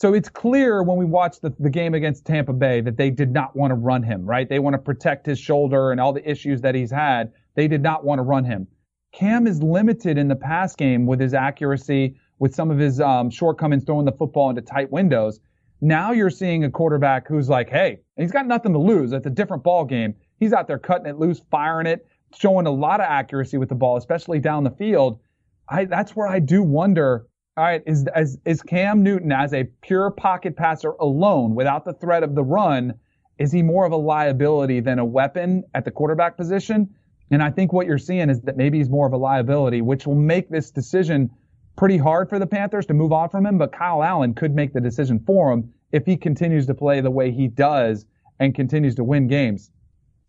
so 0.00 0.14
it's 0.14 0.30
clear 0.30 0.82
when 0.82 0.96
we 0.96 1.04
watch 1.04 1.40
the, 1.40 1.54
the 1.58 1.68
game 1.68 1.92
against 1.92 2.24
Tampa 2.24 2.54
Bay 2.54 2.80
that 2.80 2.96
they 2.96 3.10
did 3.10 3.32
not 3.32 3.54
want 3.54 3.70
to 3.70 3.74
run 3.74 4.02
him, 4.02 4.24
right? 4.24 4.48
They 4.48 4.58
want 4.58 4.72
to 4.72 4.78
protect 4.78 5.26
his 5.26 5.38
shoulder 5.38 5.92
and 5.92 6.00
all 6.00 6.14
the 6.14 6.28
issues 6.28 6.62
that 6.62 6.74
he's 6.74 6.90
had. 6.90 7.32
They 7.54 7.68
did 7.68 7.82
not 7.82 8.02
want 8.02 8.18
to 8.18 8.22
run 8.22 8.44
him. 8.44 8.66
Cam 9.12 9.46
is 9.46 9.62
limited 9.62 10.16
in 10.16 10.26
the 10.26 10.36
pass 10.36 10.74
game 10.74 11.04
with 11.04 11.20
his 11.20 11.34
accuracy, 11.34 12.16
with 12.38 12.54
some 12.54 12.70
of 12.70 12.78
his 12.78 12.98
um, 12.98 13.28
shortcomings 13.28 13.84
throwing 13.84 14.06
the 14.06 14.12
football 14.12 14.48
into 14.48 14.62
tight 14.62 14.90
windows. 14.90 15.38
Now 15.82 16.12
you're 16.12 16.30
seeing 16.30 16.64
a 16.64 16.70
quarterback 16.70 17.28
who's 17.28 17.50
like, 17.50 17.68
hey, 17.68 18.00
he's 18.16 18.32
got 18.32 18.46
nothing 18.46 18.72
to 18.72 18.78
lose. 18.78 19.12
It's 19.12 19.26
a 19.26 19.30
different 19.30 19.62
ball 19.62 19.84
game. 19.84 20.14
He's 20.38 20.54
out 20.54 20.66
there 20.66 20.78
cutting 20.78 21.08
it 21.08 21.18
loose, 21.18 21.42
firing 21.50 21.86
it, 21.86 22.06
showing 22.34 22.66
a 22.66 22.70
lot 22.70 23.00
of 23.00 23.06
accuracy 23.06 23.58
with 23.58 23.68
the 23.68 23.74
ball, 23.74 23.98
especially 23.98 24.38
down 24.38 24.64
the 24.64 24.70
field. 24.70 25.20
I, 25.68 25.84
that's 25.84 26.16
where 26.16 26.26
I 26.26 26.38
do 26.38 26.62
wonder 26.62 27.26
all 27.60 27.66
right, 27.66 27.82
is, 27.84 28.06
is, 28.16 28.38
is 28.46 28.62
Cam 28.62 29.02
Newton 29.02 29.30
as 29.32 29.52
a 29.52 29.64
pure 29.82 30.10
pocket 30.10 30.56
passer 30.56 30.92
alone 30.92 31.54
without 31.54 31.84
the 31.84 31.92
threat 31.92 32.22
of 32.22 32.34
the 32.34 32.42
run, 32.42 32.94
is 33.38 33.52
he 33.52 33.60
more 33.60 33.84
of 33.84 33.92
a 33.92 33.96
liability 33.96 34.80
than 34.80 34.98
a 34.98 35.04
weapon 35.04 35.64
at 35.74 35.84
the 35.84 35.90
quarterback 35.90 36.38
position? 36.38 36.88
And 37.30 37.42
I 37.42 37.50
think 37.50 37.74
what 37.74 37.86
you're 37.86 37.98
seeing 37.98 38.30
is 38.30 38.40
that 38.40 38.56
maybe 38.56 38.78
he's 38.78 38.88
more 38.88 39.06
of 39.06 39.12
a 39.12 39.18
liability, 39.18 39.82
which 39.82 40.06
will 40.06 40.14
make 40.14 40.48
this 40.48 40.70
decision 40.70 41.28
pretty 41.76 41.98
hard 41.98 42.30
for 42.30 42.38
the 42.38 42.46
Panthers 42.46 42.86
to 42.86 42.94
move 42.94 43.12
on 43.12 43.28
from 43.28 43.44
him. 43.44 43.58
But 43.58 43.72
Kyle 43.72 44.02
Allen 44.02 44.32
could 44.32 44.54
make 44.54 44.72
the 44.72 44.80
decision 44.80 45.22
for 45.26 45.52
him 45.52 45.70
if 45.92 46.06
he 46.06 46.16
continues 46.16 46.64
to 46.64 46.72
play 46.72 47.02
the 47.02 47.10
way 47.10 47.30
he 47.30 47.46
does 47.46 48.06
and 48.38 48.54
continues 48.54 48.94
to 48.94 49.04
win 49.04 49.28
games. 49.28 49.70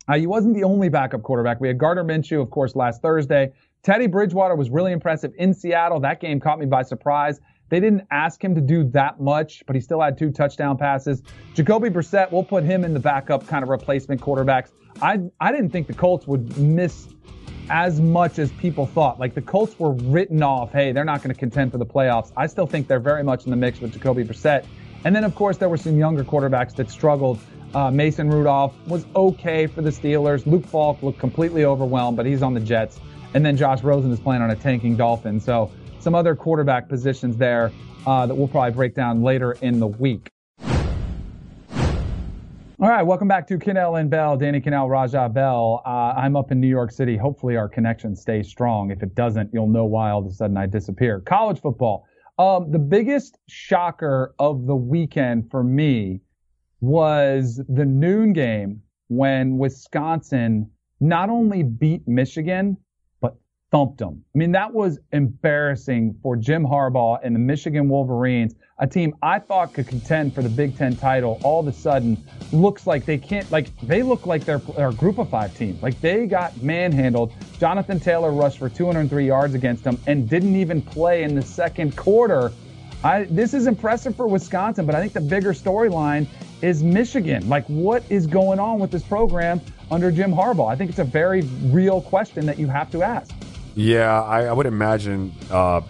Uh, 0.09 0.17
he 0.17 0.27
wasn't 0.27 0.53
the 0.53 0.65
only 0.65 0.89
backup 0.89 1.23
quarterback. 1.23 1.61
We 1.61 1.69
had 1.69 1.77
Gardner 1.77 2.03
Minshew, 2.03 2.41
of 2.41 2.49
course, 2.49 2.75
last 2.75 3.01
Thursday. 3.01 3.53
Teddy 3.83 4.05
Bridgewater 4.05 4.55
was 4.55 4.69
really 4.69 4.91
impressive 4.91 5.33
in 5.37 5.55
Seattle. 5.55 5.99
That 5.99 6.19
game 6.19 6.39
caught 6.39 6.59
me 6.59 6.67
by 6.67 6.83
surprise. 6.83 7.39
They 7.69 7.79
didn't 7.79 8.05
ask 8.11 8.43
him 8.43 8.53
to 8.53 8.61
do 8.61 8.83
that 8.91 9.19
much, 9.19 9.63
but 9.65 9.75
he 9.75 9.81
still 9.81 10.01
had 10.01 10.19
two 10.19 10.29
touchdown 10.29 10.77
passes. 10.77 11.23
Jacoby 11.55 11.89
Brissett, 11.89 12.31
we'll 12.31 12.43
put 12.43 12.63
him 12.63 12.83
in 12.83 12.93
the 12.93 12.99
backup 12.99 13.47
kind 13.47 13.63
of 13.63 13.69
replacement 13.69 14.21
quarterbacks. 14.21 14.71
I 15.01 15.19
I 15.39 15.51
didn't 15.51 15.69
think 15.69 15.87
the 15.87 15.93
Colts 15.93 16.27
would 16.27 16.55
miss 16.57 17.07
as 17.71 17.99
much 17.99 18.37
as 18.37 18.51
people 18.53 18.85
thought. 18.85 19.19
Like 19.19 19.33
the 19.33 19.41
Colts 19.41 19.79
were 19.79 19.93
written 19.93 20.43
off. 20.43 20.71
Hey, 20.71 20.91
they're 20.91 21.05
not 21.05 21.23
going 21.23 21.33
to 21.33 21.39
contend 21.39 21.71
for 21.71 21.77
the 21.79 21.85
playoffs. 21.85 22.31
I 22.37 22.45
still 22.45 22.67
think 22.67 22.87
they're 22.87 22.99
very 22.99 23.23
much 23.23 23.45
in 23.45 23.49
the 23.49 23.57
mix 23.57 23.79
with 23.79 23.93
Jacoby 23.93 24.25
Brissett. 24.25 24.65
And 25.05 25.15
then 25.15 25.23
of 25.23 25.33
course 25.33 25.57
there 25.57 25.69
were 25.69 25.77
some 25.77 25.97
younger 25.97 26.23
quarterbacks 26.23 26.75
that 26.75 26.91
struggled. 26.91 27.39
Uh, 27.73 27.89
Mason 27.89 28.29
Rudolph 28.29 28.75
was 28.85 29.05
okay 29.15 29.65
for 29.65 29.81
the 29.81 29.89
Steelers. 29.89 30.45
Luke 30.45 30.65
Falk 30.67 31.01
looked 31.01 31.19
completely 31.19 31.63
overwhelmed, 31.63 32.17
but 32.17 32.25
he's 32.25 32.43
on 32.43 32.53
the 32.53 32.59
Jets. 32.59 32.99
And 33.33 33.45
then 33.45 33.55
Josh 33.55 33.81
Rosen 33.81 34.11
is 34.11 34.19
playing 34.19 34.41
on 34.41 34.51
a 34.51 34.55
tanking 34.55 34.97
Dolphin. 34.97 35.39
So 35.39 35.71
some 35.99 36.15
other 36.15 36.35
quarterback 36.35 36.89
positions 36.89 37.37
there 37.37 37.71
uh, 38.05 38.25
that 38.25 38.35
we'll 38.35 38.47
probably 38.47 38.71
break 38.71 38.93
down 38.95 39.23
later 39.23 39.53
in 39.61 39.79
the 39.79 39.87
week. 39.87 40.29
All 42.81 42.89
right, 42.89 43.03
welcome 43.03 43.27
back 43.27 43.47
to 43.47 43.59
Kanell 43.59 43.99
and 43.99 44.09
Bell, 44.09 44.35
Danny 44.35 44.59
Kanell, 44.59 44.89
Raja 44.89 45.29
Bell. 45.29 45.83
Uh, 45.85 46.13
I'm 46.17 46.35
up 46.35 46.51
in 46.51 46.59
New 46.59 46.67
York 46.67 46.91
City. 46.91 47.15
Hopefully, 47.15 47.55
our 47.55 47.69
connection 47.69 48.15
stays 48.15 48.47
strong. 48.47 48.89
If 48.89 49.03
it 49.03 49.13
doesn't, 49.13 49.51
you'll 49.53 49.67
know 49.67 49.85
why 49.85 50.09
all 50.09 50.21
of 50.21 50.25
a 50.25 50.33
sudden 50.33 50.57
I 50.57 50.65
disappear. 50.65 51.19
College 51.19 51.61
football. 51.61 52.07
Um, 52.39 52.71
the 52.71 52.79
biggest 52.79 53.37
shocker 53.47 54.33
of 54.39 54.65
the 54.65 54.75
weekend 54.75 55.51
for 55.51 55.63
me 55.63 56.21
was 56.79 57.61
the 57.69 57.85
noon 57.85 58.33
game 58.33 58.81
when 59.09 59.59
Wisconsin 59.59 60.71
not 60.99 61.29
only 61.29 61.61
beat 61.61 62.07
Michigan, 62.07 62.77
thumped 63.71 63.99
them. 63.99 64.23
I 64.35 64.37
mean, 64.37 64.51
that 64.51 64.73
was 64.73 64.99
embarrassing 65.13 66.17
for 66.21 66.35
Jim 66.35 66.65
Harbaugh 66.65 67.19
and 67.23 67.33
the 67.33 67.39
Michigan 67.39 67.87
Wolverines, 67.87 68.53
a 68.79 68.85
team 68.85 69.15
I 69.23 69.39
thought 69.39 69.73
could 69.73 69.87
contend 69.87 70.35
for 70.35 70.41
the 70.41 70.49
Big 70.49 70.77
Ten 70.77 70.95
title. 70.95 71.39
All 71.43 71.61
of 71.61 71.67
a 71.67 71.73
sudden, 71.73 72.21
looks 72.51 72.85
like 72.85 73.05
they 73.05 73.17
can't. 73.17 73.49
Like 73.49 73.75
they 73.81 74.03
look 74.03 74.25
like 74.25 74.43
they're, 74.43 74.57
they're 74.57 74.89
a 74.89 74.93
Group 74.93 75.19
of 75.19 75.29
Five 75.29 75.55
team. 75.57 75.79
Like 75.81 75.99
they 76.01 76.25
got 76.27 76.61
manhandled. 76.61 77.33
Jonathan 77.59 77.99
Taylor 77.99 78.31
rushed 78.31 78.59
for 78.59 78.67
203 78.67 79.25
yards 79.25 79.55
against 79.55 79.85
them 79.85 79.97
and 80.05 80.27
didn't 80.27 80.55
even 80.55 80.81
play 80.81 81.23
in 81.23 81.33
the 81.33 81.41
second 81.41 81.95
quarter. 81.95 82.51
I, 83.03 83.23
this 83.23 83.53
is 83.53 83.67
impressive 83.67 84.15
for 84.15 84.27
Wisconsin, 84.27 84.85
but 84.85 84.95
I 84.95 84.99
think 84.99 85.13
the 85.13 85.21
bigger 85.21 85.53
storyline 85.53 86.27
is 86.61 86.83
Michigan. 86.83 87.47
Like, 87.49 87.65
what 87.65 88.03
is 88.09 88.27
going 88.27 88.59
on 88.59 88.79
with 88.79 88.91
this 88.91 89.01
program 89.01 89.61
under 89.89 90.11
Jim 90.11 90.31
Harbaugh? 90.31 90.71
I 90.71 90.75
think 90.75 90.89
it's 90.89 90.99
a 90.99 91.03
very 91.03 91.41
real 91.65 92.01
question 92.01 92.45
that 92.45 92.59
you 92.59 92.67
have 92.67 92.91
to 92.91 93.01
ask. 93.01 93.33
Yeah, 93.75 94.21
I, 94.21 94.45
I 94.45 94.53
would 94.53 94.65
imagine 94.65 95.33
uh, 95.49 95.81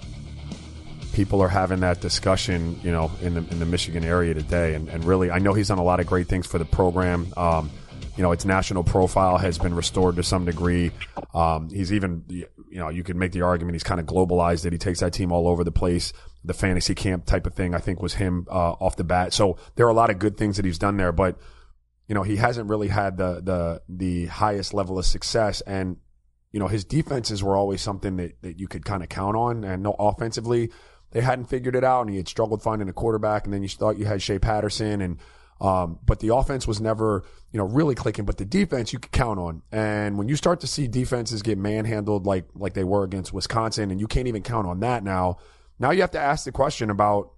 people 1.14 1.42
are 1.42 1.50
having 1.50 1.80
that 1.82 2.00
discussion, 2.00 2.80
you 2.84 2.92
know, 2.92 3.12
in 3.22 3.34
the 3.34 3.40
in 3.50 3.60
the 3.60 3.66
Michigan 3.66 4.04
area 4.04 4.34
today, 4.34 4.76
and, 4.76 4.88
and 4.90 5.04
really, 5.04 5.32
I 5.32 5.40
know 5.40 5.54
he's 5.54 5.70
done 5.70 5.80
a 5.80 5.84
lot 5.84 6.00
of 6.00 6.08
great 6.08 6.28
things 6.28 6.46
for 6.46 6.58
the 6.58 6.66
program. 6.66 7.28
Um, 7.36 7.72
you 8.16 8.24
know, 8.24 8.32
its 8.32 8.46
national 8.46 8.84
profile 8.84 9.38
has 9.38 9.58
been 9.58 9.74
restored 9.74 10.18
to 10.18 10.24
some 10.24 10.46
degree. 10.46 10.92
Um, 11.34 11.70
he's 11.70 11.94
even, 11.94 12.26
you 12.28 12.46
know, 12.72 12.90
you 12.90 13.04
could 13.04 13.16
make 13.16 13.32
the 13.32 13.42
argument 13.42 13.76
he's 13.76 13.84
kind 13.84 14.00
of 14.00 14.06
globalized 14.06 14.66
it. 14.66 14.74
He 14.74 14.80
takes 14.80 15.00
that 15.00 15.14
team 15.14 15.32
all 15.32 15.48
over 15.48 15.64
the 15.64 15.72
place. 15.72 16.12
The 16.44 16.54
fantasy 16.54 16.94
camp 16.94 17.26
type 17.26 17.48
of 17.48 17.54
thing, 17.54 17.74
I 17.74 17.80
think, 17.80 18.02
was 18.02 18.16
him 18.16 18.48
uh, 18.50 18.72
off 18.74 18.96
the 18.96 19.04
bat. 19.04 19.34
So 19.34 19.58
there 19.76 19.86
are 19.86 19.90
a 19.90 19.94
lot 19.94 20.10
of 20.10 20.20
good 20.20 20.38
things 20.38 20.58
that 20.58 20.66
he's 20.66 20.78
done 20.78 20.98
there, 20.98 21.12
but 21.12 21.38
you 22.08 22.16
know, 22.16 22.24
he 22.24 22.36
hasn't 22.36 22.70
really 22.70 22.90
had 22.90 23.18
the 23.18 23.42
the 23.42 23.82
the 23.88 24.26
highest 24.26 24.74
level 24.74 25.00
of 25.00 25.06
success. 25.06 25.62
And 25.62 25.98
you 26.52 26.60
know, 26.60 26.68
his 26.68 26.84
defenses 26.84 27.44
were 27.44 27.56
always 27.56 27.82
something 27.82 28.18
that, 28.18 28.42
that 28.42 28.60
you 28.60 28.68
could 28.68 28.86
kind 28.86 29.04
of 29.04 29.10
count 29.10 29.38
on. 29.38 29.64
And 29.64 29.84
no, 29.84 29.96
offensively, 29.98 30.72
they 31.12 31.22
hadn't 31.22 31.46
figured 31.46 31.76
it 31.76 31.84
out, 31.84 32.02
and 32.02 32.10
he 32.10 32.18
had 32.18 32.28
struggled 32.28 32.62
finding 32.62 32.90
a 32.90 32.94
quarterback. 32.94 33.46
And 33.46 33.54
then 33.54 33.64
you 33.64 33.70
thought 33.70 33.98
you 33.98 34.06
had 34.06 34.22
Shea 34.22 34.40
Patterson, 34.40 35.02
and 35.02 35.18
um, 35.62 36.00
but 36.06 36.20
the 36.20 36.34
offense 36.34 36.68
was 36.68 36.82
never, 36.82 37.24
you 37.52 37.58
know, 37.60 37.66
really 37.66 37.96
clicking. 37.96 38.26
But 38.26 38.38
the 38.38 38.46
defense 38.46 38.92
you 38.92 39.00
could 39.00 39.12
count 39.12 39.40
on. 39.40 39.62
And 39.72 40.18
when 40.18 40.28
you 40.28 40.36
start 40.36 40.60
to 40.62 40.68
see 40.68 40.88
defenses 40.88 41.42
get 41.42 41.58
manhandled 41.58 42.26
like 42.26 42.46
like 42.56 42.74
they 42.74 42.84
were 42.84 43.04
against 43.04 43.32
Wisconsin, 43.32 43.92
and 43.92 44.00
you 44.00 44.08
can't 44.08 44.28
even 44.28 44.42
count 44.42 44.68
on 44.68 44.80
that 44.82 45.04
now. 45.04 45.38
Now 45.80 45.92
you 45.92 46.02
have 46.02 46.12
to 46.12 46.20
ask 46.20 46.46
the 46.46 46.52
question 46.52 46.90
about, 46.90 47.32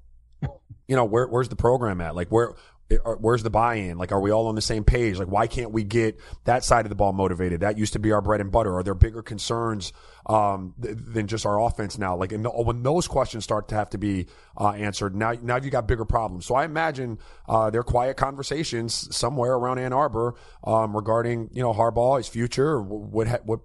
you 0.88 0.95
know, 0.95 1.06
where 1.06 1.28
where's 1.28 1.49
the 1.49 1.56
program 1.56 2.02
at? 2.02 2.15
Like 2.15 2.30
where 2.30 2.54
where's 2.97 3.43
the 3.43 3.49
buy-in? 3.49 3.97
Like, 3.97 4.12
are 4.12 4.19
we 4.19 4.32
all 4.32 4.47
on 4.47 4.56
the 4.56 4.62
same 4.62 4.84
page? 4.84 5.17
Like, 5.17 5.27
why 5.27 5.47
can't 5.47 5.71
we 5.71 5.84
get 5.84 6.19
that 6.45 6.63
side 6.63 6.86
of 6.86 6.89
the 6.89 6.95
ball 6.95 7.13
motivated? 7.13 7.62
That 7.62 7.77
used 7.77 7.93
to 7.93 7.99
be 7.99 8.12
our 8.12 8.21
bread 8.21 8.41
and 8.41 8.51
butter. 8.51 8.75
Are 8.75 8.84
there 8.84 8.93
bigger 8.93 9.21
concerns 9.21 9.93
um, 10.25 10.73
th- 10.82 10.95
than 10.97 11.27
just 11.27 11.45
our 11.45 11.60
offense 11.60 11.97
now? 11.97 12.15
Like, 12.15 12.29
the, 12.29 12.49
when 12.49 12.84
those 12.84 13.08
questions 13.08 13.43
start 13.43 13.69
to 13.69 13.75
have 13.75 13.89
to 13.91 13.97
be 13.97 14.27
uh, 14.58 14.69
answered, 14.71 15.15
now 15.15 15.34
now 15.41 15.58
you 15.58 15.69
got 15.69 15.88
bigger 15.88 16.06
problems. 16.06 16.45
So 16.45 16.56
I 16.56 16.65
imagine 16.65 17.19
uh, 17.47 17.69
there 17.69 17.82
are 17.82 17.86
quiet 17.86 18.17
conversations 18.17 19.15
somewhere 19.15 19.53
around 19.53 19.79
Ann 19.79 19.93
Arbor 19.93 20.36
um, 20.63 20.95
regarding 20.95 21.49
you 21.53 21.62
know 21.62 21.73
Harbaugh, 21.73 22.17
his 22.17 22.27
future, 22.27 22.82
what 22.82 23.45
what 23.45 23.60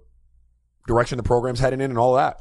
direction 0.87 1.17
the 1.17 1.23
program's 1.23 1.59
heading 1.59 1.81
in, 1.81 1.91
and 1.91 1.99
all 1.99 2.15
that. 2.15 2.39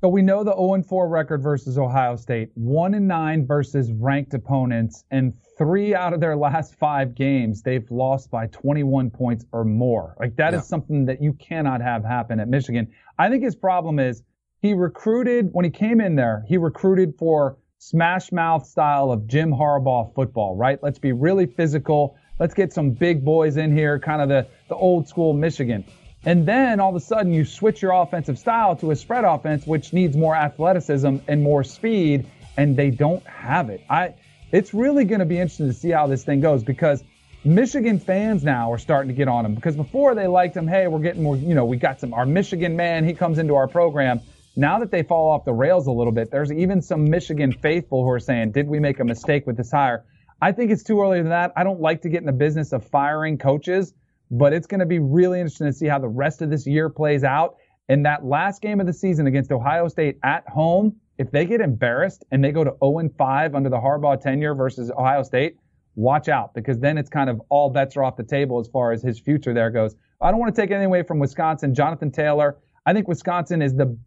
So 0.00 0.08
we 0.08 0.22
know 0.22 0.42
the 0.42 0.54
0 0.54 0.82
4 0.82 1.08
record 1.08 1.42
versus 1.42 1.76
Ohio 1.76 2.16
State, 2.16 2.50
1 2.54 3.06
9 3.06 3.46
versus 3.46 3.92
ranked 3.92 4.32
opponents, 4.32 5.04
and 5.10 5.34
three 5.58 5.94
out 5.94 6.14
of 6.14 6.20
their 6.20 6.36
last 6.36 6.74
five 6.76 7.14
games, 7.14 7.60
they've 7.60 7.88
lost 7.90 8.30
by 8.30 8.46
21 8.46 9.10
points 9.10 9.44
or 9.52 9.62
more. 9.62 10.16
Like 10.18 10.36
that 10.36 10.54
yeah. 10.54 10.60
is 10.60 10.66
something 10.66 11.04
that 11.04 11.20
you 11.20 11.34
cannot 11.34 11.82
have 11.82 12.02
happen 12.02 12.40
at 12.40 12.48
Michigan. 12.48 12.90
I 13.18 13.28
think 13.28 13.44
his 13.44 13.54
problem 13.54 13.98
is 13.98 14.22
he 14.62 14.72
recruited, 14.72 15.50
when 15.52 15.66
he 15.66 15.70
came 15.70 16.00
in 16.00 16.16
there, 16.16 16.46
he 16.48 16.56
recruited 16.56 17.14
for 17.18 17.58
smash 17.76 18.32
mouth 18.32 18.66
style 18.66 19.12
of 19.12 19.26
Jim 19.26 19.50
Harbaugh 19.50 20.14
football, 20.14 20.56
right? 20.56 20.82
Let's 20.82 20.98
be 20.98 21.12
really 21.12 21.44
physical. 21.44 22.16
Let's 22.38 22.54
get 22.54 22.72
some 22.72 22.92
big 22.92 23.22
boys 23.22 23.58
in 23.58 23.76
here, 23.76 23.98
kind 23.98 24.22
of 24.22 24.30
the, 24.30 24.46
the 24.70 24.76
old 24.76 25.08
school 25.08 25.34
Michigan. 25.34 25.84
And 26.24 26.46
then 26.46 26.80
all 26.80 26.90
of 26.90 26.96
a 26.96 27.00
sudden 27.00 27.32
you 27.32 27.44
switch 27.44 27.80
your 27.80 27.92
offensive 27.92 28.38
style 28.38 28.76
to 28.76 28.90
a 28.90 28.96
spread 28.96 29.24
offense, 29.24 29.66
which 29.66 29.92
needs 29.92 30.16
more 30.16 30.36
athleticism 30.36 31.16
and 31.26 31.42
more 31.42 31.64
speed, 31.64 32.26
and 32.56 32.76
they 32.76 32.90
don't 32.90 33.26
have 33.26 33.70
it. 33.70 33.82
I, 33.88 34.14
it's 34.52 34.74
really 34.74 35.04
going 35.04 35.20
to 35.20 35.26
be 35.26 35.38
interesting 35.38 35.68
to 35.68 35.72
see 35.72 35.90
how 35.90 36.06
this 36.06 36.24
thing 36.24 36.40
goes 36.40 36.62
because 36.62 37.02
Michigan 37.42 37.98
fans 37.98 38.44
now 38.44 38.70
are 38.70 38.78
starting 38.78 39.08
to 39.08 39.14
get 39.14 39.28
on 39.28 39.46
him 39.46 39.54
because 39.54 39.74
before 39.74 40.14
they 40.14 40.26
liked 40.26 40.54
him. 40.54 40.68
Hey, 40.68 40.88
we're 40.88 40.98
getting 40.98 41.22
more, 41.22 41.36
you 41.36 41.54
know, 41.54 41.64
we 41.64 41.78
got 41.78 41.98
some, 41.98 42.12
our 42.12 42.26
Michigan 42.26 42.76
man, 42.76 43.06
he 43.06 43.14
comes 43.14 43.38
into 43.38 43.54
our 43.54 43.66
program. 43.66 44.20
Now 44.56 44.80
that 44.80 44.90
they 44.90 45.02
fall 45.02 45.30
off 45.30 45.46
the 45.46 45.52
rails 45.54 45.86
a 45.86 45.92
little 45.92 46.12
bit, 46.12 46.30
there's 46.30 46.52
even 46.52 46.82
some 46.82 47.08
Michigan 47.08 47.52
faithful 47.52 48.02
who 48.02 48.10
are 48.10 48.20
saying, 48.20 48.52
did 48.52 48.68
we 48.68 48.78
make 48.78 49.00
a 49.00 49.04
mistake 49.04 49.46
with 49.46 49.56
this 49.56 49.70
hire? 49.70 50.04
I 50.42 50.52
think 50.52 50.70
it's 50.70 50.82
too 50.82 51.00
early 51.00 51.18
than 51.18 51.30
that. 51.30 51.52
I 51.56 51.64
don't 51.64 51.80
like 51.80 52.02
to 52.02 52.10
get 52.10 52.20
in 52.20 52.26
the 52.26 52.32
business 52.32 52.72
of 52.72 52.84
firing 52.84 53.38
coaches, 53.38 53.94
but 54.30 54.52
it's 54.52 54.66
going 54.66 54.80
to 54.80 54.86
be 54.86 54.98
really 54.98 55.40
interesting 55.40 55.66
to 55.66 55.72
see 55.72 55.86
how 55.86 55.98
the 55.98 56.08
rest 56.08 56.42
of 56.42 56.50
this 56.50 56.66
year 56.66 56.88
plays 56.88 57.24
out. 57.24 57.56
In 57.88 58.04
that 58.04 58.24
last 58.24 58.62
game 58.62 58.80
of 58.80 58.86
the 58.86 58.92
season 58.92 59.26
against 59.26 59.50
Ohio 59.50 59.88
State 59.88 60.18
at 60.22 60.48
home, 60.48 60.94
if 61.18 61.30
they 61.32 61.44
get 61.44 61.60
embarrassed 61.60 62.24
and 62.30 62.42
they 62.42 62.52
go 62.52 62.62
to 62.62 62.72
0 62.82 63.10
5 63.18 63.54
under 63.54 63.68
the 63.68 63.76
Harbaugh 63.76 64.20
tenure 64.20 64.54
versus 64.54 64.90
Ohio 64.92 65.22
State, 65.22 65.56
watch 65.96 66.28
out 66.28 66.54
because 66.54 66.78
then 66.78 66.96
it's 66.96 67.10
kind 67.10 67.28
of 67.28 67.42
all 67.48 67.68
bets 67.68 67.96
are 67.96 68.04
off 68.04 68.16
the 68.16 68.22
table 68.22 68.60
as 68.60 68.68
far 68.68 68.92
as 68.92 69.02
his 69.02 69.18
future 69.18 69.52
there 69.52 69.70
goes. 69.70 69.96
I 70.20 70.30
don't 70.30 70.38
want 70.38 70.54
to 70.54 70.60
take 70.60 70.70
anything 70.70 70.86
away 70.86 71.02
from 71.02 71.18
Wisconsin. 71.18 71.74
Jonathan 71.74 72.12
Taylor, 72.12 72.58
I 72.86 72.92
think 72.92 73.08
Wisconsin 73.08 73.60
is 73.60 73.74
the 73.74 73.98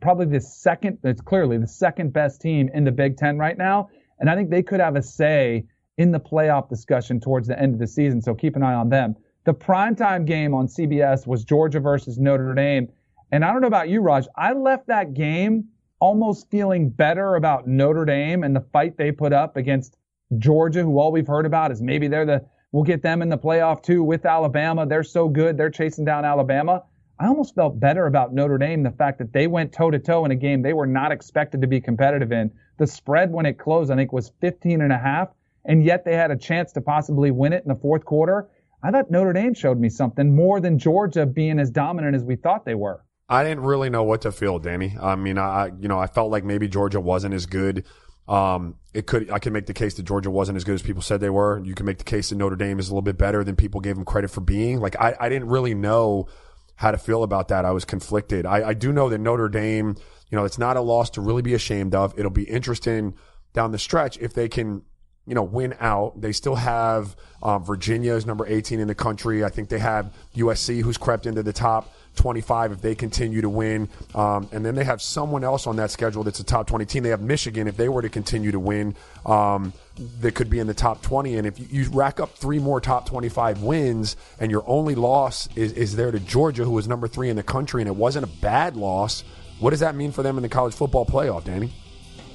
probably 0.00 0.26
the 0.26 0.40
second, 0.40 0.98
it's 1.04 1.20
clearly 1.20 1.58
the 1.58 1.66
second 1.66 2.12
best 2.12 2.40
team 2.40 2.68
in 2.74 2.84
the 2.84 2.90
Big 2.90 3.16
Ten 3.16 3.38
right 3.38 3.56
now. 3.56 3.88
And 4.18 4.28
I 4.28 4.34
think 4.34 4.50
they 4.50 4.62
could 4.62 4.80
have 4.80 4.96
a 4.96 5.02
say 5.02 5.64
in 5.96 6.12
the 6.12 6.20
playoff 6.20 6.68
discussion 6.68 7.20
towards 7.20 7.48
the 7.48 7.58
end 7.58 7.74
of 7.74 7.80
the 7.80 7.86
season. 7.86 8.20
So 8.20 8.34
keep 8.34 8.56
an 8.56 8.62
eye 8.62 8.74
on 8.74 8.88
them. 8.88 9.16
The 9.44 9.54
primetime 9.54 10.24
game 10.24 10.54
on 10.54 10.68
CBS 10.68 11.26
was 11.26 11.44
Georgia 11.44 11.80
versus 11.80 12.16
Notre 12.16 12.54
Dame. 12.54 12.88
And 13.32 13.44
I 13.44 13.52
don't 13.52 13.60
know 13.60 13.66
about 13.66 13.88
you, 13.88 14.00
Raj. 14.00 14.28
I 14.36 14.52
left 14.52 14.86
that 14.86 15.14
game 15.14 15.64
almost 15.98 16.50
feeling 16.50 16.90
better 16.90 17.34
about 17.34 17.66
Notre 17.66 18.04
Dame 18.04 18.44
and 18.44 18.54
the 18.54 18.60
fight 18.72 18.96
they 18.96 19.10
put 19.10 19.32
up 19.32 19.56
against 19.56 19.96
Georgia, 20.38 20.82
who 20.82 20.98
all 20.98 21.10
we've 21.10 21.26
heard 21.26 21.46
about 21.46 21.72
is 21.72 21.82
maybe 21.82 22.08
they're 22.08 22.26
the 22.26 22.44
we'll 22.70 22.84
get 22.84 23.02
them 23.02 23.20
in 23.20 23.28
the 23.28 23.38
playoff 23.38 23.82
too 23.82 24.02
with 24.02 24.24
Alabama. 24.26 24.86
They're 24.86 25.02
so 25.02 25.28
good. 25.28 25.56
They're 25.56 25.70
chasing 25.70 26.04
down 26.04 26.24
Alabama. 26.24 26.84
I 27.18 27.26
almost 27.26 27.54
felt 27.54 27.78
better 27.78 28.06
about 28.06 28.32
Notre 28.32 28.58
Dame, 28.58 28.82
the 28.82 28.90
fact 28.90 29.18
that 29.18 29.32
they 29.32 29.46
went 29.46 29.72
toe 29.72 29.90
to 29.90 29.98
toe 29.98 30.24
in 30.24 30.30
a 30.30 30.36
game 30.36 30.62
they 30.62 30.72
were 30.72 30.86
not 30.86 31.12
expected 31.12 31.60
to 31.60 31.66
be 31.66 31.80
competitive 31.80 32.32
in. 32.32 32.50
The 32.78 32.86
spread 32.86 33.30
when 33.30 33.46
it 33.46 33.58
closed, 33.58 33.90
I 33.90 33.96
think, 33.96 34.12
was 34.12 34.32
15 34.40 34.80
and 34.80 34.92
a 34.92 34.98
half, 34.98 35.28
and 35.64 35.84
yet 35.84 36.04
they 36.04 36.16
had 36.16 36.30
a 36.30 36.36
chance 36.36 36.72
to 36.72 36.80
possibly 36.80 37.30
win 37.30 37.52
it 37.52 37.62
in 37.64 37.68
the 37.68 37.80
fourth 37.80 38.04
quarter. 38.04 38.48
I 38.82 38.90
thought 38.90 39.10
Notre 39.10 39.32
Dame 39.32 39.54
showed 39.54 39.78
me 39.78 39.88
something 39.88 40.34
more 40.34 40.60
than 40.60 40.78
Georgia 40.78 41.26
being 41.26 41.58
as 41.58 41.70
dominant 41.70 42.16
as 42.16 42.24
we 42.24 42.36
thought 42.36 42.64
they 42.64 42.74
were. 42.74 43.04
I 43.28 43.44
didn't 43.44 43.64
really 43.64 43.88
know 43.88 44.02
what 44.02 44.22
to 44.22 44.32
feel, 44.32 44.58
Danny. 44.58 44.96
I 45.00 45.14
mean, 45.16 45.38
I 45.38 45.70
you 45.78 45.88
know 45.88 45.98
I 45.98 46.06
felt 46.06 46.30
like 46.30 46.44
maybe 46.44 46.68
Georgia 46.68 47.00
wasn't 47.00 47.34
as 47.34 47.46
good 47.46 47.84
um, 48.28 48.76
it 48.94 49.06
could 49.06 49.30
I 49.30 49.38
can 49.38 49.52
make 49.52 49.66
the 49.66 49.74
case 49.74 49.94
that 49.94 50.04
Georgia 50.04 50.30
wasn't 50.30 50.56
as 50.56 50.64
good 50.64 50.74
as 50.74 50.82
people 50.82 51.02
said 51.02 51.20
they 51.20 51.30
were. 51.30 51.62
You 51.64 51.74
can 51.74 51.86
make 51.86 51.98
the 51.98 52.04
case 52.04 52.30
that 52.30 52.36
Notre 52.36 52.56
Dame 52.56 52.78
is 52.78 52.88
a 52.88 52.92
little 52.92 53.02
bit 53.02 53.18
better 53.18 53.42
than 53.42 53.56
people 53.56 53.80
gave 53.80 53.96
them 53.96 54.04
credit 54.04 54.30
for 54.30 54.40
being. 54.40 54.80
Like 54.80 54.96
I, 55.00 55.14
I 55.18 55.28
didn't 55.28 55.48
really 55.48 55.74
know 55.74 56.28
how 56.76 56.90
to 56.90 56.98
feel 56.98 57.24
about 57.24 57.48
that. 57.48 57.64
I 57.64 57.72
was 57.72 57.84
conflicted. 57.84 58.46
I, 58.46 58.68
I 58.68 58.74
do 58.74 58.92
know 58.92 59.08
that 59.08 59.18
Notre 59.18 59.48
Dame, 59.48 59.96
you 60.30 60.36
know, 60.36 60.44
it's 60.44 60.58
not 60.58 60.76
a 60.76 60.80
loss 60.80 61.10
to 61.10 61.20
really 61.20 61.42
be 61.42 61.54
ashamed 61.54 61.94
of. 61.94 62.18
It'll 62.18 62.30
be 62.30 62.44
interesting 62.44 63.14
down 63.52 63.72
the 63.72 63.78
stretch 63.78 64.16
if 64.18 64.32
they 64.34 64.48
can 64.48 64.82
you 65.26 65.34
know, 65.34 65.42
win 65.42 65.74
out. 65.78 66.20
They 66.20 66.32
still 66.32 66.56
have 66.56 67.16
um, 67.42 67.64
Virginia 67.64 68.14
is 68.14 68.26
number 68.26 68.46
18 68.46 68.80
in 68.80 68.88
the 68.88 68.94
country. 68.94 69.44
I 69.44 69.50
think 69.50 69.68
they 69.68 69.78
have 69.78 70.12
USC 70.36 70.82
who's 70.82 70.96
crept 70.96 71.26
into 71.26 71.42
the 71.42 71.52
top 71.52 71.92
25 72.16 72.72
if 72.72 72.80
they 72.80 72.94
continue 72.94 73.40
to 73.40 73.48
win. 73.48 73.88
Um, 74.14 74.48
and 74.52 74.64
then 74.64 74.74
they 74.74 74.84
have 74.84 75.00
someone 75.00 75.44
else 75.44 75.66
on 75.66 75.76
that 75.76 75.90
schedule 75.90 76.24
that's 76.24 76.40
a 76.40 76.44
top 76.44 76.66
20 76.66 76.84
team. 76.86 77.02
They 77.02 77.10
have 77.10 77.20
Michigan 77.20 77.68
if 77.68 77.76
they 77.76 77.88
were 77.88 78.02
to 78.02 78.08
continue 78.08 78.50
to 78.52 78.60
win. 78.60 78.94
Um, 79.24 79.72
that 80.20 80.34
could 80.34 80.50
be 80.50 80.58
in 80.58 80.66
the 80.66 80.74
top 80.74 81.02
20. 81.02 81.36
And 81.36 81.46
if 81.46 81.58
you, 81.58 81.66
you, 81.70 81.90
rack 81.90 82.18
up 82.18 82.36
three 82.36 82.58
more 82.58 82.80
top 82.80 83.06
25 83.06 83.62
wins 83.62 84.16
and 84.40 84.50
your 84.50 84.64
only 84.66 84.94
loss 84.94 85.48
is, 85.54 85.72
is 85.72 85.96
there 85.96 86.10
to 86.10 86.18
Georgia, 86.18 86.64
who 86.64 86.72
was 86.72 86.88
number 86.88 87.06
three 87.06 87.28
in 87.28 87.36
the 87.36 87.42
country, 87.42 87.80
and 87.82 87.88
it 87.88 87.96
wasn't 87.96 88.24
a 88.24 88.40
bad 88.40 88.76
loss, 88.76 89.22
what 89.58 89.70
does 89.70 89.80
that 89.80 89.94
mean 89.94 90.10
for 90.10 90.22
them 90.22 90.36
in 90.36 90.42
the 90.42 90.48
college 90.48 90.74
football 90.74 91.06
playoff, 91.06 91.44
Danny? 91.44 91.72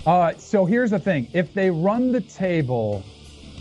Uh, 0.07 0.33
so 0.37 0.65
here's 0.65 0.91
the 0.91 0.99
thing 0.99 1.27
if 1.33 1.53
they 1.53 1.69
run 1.69 2.13
the 2.13 2.21
table 2.21 3.03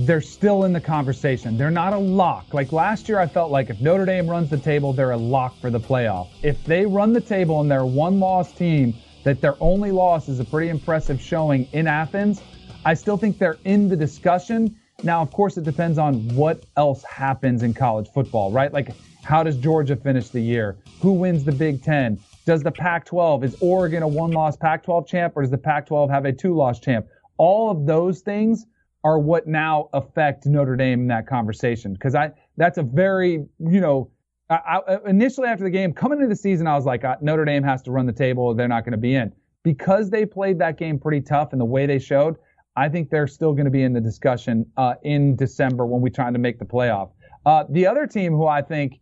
they're 0.01 0.21
still 0.21 0.65
in 0.65 0.75
the 0.75 0.81
conversation. 0.81 1.57
They're 1.57 1.71
not 1.71 1.95
a 1.95 1.99
lock. 1.99 2.53
Like 2.53 2.71
last 2.71 3.09
year, 3.09 3.19
I 3.19 3.27
felt 3.27 3.51
like 3.51 3.71
if 3.71 3.81
Notre 3.81 4.05
Dame 4.05 4.29
runs 4.29 4.51
the 4.51 4.59
table, 4.59 4.93
they're 4.93 5.13
a 5.13 5.17
lock 5.17 5.59
for 5.59 5.71
the 5.71 5.81
playoff. 5.81 6.29
If 6.43 6.63
they 6.65 6.85
run 6.85 7.15
the 7.15 7.21
table 7.21 7.63
and 7.63 7.71
they're 7.71 7.81
a 7.81 7.87
one 7.87 8.21
loss 8.21 8.53
team, 8.53 8.95
that 9.25 9.41
their 9.41 9.57
only 9.59 9.91
loss 9.91 10.29
is 10.29 10.39
a 10.39 10.45
pretty 10.45 10.69
impressive 10.69 11.19
showing 11.19 11.67
in 11.73 11.87
Athens, 11.87 12.43
I 12.85 12.93
still 12.93 13.17
think 13.17 13.39
they're 13.39 13.57
in 13.65 13.89
the 13.89 13.97
discussion. 13.97 14.77
Now, 15.03 15.23
of 15.23 15.33
course, 15.33 15.57
it 15.57 15.65
depends 15.65 15.97
on 15.97 16.29
what 16.37 16.65
else 16.77 17.03
happens 17.05 17.63
in 17.63 17.73
college 17.73 18.11
football, 18.13 18.53
right? 18.53 18.71
Like, 18.71 18.95
how 19.25 19.43
does 19.43 19.57
Georgia 19.57 19.97
finish 19.97 20.29
the 20.29 20.41
year? 20.41 20.77
Who 21.01 21.13
wins 21.13 21.43
the 21.43 21.53
Big 21.53 21.83
Ten? 21.83 22.19
Does 22.47 22.63
the 22.63 22.71
Pac 22.71 23.05
12, 23.05 23.43
is 23.43 23.57
Oregon 23.61 24.05
a 24.05 24.09
one 24.09 24.31
loss 24.31 24.57
Pac 24.57 24.85
12 24.85 25.07
champ 25.09 25.33
or 25.37 25.43
does 25.43 25.51
the 25.51 25.59
Pac 25.59 25.87
12 25.87 26.09
have 26.09 26.25
a 26.25 26.33
two 26.33 26.55
loss 26.55 26.79
champ? 26.79 27.07
All 27.39 27.71
of 27.71 27.87
those 27.87 28.21
things 28.21 28.67
are 29.03 29.19
what 29.19 29.49
now 29.49 29.89
affect 29.93 30.47
Notre 30.47 30.77
Dame 30.77 31.01
in 31.01 31.07
that 31.09 31.27
conversation. 31.27 31.93
Because 31.93 32.15
I 32.15 32.31
that's 32.57 32.79
a 32.79 32.85
very 32.85 33.45
you 33.59 33.81
know 33.81 34.11
I, 34.49 34.81
I, 34.89 34.99
initially 35.09 35.49
after 35.49 35.65
the 35.65 35.71
game 35.71 35.93
coming 35.93 36.19
into 36.19 36.29
the 36.29 36.37
season 36.37 36.69
I 36.69 36.77
was 36.77 36.87
like 36.87 37.05
uh, 37.05 37.17
Notre 37.21 37.45
Dame 37.45 37.65
has 37.65 37.83
to 37.83 37.91
run 37.91 38.07
the 38.07 38.13
table 38.13 38.55
they're 38.55 38.69
not 38.69 38.85
going 38.85 38.93
to 38.93 38.99
be 38.99 39.17
in 39.17 39.33
because 39.65 40.09
they 40.11 40.25
played 40.25 40.61
that 40.61 40.79
game 40.79 41.01
pretty 41.01 41.21
tough 41.21 41.53
and 41.53 41.61
the 41.61 41.67
way 41.67 41.85
they 41.87 41.99
showed. 41.99 42.37
I 42.77 42.89
think 42.89 43.11
they're 43.11 43.27
still 43.27 43.53
going 43.53 43.65
to 43.65 43.71
be 43.73 43.83
in 43.83 43.93
the 43.93 44.01
discussion 44.01 44.67
uh, 44.77 44.95
in 45.03 45.35
December 45.35 45.85
when 45.85 46.01
we 46.01 46.11
try 46.11 46.31
to 46.31 46.39
make 46.39 46.61
the 46.61 46.65
playoff. 46.65 47.11
Uh, 47.45 47.65
the 47.71 47.87
other 47.87 48.07
team 48.07 48.35
who 48.35 48.47
I 48.47 48.63
think 48.63 49.01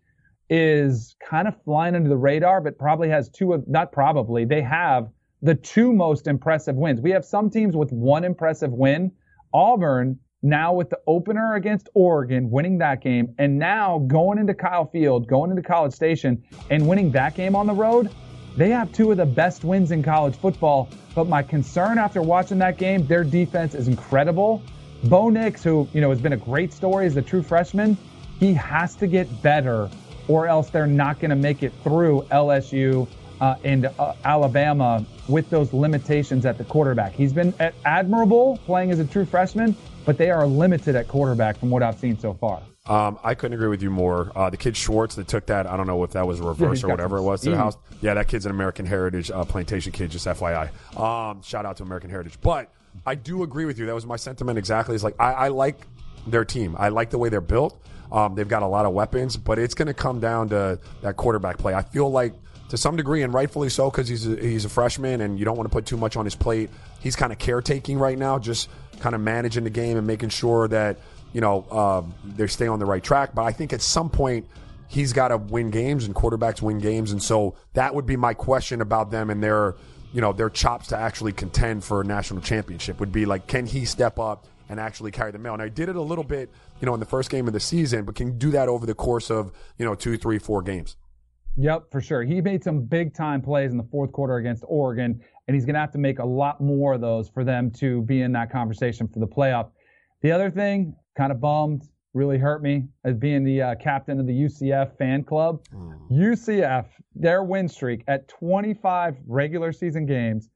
is 0.50 1.16
kind 1.26 1.48
of 1.48 1.54
flying 1.64 1.94
under 1.94 2.08
the 2.08 2.16
radar, 2.16 2.60
but 2.60 2.78
probably 2.78 3.08
has 3.08 3.28
two 3.28 3.52
of 3.52 3.66
not 3.66 3.92
probably 3.92 4.44
they 4.44 4.62
have 4.62 5.08
the 5.42 5.54
two 5.54 5.92
most 5.92 6.26
impressive 6.26 6.74
wins. 6.74 7.00
We 7.00 7.10
have 7.10 7.24
some 7.24 7.50
teams 7.50 7.76
with 7.76 7.92
one 7.92 8.24
impressive 8.24 8.72
win 8.72 9.12
Auburn 9.52 10.18
now 10.42 10.74
with 10.74 10.90
the 10.90 10.98
opener 11.06 11.54
against 11.54 11.88
Oregon, 11.94 12.50
winning 12.50 12.78
that 12.78 13.00
game, 13.00 13.34
and 13.38 13.58
now 13.58 14.00
going 14.06 14.38
into 14.38 14.52
Kyle 14.52 14.86
Field, 14.86 15.26
going 15.26 15.50
into 15.50 15.62
College 15.62 15.94
Station, 15.94 16.42
and 16.70 16.86
winning 16.86 17.10
that 17.12 17.34
game 17.34 17.56
on 17.56 17.66
the 17.66 17.72
road, 17.72 18.10
they 18.56 18.68
have 18.70 18.92
two 18.92 19.10
of 19.10 19.16
the 19.16 19.26
best 19.26 19.64
wins 19.64 19.90
in 19.90 20.02
college 20.02 20.36
football. 20.36 20.90
But 21.14 21.28
my 21.28 21.42
concern 21.42 21.98
after 21.98 22.20
watching 22.20 22.58
that 22.58 22.76
game, 22.76 23.06
their 23.06 23.24
defense 23.24 23.74
is 23.74 23.88
incredible. 23.88 24.62
Bo 25.04 25.28
Nix, 25.30 25.62
who 25.62 25.88
you 25.92 26.00
know 26.00 26.10
has 26.10 26.20
been 26.20 26.34
a 26.34 26.38
great 26.38 26.72
story 26.72 27.06
as 27.06 27.16
a 27.16 27.22
true 27.22 27.42
freshman, 27.42 27.96
he 28.38 28.52
has 28.54 28.94
to 28.96 29.06
get 29.06 29.42
better, 29.42 29.88
or 30.28 30.46
else 30.46 30.70
they're 30.70 30.86
not 30.86 31.20
going 31.20 31.30
to 31.30 31.36
make 31.36 31.62
it 31.62 31.72
through 31.82 32.22
LSU 32.30 33.08
uh, 33.40 33.56
and 33.64 33.86
uh, 33.86 34.14
Alabama 34.24 35.04
with 35.28 35.48
those 35.50 35.72
limitations 35.72 36.46
at 36.46 36.58
the 36.58 36.64
quarterback. 36.64 37.12
He's 37.12 37.32
been 37.32 37.54
admirable 37.84 38.58
playing 38.64 38.90
as 38.90 39.00
a 39.00 39.04
true 39.04 39.24
freshman, 39.24 39.76
but 40.04 40.18
they 40.18 40.30
are 40.30 40.46
limited 40.46 40.94
at 40.94 41.08
quarterback 41.08 41.58
from 41.58 41.70
what 41.70 41.82
I've 41.82 41.98
seen 41.98 42.18
so 42.18 42.34
far. 42.34 42.62
Um, 42.86 43.18
I 43.24 43.34
couldn't 43.34 43.54
agree 43.54 43.68
with 43.68 43.82
you 43.82 43.90
more. 43.90 44.30
Uh, 44.36 44.50
the 44.50 44.58
kid 44.58 44.76
Schwartz 44.76 45.14
that 45.14 45.26
took 45.26 45.46
that, 45.46 45.66
I 45.66 45.76
don't 45.76 45.86
know 45.86 46.04
if 46.04 46.10
that 46.10 46.26
was 46.26 46.40
a 46.40 46.42
reverse 46.46 46.82
yeah, 46.82 46.86
or 46.86 46.90
whatever 46.90 47.16
it 47.16 47.22
was 47.22 47.40
to 47.42 47.50
the 47.50 47.56
house. 47.56 47.76
Yeah, 48.02 48.14
that 48.14 48.28
kid's 48.28 48.44
an 48.44 48.50
American 48.50 48.84
Heritage 48.84 49.30
uh, 49.30 49.44
plantation 49.44 49.90
kid, 49.90 50.10
just 50.10 50.26
FYI. 50.26 50.68
Um, 50.98 51.40
shout 51.42 51.64
out 51.64 51.78
to 51.78 51.82
American 51.82 52.10
Heritage. 52.10 52.38
But 52.42 52.70
I 53.06 53.14
do 53.14 53.42
agree 53.42 53.64
with 53.64 53.78
you. 53.78 53.86
That 53.86 53.94
was 53.94 54.04
my 54.04 54.16
sentiment 54.16 54.58
exactly. 54.58 54.94
It's 54.94 55.04
like 55.04 55.16
I, 55.18 55.32
I 55.32 55.48
like 55.48 55.78
their 56.26 56.44
team. 56.44 56.76
I 56.78 56.90
like 56.90 57.08
the 57.08 57.18
way 57.18 57.30
they're 57.30 57.40
built. 57.40 57.80
Um, 58.14 58.36
they've 58.36 58.46
got 58.46 58.62
a 58.62 58.66
lot 58.66 58.86
of 58.86 58.92
weapons, 58.92 59.36
but 59.36 59.58
it's 59.58 59.74
going 59.74 59.88
to 59.88 59.94
come 59.94 60.20
down 60.20 60.48
to 60.50 60.78
that 61.02 61.16
quarterback 61.16 61.58
play. 61.58 61.74
I 61.74 61.82
feel 61.82 62.08
like 62.08 62.32
to 62.68 62.76
some 62.76 62.94
degree, 62.94 63.22
and 63.22 63.34
rightfully 63.34 63.68
so, 63.68 63.90
because 63.90 64.06
he's 64.06 64.28
a, 64.28 64.36
he's 64.36 64.64
a 64.64 64.68
freshman 64.68 65.20
and 65.20 65.36
you 65.36 65.44
don't 65.44 65.56
want 65.56 65.68
to 65.68 65.72
put 65.72 65.84
too 65.84 65.96
much 65.96 66.16
on 66.16 66.24
his 66.24 66.36
plate. 66.36 66.70
He's 67.00 67.16
kind 67.16 67.32
of 67.32 67.38
caretaking 67.38 67.98
right 67.98 68.16
now, 68.16 68.38
just 68.38 68.70
kind 69.00 69.16
of 69.16 69.20
managing 69.20 69.64
the 69.64 69.70
game 69.70 69.96
and 69.96 70.06
making 70.06 70.28
sure 70.28 70.68
that 70.68 70.98
you 71.32 71.40
know 71.40 71.66
uh, 71.72 72.02
they 72.24 72.46
stay 72.46 72.68
on 72.68 72.78
the 72.78 72.86
right 72.86 73.02
track. 73.02 73.34
But 73.34 73.42
I 73.42 73.50
think 73.50 73.72
at 73.72 73.82
some 73.82 74.08
point 74.08 74.46
he's 74.86 75.12
got 75.12 75.28
to 75.28 75.36
win 75.36 75.70
games, 75.70 76.04
and 76.04 76.14
quarterbacks 76.14 76.62
win 76.62 76.78
games, 76.78 77.10
and 77.10 77.20
so 77.20 77.56
that 77.72 77.96
would 77.96 78.06
be 78.06 78.16
my 78.16 78.32
question 78.32 78.80
about 78.80 79.10
them 79.10 79.28
and 79.28 79.42
their 79.42 79.74
you 80.12 80.20
know 80.20 80.32
their 80.32 80.50
chops 80.50 80.86
to 80.88 80.96
actually 80.96 81.32
contend 81.32 81.82
for 81.82 82.00
a 82.00 82.04
national 82.04 82.42
championship. 82.42 83.00
Would 83.00 83.10
be 83.10 83.26
like, 83.26 83.48
can 83.48 83.66
he 83.66 83.84
step 83.84 84.20
up? 84.20 84.46
And 84.68 84.80
actually 84.80 85.10
carry 85.10 85.30
the 85.30 85.38
mail. 85.38 85.52
And 85.52 85.62
I 85.62 85.68
did 85.68 85.88
it 85.88 85.96
a 85.96 86.02
little 86.02 86.24
bit, 86.24 86.50
you 86.80 86.86
know, 86.86 86.94
in 86.94 87.00
the 87.00 87.06
first 87.06 87.30
game 87.30 87.46
of 87.46 87.52
the 87.52 87.60
season, 87.60 88.04
but 88.04 88.14
can 88.14 88.38
do 88.38 88.50
that 88.50 88.68
over 88.68 88.86
the 88.86 88.94
course 88.94 89.30
of, 89.30 89.52
you 89.78 89.84
know, 89.84 89.94
two, 89.94 90.16
three, 90.16 90.38
four 90.38 90.62
games. 90.62 90.96
Yep, 91.56 91.84
for 91.92 92.00
sure. 92.00 92.22
He 92.24 92.40
made 92.40 92.64
some 92.64 92.82
big 92.82 93.14
time 93.14 93.40
plays 93.40 93.70
in 93.70 93.76
the 93.76 93.86
fourth 93.90 94.10
quarter 94.12 94.36
against 94.36 94.64
Oregon, 94.66 95.20
and 95.46 95.54
he's 95.54 95.64
going 95.64 95.74
to 95.74 95.80
have 95.80 95.92
to 95.92 95.98
make 95.98 96.18
a 96.18 96.24
lot 96.24 96.60
more 96.60 96.94
of 96.94 97.00
those 97.00 97.28
for 97.28 97.44
them 97.44 97.70
to 97.72 98.02
be 98.02 98.22
in 98.22 98.32
that 98.32 98.50
conversation 98.50 99.06
for 99.06 99.20
the 99.20 99.26
playoff. 99.26 99.70
The 100.22 100.32
other 100.32 100.50
thing, 100.50 100.96
kind 101.16 101.30
of 101.30 101.40
bummed, 101.40 101.84
really 102.12 102.38
hurt 102.38 102.62
me 102.62 102.86
as 103.04 103.16
being 103.16 103.44
the 103.44 103.60
uh, 103.60 103.74
captain 103.76 104.18
of 104.18 104.26
the 104.26 104.32
UCF 104.32 104.96
fan 104.96 105.24
club. 105.24 105.62
Mm. 105.72 106.10
UCF, 106.10 106.86
their 107.14 107.42
win 107.42 107.68
streak 107.68 108.02
at 108.08 108.26
25 108.28 109.16
regular 109.26 109.72
season 109.72 110.06
games 110.06 110.48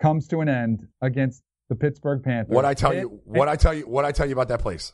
comes 0.00 0.28
to 0.28 0.40
an 0.40 0.48
end 0.48 0.86
against 1.02 1.42
the 1.68 1.74
Pittsburgh 1.74 2.22
Panthers. 2.22 2.54
What 2.54 2.64
I 2.64 2.74
tell 2.74 2.92
it, 2.92 3.00
you, 3.00 3.20
what 3.24 3.48
I 3.48 3.56
tell 3.56 3.74
you, 3.74 3.86
what 3.86 4.04
I 4.04 4.12
tell 4.12 4.26
you 4.26 4.32
about 4.32 4.48
that 4.48 4.60
place. 4.60 4.92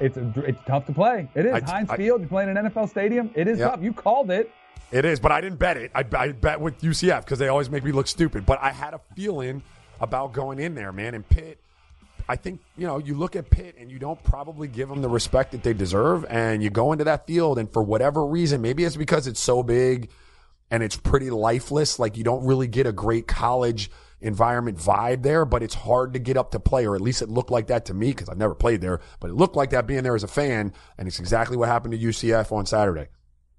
It's 0.00 0.16
a, 0.16 0.32
it's 0.46 0.60
tough 0.66 0.86
to 0.86 0.92
play. 0.92 1.28
It 1.34 1.46
is 1.46 1.52
I, 1.52 1.60
Heinz 1.60 1.90
I, 1.90 1.96
Field. 1.96 2.20
You're 2.20 2.28
playing 2.28 2.56
an 2.56 2.56
NFL 2.56 2.88
stadium. 2.88 3.30
It 3.34 3.46
is 3.46 3.58
tough. 3.58 3.82
You 3.82 3.92
called 3.92 4.30
it. 4.30 4.50
It 4.90 5.04
is, 5.04 5.20
but 5.20 5.32
I 5.32 5.40
didn't 5.40 5.58
bet 5.58 5.76
it. 5.76 5.90
I, 5.94 6.04
I 6.14 6.32
bet 6.32 6.60
with 6.60 6.80
UCF 6.80 7.24
because 7.24 7.38
they 7.38 7.48
always 7.48 7.70
make 7.70 7.84
me 7.84 7.92
look 7.92 8.06
stupid. 8.06 8.44
But 8.44 8.58
I 8.62 8.70
had 8.70 8.94
a 8.94 9.00
feeling 9.16 9.62
about 10.00 10.32
going 10.32 10.58
in 10.58 10.74
there, 10.74 10.92
man. 10.92 11.14
And 11.14 11.26
Pitt, 11.26 11.58
I 12.28 12.36
think 12.36 12.60
you 12.76 12.86
know, 12.86 12.98
you 12.98 13.14
look 13.14 13.36
at 13.36 13.50
Pitt 13.50 13.76
and 13.78 13.90
you 13.90 13.98
don't 13.98 14.22
probably 14.22 14.68
give 14.68 14.88
them 14.88 15.02
the 15.02 15.08
respect 15.08 15.52
that 15.52 15.62
they 15.62 15.72
deserve, 15.72 16.24
and 16.28 16.62
you 16.62 16.70
go 16.70 16.92
into 16.92 17.04
that 17.04 17.26
field, 17.26 17.58
and 17.58 17.70
for 17.72 17.82
whatever 17.82 18.24
reason, 18.26 18.60
maybe 18.60 18.84
it's 18.84 18.96
because 18.96 19.26
it's 19.26 19.40
so 19.40 19.62
big 19.62 20.10
and 20.70 20.82
it's 20.82 20.96
pretty 20.96 21.30
lifeless. 21.30 21.98
Like 21.98 22.16
you 22.16 22.24
don't 22.24 22.44
really 22.44 22.66
get 22.66 22.86
a 22.86 22.92
great 22.92 23.26
college 23.26 23.90
environment 24.22 24.78
vibe 24.78 25.22
there, 25.22 25.44
but 25.44 25.62
it's 25.62 25.74
hard 25.74 26.12
to 26.14 26.18
get 26.18 26.36
up 26.36 26.50
to 26.52 26.60
play, 26.60 26.86
or 26.86 26.94
at 26.94 27.00
least 27.00 27.22
it 27.22 27.28
looked 27.28 27.50
like 27.50 27.66
that 27.66 27.84
to 27.86 27.94
me 27.94 28.08
because 28.08 28.28
I've 28.28 28.38
never 28.38 28.54
played 28.54 28.80
there, 28.80 29.00
but 29.20 29.30
it 29.30 29.34
looked 29.34 29.56
like 29.56 29.70
that 29.70 29.86
being 29.86 30.02
there 30.02 30.14
as 30.14 30.24
a 30.24 30.28
fan, 30.28 30.72
and 30.98 31.08
it's 31.08 31.18
exactly 31.18 31.56
what 31.56 31.68
happened 31.68 31.92
to 31.92 31.98
UCF 31.98 32.52
on 32.52 32.66
Saturday. 32.66 33.08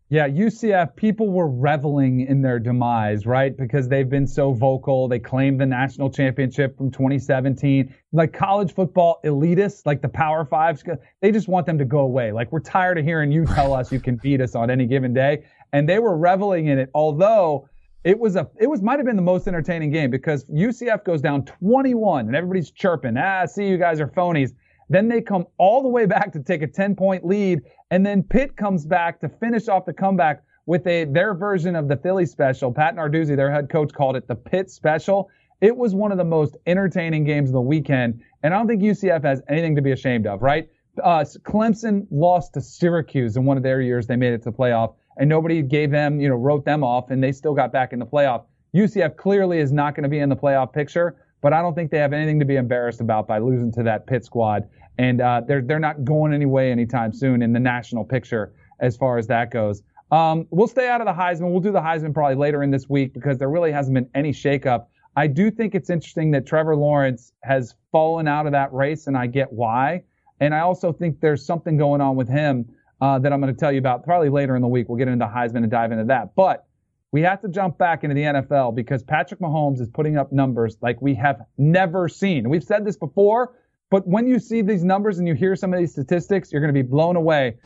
Yeah, 0.09 0.27
UCF, 0.27 0.95
people 0.95 1.31
were 1.31 1.49
reveling 1.49 2.21
in 2.21 2.43
their 2.43 2.59
demise, 2.59 3.25
right? 3.25 3.57
Because 3.57 3.89
they've 3.89 4.09
been 4.09 4.27
so 4.27 4.51
vocal. 4.51 5.07
They 5.07 5.17
claimed 5.17 5.59
the 5.59 5.65
national 5.65 6.11
championship 6.11 6.77
from 6.77 6.91
2017. 6.91 7.91
Like 8.11 8.31
college 8.31 8.75
football 8.75 9.21
elitists, 9.25 9.87
like 9.87 10.03
the 10.03 10.09
Power 10.09 10.45
Fives, 10.45 10.83
they 11.21 11.31
just 11.31 11.47
want 11.47 11.65
them 11.65 11.79
to 11.79 11.85
go 11.85 12.01
away. 12.01 12.31
Like, 12.31 12.51
we're 12.51 12.59
tired 12.59 12.99
of 12.99 13.05
hearing 13.05 13.31
you 13.31 13.45
tell 13.45 13.73
us 13.73 13.91
you 13.91 13.99
can 13.99 14.17
beat 14.17 14.39
us 14.39 14.53
on 14.53 14.69
any 14.69 14.85
given 14.85 15.15
day. 15.15 15.45
And 15.71 15.89
they 15.89 15.97
were 15.97 16.15
reveling 16.15 16.67
in 16.67 16.77
it, 16.77 16.91
although 16.93 17.67
it 18.03 18.19
was 18.19 18.35
a, 18.35 18.49
it 18.59 18.67
was 18.67 18.81
might 18.81 18.99
have 18.99 19.05
been 19.05 19.15
the 19.15 19.21
most 19.21 19.47
entertaining 19.47 19.91
game 19.91 20.11
because 20.11 20.45
UCF 20.45 21.05
goes 21.05 21.21
down 21.21 21.45
21 21.45 22.27
and 22.27 22.35
everybody's 22.35 22.71
chirping. 22.71 23.15
Ah, 23.17 23.45
see, 23.45 23.65
you 23.65 23.77
guys 23.77 23.99
are 23.99 24.07
phonies. 24.07 24.51
Then 24.89 25.07
they 25.07 25.21
come 25.21 25.45
all 25.57 25.81
the 25.81 25.87
way 25.87 26.05
back 26.05 26.33
to 26.33 26.39
take 26.39 26.61
a 26.61 26.67
10 26.67 26.95
point 26.95 27.25
lead. 27.25 27.61
And 27.91 28.05
then 28.05 28.23
Pitt 28.23 28.57
comes 28.57 28.85
back 28.85 29.21
to 29.21 29.29
finish 29.29 29.67
off 29.67 29.85
the 29.85 29.93
comeback 29.93 30.43
with 30.65 30.85
a, 30.87 31.05
their 31.05 31.33
version 31.33 31.75
of 31.75 31.87
the 31.87 31.97
Philly 31.97 32.25
special. 32.25 32.71
Pat 32.71 32.95
Narduzzi, 32.95 33.35
their 33.35 33.51
head 33.51 33.69
coach, 33.69 33.93
called 33.93 34.15
it 34.15 34.27
the 34.27 34.35
Pitt 34.35 34.69
special. 34.69 35.29
It 35.61 35.75
was 35.75 35.95
one 35.95 36.11
of 36.11 36.17
the 36.17 36.25
most 36.25 36.57
entertaining 36.67 37.23
games 37.23 37.49
of 37.49 37.53
the 37.53 37.61
weekend. 37.61 38.21
And 38.43 38.53
I 38.53 38.57
don't 38.57 38.67
think 38.67 38.81
UCF 38.81 39.23
has 39.23 39.41
anything 39.47 39.75
to 39.77 39.81
be 39.81 39.93
ashamed 39.93 40.27
of, 40.27 40.41
right? 40.41 40.67
Uh, 41.01 41.23
Clemson 41.43 42.05
lost 42.11 42.53
to 42.53 42.61
Syracuse 42.61 43.37
in 43.37 43.45
one 43.45 43.55
of 43.55 43.63
their 43.63 43.81
years. 43.81 44.05
They 44.07 44.17
made 44.17 44.33
it 44.33 44.43
to 44.43 44.51
the 44.51 44.57
playoff 44.57 44.95
and 45.17 45.29
nobody 45.29 45.61
gave 45.61 45.91
them, 45.91 46.19
you 46.19 46.29
know, 46.29 46.35
wrote 46.35 46.65
them 46.65 46.83
off 46.83 47.11
and 47.11 47.23
they 47.23 47.31
still 47.31 47.53
got 47.53 47.71
back 47.71 47.93
in 47.93 47.99
the 47.99 48.05
playoff. 48.05 48.43
UCF 48.75 49.15
clearly 49.17 49.59
is 49.59 49.71
not 49.71 49.95
going 49.95 50.03
to 50.03 50.09
be 50.09 50.19
in 50.19 50.29
the 50.29 50.35
playoff 50.35 50.73
picture, 50.73 51.15
but 51.41 51.53
I 51.53 51.61
don't 51.61 51.75
think 51.75 51.91
they 51.91 51.99
have 51.99 52.13
anything 52.13 52.39
to 52.39 52.45
be 52.45 52.55
embarrassed 52.55 53.01
about 53.01 53.27
by 53.27 53.37
losing 53.37 53.71
to 53.73 53.83
that 53.83 54.07
Pitt 54.07 54.25
squad. 54.25 54.67
And 54.97 55.21
uh, 55.21 55.41
they're 55.47 55.61
they're 55.61 55.79
not 55.79 56.03
going 56.05 56.33
anyway 56.33 56.71
anytime 56.71 57.13
soon 57.13 57.41
in 57.41 57.53
the 57.53 57.59
national 57.59 58.05
picture 58.05 58.53
as 58.79 58.95
far 58.95 59.17
as 59.17 59.27
that 59.27 59.51
goes. 59.51 59.83
Um, 60.11 60.47
we'll 60.51 60.67
stay 60.67 60.87
out 60.87 61.01
of 61.01 61.07
the 61.07 61.13
Heisman. 61.13 61.51
We'll 61.51 61.61
do 61.61 61.71
the 61.71 61.81
Heisman 61.81 62.13
probably 62.13 62.35
later 62.35 62.61
in 62.61 62.69
this 62.69 62.87
week 62.87 63.13
because 63.13 63.39
there 63.39 63.49
really 63.49 63.71
hasn't 63.71 63.95
been 63.95 64.09
any 64.13 64.31
shakeup. 64.31 64.85
I 65.15 65.27
do 65.27 65.51
think 65.51 65.75
it's 65.75 65.89
interesting 65.89 66.31
that 66.31 66.45
Trevor 66.45 66.75
Lawrence 66.75 67.33
has 67.43 67.75
fallen 67.91 68.27
out 68.27 68.45
of 68.45 68.51
that 68.51 68.73
race, 68.73 69.07
and 69.07 69.17
I 69.17 69.27
get 69.27 69.51
why. 69.51 70.03
And 70.39 70.53
I 70.53 70.59
also 70.59 70.91
think 70.91 71.19
there's 71.19 71.45
something 71.45 71.77
going 71.77 72.01
on 72.01 72.15
with 72.15 72.27
him 72.27 72.65
uh, 73.03 73.19
that 73.19 73.33
I'm 73.33 73.41
going 73.41 73.53
to 73.53 73.59
tell 73.59 73.73
you 73.73 73.79
about 73.79 74.05
probably 74.05 74.29
later 74.29 74.55
in 74.55 74.61
the 74.61 74.67
week. 74.69 74.87
We'll 74.87 74.97
get 74.97 75.09
into 75.09 75.25
Heisman 75.25 75.57
and 75.57 75.69
dive 75.69 75.91
into 75.91 76.05
that. 76.05 76.35
But 76.35 76.65
we 77.11 77.21
have 77.23 77.41
to 77.41 77.49
jump 77.49 77.77
back 77.77 78.05
into 78.05 78.13
the 78.13 78.21
NFL 78.21 78.75
because 78.75 79.03
Patrick 79.03 79.41
Mahomes 79.41 79.81
is 79.81 79.89
putting 79.89 80.17
up 80.17 80.31
numbers 80.31 80.77
like 80.81 81.01
we 81.01 81.13
have 81.15 81.41
never 81.57 82.07
seen. 82.07 82.49
We've 82.49 82.63
said 82.63 82.85
this 82.85 82.95
before, 82.95 83.55
but 83.91 84.07
when 84.07 84.25
you 84.25 84.39
see 84.39 84.61
these 84.61 84.85
numbers 84.85 85.19
and 85.19 85.27
you 85.27 85.33
hear 85.33 85.53
some 85.57 85.73
of 85.73 85.79
these 85.79 85.91
statistics, 85.91 86.53
you're 86.53 86.61
going 86.61 86.73
to 86.73 86.81
be 86.83 86.87
blown 86.87 87.17
away. 87.17 87.57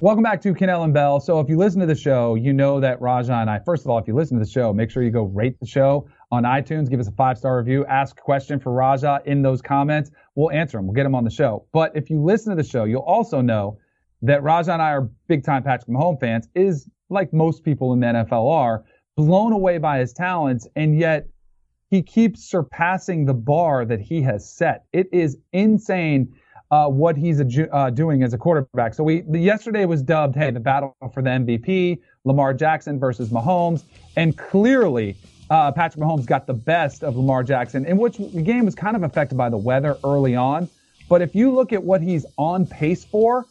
Welcome 0.00 0.22
back 0.22 0.40
to 0.40 0.54
Kanell 0.54 0.82
and 0.82 0.94
Bell. 0.94 1.20
So 1.20 1.38
if 1.38 1.50
you 1.50 1.58
listen 1.58 1.80
to 1.80 1.86
the 1.86 1.94
show, 1.94 2.34
you 2.34 2.54
know 2.54 2.80
that 2.80 3.02
Raja 3.02 3.34
and 3.34 3.50
I, 3.50 3.58
first 3.58 3.84
of 3.84 3.90
all, 3.90 3.98
if 3.98 4.08
you 4.08 4.14
listen 4.14 4.38
to 4.38 4.44
the 4.44 4.50
show, 4.50 4.72
make 4.72 4.90
sure 4.90 5.02
you 5.02 5.10
go 5.10 5.24
rate 5.24 5.60
the 5.60 5.66
show 5.66 6.08
on 6.30 6.44
iTunes, 6.44 6.88
give 6.88 7.00
us 7.00 7.06
a 7.06 7.12
five 7.12 7.36
star 7.36 7.58
review, 7.58 7.84
ask 7.84 8.18
a 8.18 8.22
question 8.22 8.58
for 8.58 8.72
Raja 8.72 9.20
in 9.26 9.42
those 9.42 9.60
comments. 9.60 10.10
We'll 10.36 10.50
answer 10.52 10.78
them. 10.78 10.86
We'll 10.86 10.94
get 10.94 11.02
them 11.02 11.14
on 11.14 11.24
the 11.24 11.30
show. 11.30 11.66
But 11.70 11.94
if 11.94 12.08
you 12.08 12.24
listen 12.24 12.56
to 12.56 12.62
the 12.62 12.66
show, 12.66 12.84
you'll 12.84 13.02
also 13.02 13.42
know 13.42 13.78
that 14.22 14.42
Raja 14.42 14.72
and 14.72 14.82
I 14.82 14.90
are 14.90 15.08
big 15.28 15.44
time 15.44 15.62
Patrick 15.62 15.88
Mahomes 15.88 16.20
fans 16.20 16.48
is 16.54 16.88
like 17.10 17.32
most 17.32 17.64
people 17.64 17.92
in 17.92 18.00
the 18.00 18.06
NFL 18.06 18.50
are 18.50 18.84
blown 19.16 19.52
away 19.52 19.78
by 19.78 19.98
his 19.98 20.12
talents 20.12 20.66
and 20.76 20.98
yet 20.98 21.26
he 21.90 22.02
keeps 22.02 22.42
surpassing 22.48 23.26
the 23.26 23.34
bar 23.34 23.84
that 23.84 24.00
he 24.00 24.22
has 24.22 24.48
set. 24.48 24.86
It 24.92 25.08
is 25.12 25.36
insane 25.52 26.34
uh, 26.70 26.88
what 26.88 27.18
he's 27.18 27.38
uh, 27.40 27.90
doing 27.90 28.22
as 28.22 28.32
a 28.32 28.38
quarterback. 28.38 28.94
So 28.94 29.04
we 29.04 29.24
yesterday 29.30 29.84
was 29.84 30.02
dubbed, 30.02 30.34
hey, 30.34 30.50
the 30.50 30.60
battle 30.60 30.96
for 31.12 31.22
the 31.22 31.28
MVP, 31.28 31.98
Lamar 32.24 32.54
Jackson 32.54 32.98
versus 32.98 33.28
Mahomes, 33.28 33.82
and 34.16 34.38
clearly 34.38 35.16
uh, 35.50 35.70
Patrick 35.70 36.02
Mahomes 36.02 36.24
got 36.24 36.46
the 36.46 36.54
best 36.54 37.04
of 37.04 37.14
Lamar 37.14 37.42
Jackson, 37.42 37.84
in 37.84 37.98
which 37.98 38.16
the 38.16 38.40
game 38.40 38.64
was 38.64 38.74
kind 38.74 38.96
of 38.96 39.02
affected 39.02 39.36
by 39.36 39.50
the 39.50 39.58
weather 39.58 39.98
early 40.02 40.34
on. 40.34 40.66
But 41.10 41.20
if 41.20 41.34
you 41.34 41.52
look 41.52 41.74
at 41.74 41.82
what 41.82 42.00
he's 42.00 42.24
on 42.38 42.66
pace 42.66 43.04
for, 43.04 43.44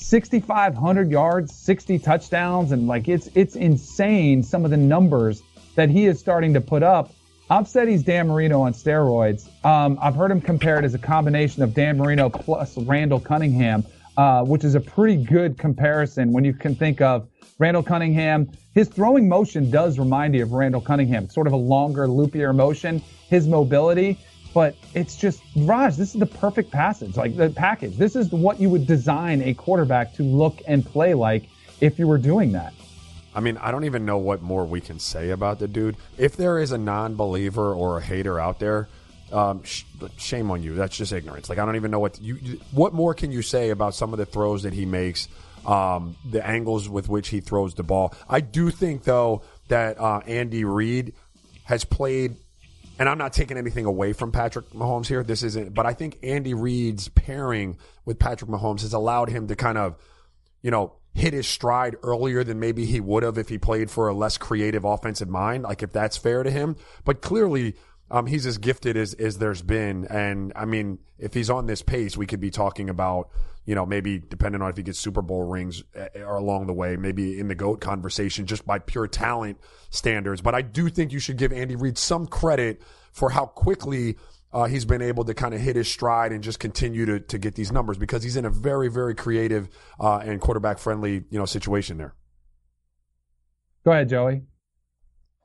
6,500 0.00 1.10
yards, 1.10 1.54
60 1.54 1.98
touchdowns, 1.98 2.70
and 2.72 2.86
like 2.86 3.08
it's 3.08 3.28
it's 3.34 3.56
insane 3.56 4.42
some 4.42 4.64
of 4.64 4.70
the 4.70 4.76
numbers 4.76 5.42
that 5.74 5.90
he 5.90 6.06
is 6.06 6.18
starting 6.20 6.54
to 6.54 6.60
put 6.60 6.82
up. 6.82 7.12
I've 7.50 7.66
said 7.66 7.88
he's 7.88 8.04
Dan 8.04 8.28
Marino 8.28 8.60
on 8.60 8.72
steroids. 8.74 9.48
Um, 9.64 9.98
I've 10.00 10.14
heard 10.14 10.30
him 10.30 10.40
compared 10.40 10.84
as 10.84 10.94
a 10.94 10.98
combination 10.98 11.62
of 11.62 11.74
Dan 11.74 11.98
Marino 11.98 12.30
plus 12.30 12.78
Randall 12.78 13.18
Cunningham, 13.18 13.84
uh, 14.16 14.44
which 14.44 14.64
is 14.64 14.76
a 14.76 14.80
pretty 14.80 15.22
good 15.22 15.58
comparison 15.58 16.32
when 16.32 16.44
you 16.44 16.52
can 16.52 16.76
think 16.76 17.00
of 17.00 17.28
Randall 17.58 17.82
Cunningham. 17.82 18.50
His 18.74 18.88
throwing 18.88 19.28
motion 19.28 19.68
does 19.68 19.98
remind 19.98 20.34
you 20.34 20.44
of 20.44 20.52
Randall 20.52 20.80
Cunningham. 20.80 21.28
Sort 21.28 21.48
of 21.48 21.52
a 21.52 21.56
longer, 21.56 22.06
loopier 22.06 22.54
motion. 22.54 23.02
His 23.28 23.48
mobility 23.48 24.18
but 24.58 24.74
it's 24.92 25.14
just 25.14 25.40
Raj. 25.54 25.94
This 25.94 26.14
is 26.14 26.18
the 26.18 26.26
perfect 26.26 26.72
passage, 26.72 27.16
like 27.16 27.36
the 27.36 27.48
package. 27.48 27.96
This 27.96 28.16
is 28.16 28.32
what 28.32 28.60
you 28.60 28.68
would 28.70 28.88
design 28.88 29.40
a 29.42 29.54
quarterback 29.54 30.14
to 30.14 30.24
look 30.24 30.60
and 30.66 30.84
play 30.84 31.14
like 31.14 31.44
if 31.80 31.96
you 31.96 32.08
were 32.08 32.18
doing 32.18 32.50
that. 32.50 32.74
I 33.36 33.38
mean, 33.38 33.56
I 33.58 33.70
don't 33.70 33.84
even 33.84 34.04
know 34.04 34.18
what 34.18 34.42
more 34.42 34.64
we 34.64 34.80
can 34.80 34.98
say 34.98 35.30
about 35.30 35.60
the 35.60 35.68
dude. 35.68 35.94
If 36.16 36.36
there 36.36 36.58
is 36.58 36.72
a 36.72 36.78
non-believer 36.78 37.72
or 37.72 37.98
a 37.98 38.02
hater 38.02 38.40
out 38.40 38.58
there, 38.58 38.88
um, 39.30 39.62
sh- 39.62 39.84
shame 40.16 40.50
on 40.50 40.64
you. 40.64 40.74
That's 40.74 40.96
just 40.96 41.12
ignorance. 41.12 41.48
Like 41.48 41.60
I 41.60 41.64
don't 41.64 41.76
even 41.76 41.92
know 41.92 42.00
what 42.00 42.20
you. 42.20 42.58
What 42.72 42.92
more 42.92 43.14
can 43.14 43.30
you 43.30 43.42
say 43.42 43.70
about 43.70 43.94
some 43.94 44.12
of 44.12 44.18
the 44.18 44.26
throws 44.26 44.64
that 44.64 44.72
he 44.72 44.84
makes? 44.84 45.28
Um, 45.66 46.16
the 46.28 46.44
angles 46.44 46.88
with 46.88 47.08
which 47.08 47.28
he 47.28 47.38
throws 47.40 47.74
the 47.74 47.84
ball. 47.84 48.12
I 48.28 48.40
do 48.40 48.70
think 48.70 49.04
though 49.04 49.42
that 49.68 50.00
uh, 50.00 50.18
Andy 50.26 50.64
Reid 50.64 51.14
has 51.62 51.84
played 51.84 52.34
and 52.98 53.08
I'm 53.08 53.18
not 53.18 53.32
taking 53.32 53.56
anything 53.56 53.84
away 53.84 54.12
from 54.12 54.32
Patrick 54.32 54.70
Mahomes 54.70 55.06
here. 55.06 55.22
This 55.22 55.42
isn't, 55.42 55.74
but 55.74 55.86
I 55.86 55.94
think 55.94 56.18
Andy 56.22 56.54
Reid's 56.54 57.08
pairing 57.08 57.78
with 58.04 58.18
Patrick 58.18 58.50
Mahomes 58.50 58.82
has 58.82 58.92
allowed 58.92 59.28
him 59.28 59.48
to 59.48 59.56
kind 59.56 59.78
of, 59.78 59.96
you 60.62 60.70
know, 60.70 60.94
hit 61.14 61.32
his 61.32 61.46
stride 61.46 61.96
earlier 62.02 62.44
than 62.44 62.60
maybe 62.60 62.84
he 62.84 63.00
would 63.00 63.22
have 63.22 63.38
if 63.38 63.48
he 63.48 63.58
played 63.58 63.90
for 63.90 64.08
a 64.08 64.14
less 64.14 64.38
creative 64.38 64.84
offensive 64.84 65.28
mind. 65.28 65.64
Like 65.64 65.82
if 65.82 65.92
that's 65.92 66.16
fair 66.16 66.42
to 66.42 66.50
him, 66.50 66.76
but 67.04 67.20
clearly. 67.20 67.74
Um, 68.10 68.26
he's 68.26 68.46
as 68.46 68.58
gifted 68.58 68.96
as, 68.96 69.14
as 69.14 69.38
there's 69.38 69.62
been. 69.62 70.06
And 70.06 70.52
I 70.56 70.64
mean, 70.64 70.98
if 71.18 71.34
he's 71.34 71.50
on 71.50 71.66
this 71.66 71.82
pace, 71.82 72.16
we 72.16 72.26
could 72.26 72.40
be 72.40 72.50
talking 72.50 72.88
about, 72.88 73.28
you 73.66 73.74
know, 73.74 73.84
maybe 73.84 74.18
depending 74.18 74.62
on 74.62 74.70
if 74.70 74.76
he 74.76 74.82
gets 74.82 74.98
Super 74.98 75.20
Bowl 75.20 75.44
rings 75.44 75.82
or 75.94 76.10
eh, 76.14 76.38
along 76.38 76.66
the 76.66 76.72
way, 76.72 76.96
maybe 76.96 77.38
in 77.38 77.48
the 77.48 77.54
GOAT 77.54 77.80
conversation 77.80 78.46
just 78.46 78.66
by 78.66 78.78
pure 78.78 79.06
talent 79.06 79.58
standards. 79.90 80.40
But 80.40 80.54
I 80.54 80.62
do 80.62 80.88
think 80.88 81.12
you 81.12 81.18
should 81.18 81.36
give 81.36 81.52
Andy 81.52 81.76
Reid 81.76 81.98
some 81.98 82.26
credit 82.26 82.82
for 83.12 83.30
how 83.30 83.46
quickly 83.46 84.16
uh, 84.52 84.64
he's 84.64 84.84
been 84.84 85.02
able 85.02 85.24
to 85.24 85.34
kind 85.34 85.52
of 85.52 85.60
hit 85.60 85.76
his 85.76 85.88
stride 85.88 86.32
and 86.32 86.42
just 86.42 86.58
continue 86.58 87.04
to, 87.04 87.20
to 87.20 87.38
get 87.38 87.54
these 87.54 87.70
numbers 87.70 87.98
because 87.98 88.22
he's 88.22 88.36
in 88.36 88.46
a 88.46 88.50
very, 88.50 88.88
very 88.88 89.14
creative 89.14 89.68
uh, 90.00 90.18
and 90.18 90.40
quarterback 90.40 90.78
friendly, 90.78 91.24
you 91.30 91.38
know, 91.38 91.44
situation 91.44 91.98
there. 91.98 92.14
Go 93.84 93.92
ahead, 93.92 94.08
Joey. 94.08 94.42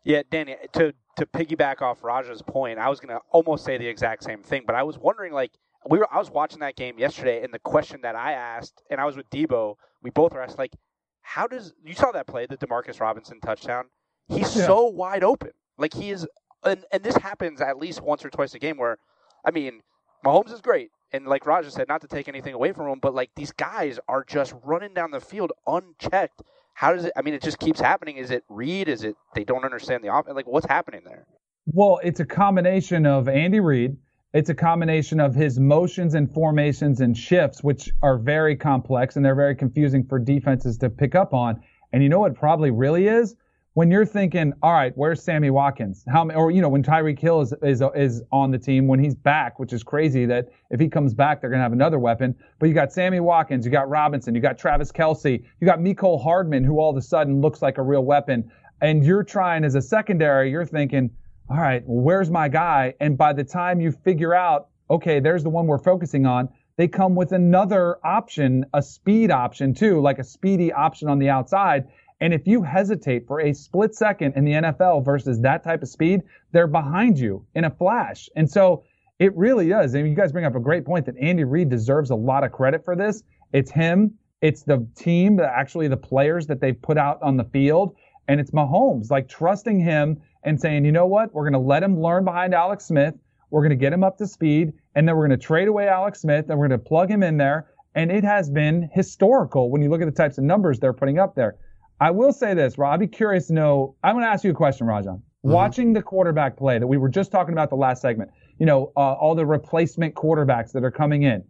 Yeah, 0.05 0.21
Danny, 0.29 0.55
to, 0.73 0.93
to 1.17 1.25
piggyback 1.25 1.81
off 1.81 2.03
Raja's 2.03 2.41
point, 2.41 2.79
I 2.79 2.89
was 2.89 2.99
going 2.99 3.15
to 3.15 3.21
almost 3.31 3.65
say 3.65 3.77
the 3.77 3.87
exact 3.87 4.23
same 4.23 4.41
thing, 4.41 4.63
but 4.65 4.75
I 4.75 4.83
was 4.83 4.97
wondering, 4.97 5.33
like, 5.33 5.51
we 5.89 5.97
were, 5.97 6.07
I 6.11 6.17
was 6.17 6.31
watching 6.31 6.59
that 6.59 6.75
game 6.75 6.97
yesterday, 6.97 7.43
and 7.43 7.53
the 7.53 7.59
question 7.59 8.01
that 8.03 8.15
I 8.15 8.33
asked, 8.33 8.81
and 8.89 8.99
I 8.99 9.05
was 9.05 9.17
with 9.17 9.29
Debo, 9.29 9.75
we 10.01 10.09
both 10.09 10.33
were 10.33 10.41
asked, 10.41 10.57
like, 10.57 10.73
how 11.21 11.47
does, 11.47 11.73
you 11.83 11.93
saw 11.93 12.11
that 12.11 12.27
play, 12.27 12.45
the 12.45 12.57
Demarcus 12.57 12.99
Robinson 12.99 13.39
touchdown? 13.39 13.85
He's 14.27 14.55
yeah. 14.55 14.65
so 14.65 14.85
wide 14.85 15.23
open. 15.23 15.51
Like, 15.77 15.93
he 15.93 16.11
is 16.11 16.27
and 16.63 16.85
and 16.91 17.03
this 17.03 17.15
happens 17.17 17.61
at 17.61 17.77
least 17.77 18.01
once 18.01 18.23
or 18.23 18.29
twice 18.29 18.53
a 18.53 18.59
game 18.59 18.77
where, 18.77 18.97
I 19.45 19.51
mean, 19.51 19.81
Mahomes 20.25 20.53
is 20.53 20.61
great. 20.61 20.91
And 21.11 21.27
like 21.27 21.45
Raja 21.45 21.69
said, 21.69 21.87
not 21.87 22.01
to 22.01 22.07
take 22.07 22.27
anything 22.27 22.53
away 22.53 22.71
from 22.71 22.87
him, 22.87 22.99
but 22.99 23.13
like 23.13 23.31
these 23.35 23.51
guys 23.51 23.99
are 24.07 24.23
just 24.23 24.53
running 24.63 24.93
down 24.93 25.11
the 25.11 25.19
field 25.19 25.51
unchecked. 25.67 26.41
How 26.73 26.93
does 26.93 27.05
it? 27.05 27.13
I 27.15 27.21
mean, 27.21 27.33
it 27.33 27.41
just 27.41 27.59
keeps 27.59 27.79
happening. 27.79 28.17
Is 28.17 28.31
it 28.31 28.43
Reid? 28.49 28.87
Is 28.87 29.03
it 29.03 29.15
they 29.35 29.43
don't 29.43 29.63
understand 29.63 30.03
the 30.03 30.13
offense? 30.13 30.35
Like, 30.35 30.47
what's 30.47 30.65
happening 30.65 31.01
there? 31.05 31.25
Well, 31.65 31.99
it's 32.03 32.19
a 32.19 32.25
combination 32.25 33.05
of 33.05 33.29
Andy 33.29 33.59
Reid. 33.59 33.95
It's 34.33 34.49
a 34.49 34.55
combination 34.55 35.19
of 35.19 35.35
his 35.35 35.59
motions 35.59 36.15
and 36.15 36.31
formations 36.31 37.01
and 37.01 37.15
shifts, 37.15 37.63
which 37.63 37.91
are 38.01 38.17
very 38.17 38.55
complex 38.55 39.15
and 39.15 39.23
they're 39.23 39.35
very 39.35 39.55
confusing 39.55 40.03
for 40.03 40.17
defenses 40.17 40.77
to 40.79 40.89
pick 40.89 41.13
up 41.13 41.33
on. 41.33 41.61
And 41.93 42.01
you 42.01 42.09
know 42.09 42.19
what 42.19 42.35
probably 42.35 42.71
really 42.71 43.07
is? 43.07 43.35
When 43.75 43.89
you're 43.89 44.05
thinking, 44.05 44.53
all 44.61 44.71
right, 44.71 44.93
where's 44.95 45.23
Sammy 45.23 45.49
Watkins? 45.49 46.05
How 46.07 46.29
or 46.29 46.51
you 46.51 46.61
know 46.61 46.69
when 46.69 46.83
Tyreek 46.83 47.17
Hill 47.17 47.41
is, 47.41 47.55
is 47.63 47.81
is 47.95 48.21
on 48.31 48.51
the 48.51 48.59
team 48.59 48.87
when 48.87 48.99
he's 48.99 49.15
back, 49.15 49.57
which 49.57 49.73
is 49.73 49.81
crazy 49.81 50.27
that 50.27 50.49
if 50.69 50.79
he 50.79 50.87
comes 50.87 51.15
back 51.15 51.41
they're 51.41 51.49
gonna 51.49 51.63
have 51.63 51.73
another 51.73 51.97
weapon. 51.97 52.35
But 52.59 52.69
you 52.69 52.75
got 52.75 52.93
Sammy 52.93 53.19
Watkins, 53.19 53.65
you 53.65 53.71
got 53.71 53.89
Robinson, 53.89 54.35
you 54.35 54.41
got 54.41 54.59
Travis 54.59 54.91
Kelce, 54.91 55.43
you 55.59 55.65
got 55.65 55.79
Mecole 55.79 56.21
Hardman, 56.21 56.63
who 56.63 56.77
all 56.77 56.91
of 56.91 56.97
a 56.97 57.01
sudden 57.01 57.41
looks 57.41 57.63
like 57.63 57.79
a 57.79 57.81
real 57.81 58.03
weapon. 58.03 58.51
And 58.79 59.03
you're 59.03 59.23
trying 59.23 59.63
as 59.63 59.73
a 59.73 59.81
secondary, 59.81 60.51
you're 60.51 60.65
thinking, 60.65 61.09
all 61.49 61.57
right, 61.57 61.81
well, 61.87 62.03
where's 62.03 62.29
my 62.29 62.49
guy? 62.49 62.93
And 62.99 63.17
by 63.17 63.33
the 63.33 63.43
time 63.43 63.81
you 63.81 63.91
figure 63.91 64.35
out, 64.35 64.69
okay, 64.91 65.19
there's 65.19 65.41
the 65.41 65.49
one 65.49 65.65
we're 65.65 65.79
focusing 65.79 66.27
on, 66.27 66.49
they 66.77 66.87
come 66.87 67.15
with 67.15 67.31
another 67.31 67.97
option, 68.05 68.65
a 68.73 68.81
speed 68.81 69.31
option 69.31 69.73
too, 69.73 70.01
like 70.01 70.19
a 70.19 70.23
speedy 70.23 70.71
option 70.71 71.07
on 71.07 71.19
the 71.19 71.29
outside. 71.29 71.87
And 72.23 72.33
if 72.33 72.47
you 72.47 72.63
hesitate 72.63 73.27
for 73.27 73.41
a 73.41 73.51
split 73.51 73.93
second 73.93 74.37
in 74.37 74.45
the 74.45 74.53
NFL 74.53 75.03
versus 75.03 75.41
that 75.41 75.61
type 75.61 75.81
of 75.81 75.89
speed, 75.89 76.21
they're 76.53 76.67
behind 76.67 77.19
you 77.19 77.45
in 77.53 77.65
a 77.65 77.69
flash. 77.69 78.29
And 78.37 78.49
so 78.49 78.85
it 79.19 79.35
really 79.35 79.67
does. 79.67 79.93
And 79.93 80.07
you 80.07 80.15
guys 80.15 80.31
bring 80.31 80.45
up 80.45 80.55
a 80.55 80.59
great 80.61 80.85
point 80.85 81.05
that 81.07 81.17
Andy 81.19 81.43
Reid 81.43 81.67
deserves 81.67 82.11
a 82.11 82.15
lot 82.15 82.45
of 82.45 82.53
credit 82.53 82.85
for 82.85 82.95
this. 82.95 83.23
It's 83.51 83.71
him. 83.71 84.13
It's 84.39 84.63
the 84.63 84.87
team, 84.95 85.37
actually 85.41 85.89
the 85.89 85.97
players 85.97 86.47
that 86.47 86.61
they 86.61 86.71
put 86.71 86.97
out 86.97 87.21
on 87.21 87.35
the 87.35 87.43
field. 87.43 87.93
And 88.29 88.39
it's 88.39 88.51
Mahomes, 88.51 89.11
like 89.11 89.27
trusting 89.27 89.81
him 89.81 90.21
and 90.43 90.57
saying, 90.57 90.85
you 90.85 90.93
know 90.93 91.07
what, 91.07 91.33
we're 91.33 91.43
going 91.43 91.61
to 91.61 91.67
let 91.67 91.83
him 91.83 91.99
learn 91.99 92.23
behind 92.23 92.53
Alex 92.53 92.85
Smith. 92.85 93.15
We're 93.49 93.63
going 93.63 93.71
to 93.71 93.75
get 93.75 93.91
him 93.91 94.05
up 94.05 94.17
to 94.19 94.27
speed, 94.27 94.71
and 94.95 95.05
then 95.05 95.17
we're 95.17 95.27
going 95.27 95.37
to 95.37 95.45
trade 95.45 95.67
away 95.67 95.89
Alex 95.89 96.21
Smith, 96.21 96.49
and 96.49 96.57
we're 96.57 96.69
going 96.69 96.79
to 96.79 96.85
plug 96.85 97.11
him 97.11 97.21
in 97.21 97.35
there. 97.35 97.67
And 97.95 98.09
it 98.09 98.23
has 98.23 98.49
been 98.49 98.89
historical 98.93 99.69
when 99.69 99.81
you 99.81 99.89
look 99.89 100.01
at 100.01 100.05
the 100.05 100.11
types 100.11 100.37
of 100.37 100.45
numbers 100.45 100.79
they're 100.79 100.93
putting 100.93 101.19
up 101.19 101.35
there. 101.35 101.57
I 102.03 102.11
will 102.11 102.33
say 102.33 102.53
this, 102.53 102.77
Rob. 102.77 102.95
I'd 102.95 102.99
be 102.99 103.07
curious 103.07 103.47
to 103.47 103.53
know. 103.53 103.95
I'm 104.03 104.15
going 104.15 104.25
to 104.25 104.29
ask 104.29 104.43
you 104.43 104.51
a 104.51 104.53
question, 104.53 104.87
Rajan. 104.87 105.05
Mm-hmm. 105.05 105.51
Watching 105.51 105.93
the 105.93 106.01
quarterback 106.01 106.57
play 106.57 106.77
that 106.77 106.85
we 106.85 106.97
were 106.97 107.07
just 107.07 107.31
talking 107.31 107.53
about 107.53 107.69
the 107.69 107.77
last 107.77 108.01
segment, 108.01 108.29
you 108.59 108.65
know, 108.65 108.91
uh, 108.97 109.13
all 109.13 109.35
the 109.35 109.45
replacement 109.45 110.13
quarterbacks 110.13 110.73
that 110.73 110.83
are 110.83 110.91
coming 110.91 111.23
in. 111.23 111.45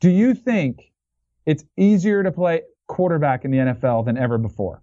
Do 0.00 0.10
you 0.10 0.34
think 0.34 0.90
it's 1.46 1.62
easier 1.76 2.24
to 2.24 2.32
play 2.32 2.62
quarterback 2.88 3.44
in 3.44 3.52
the 3.52 3.58
NFL 3.58 4.04
than 4.04 4.18
ever 4.18 4.36
before? 4.36 4.82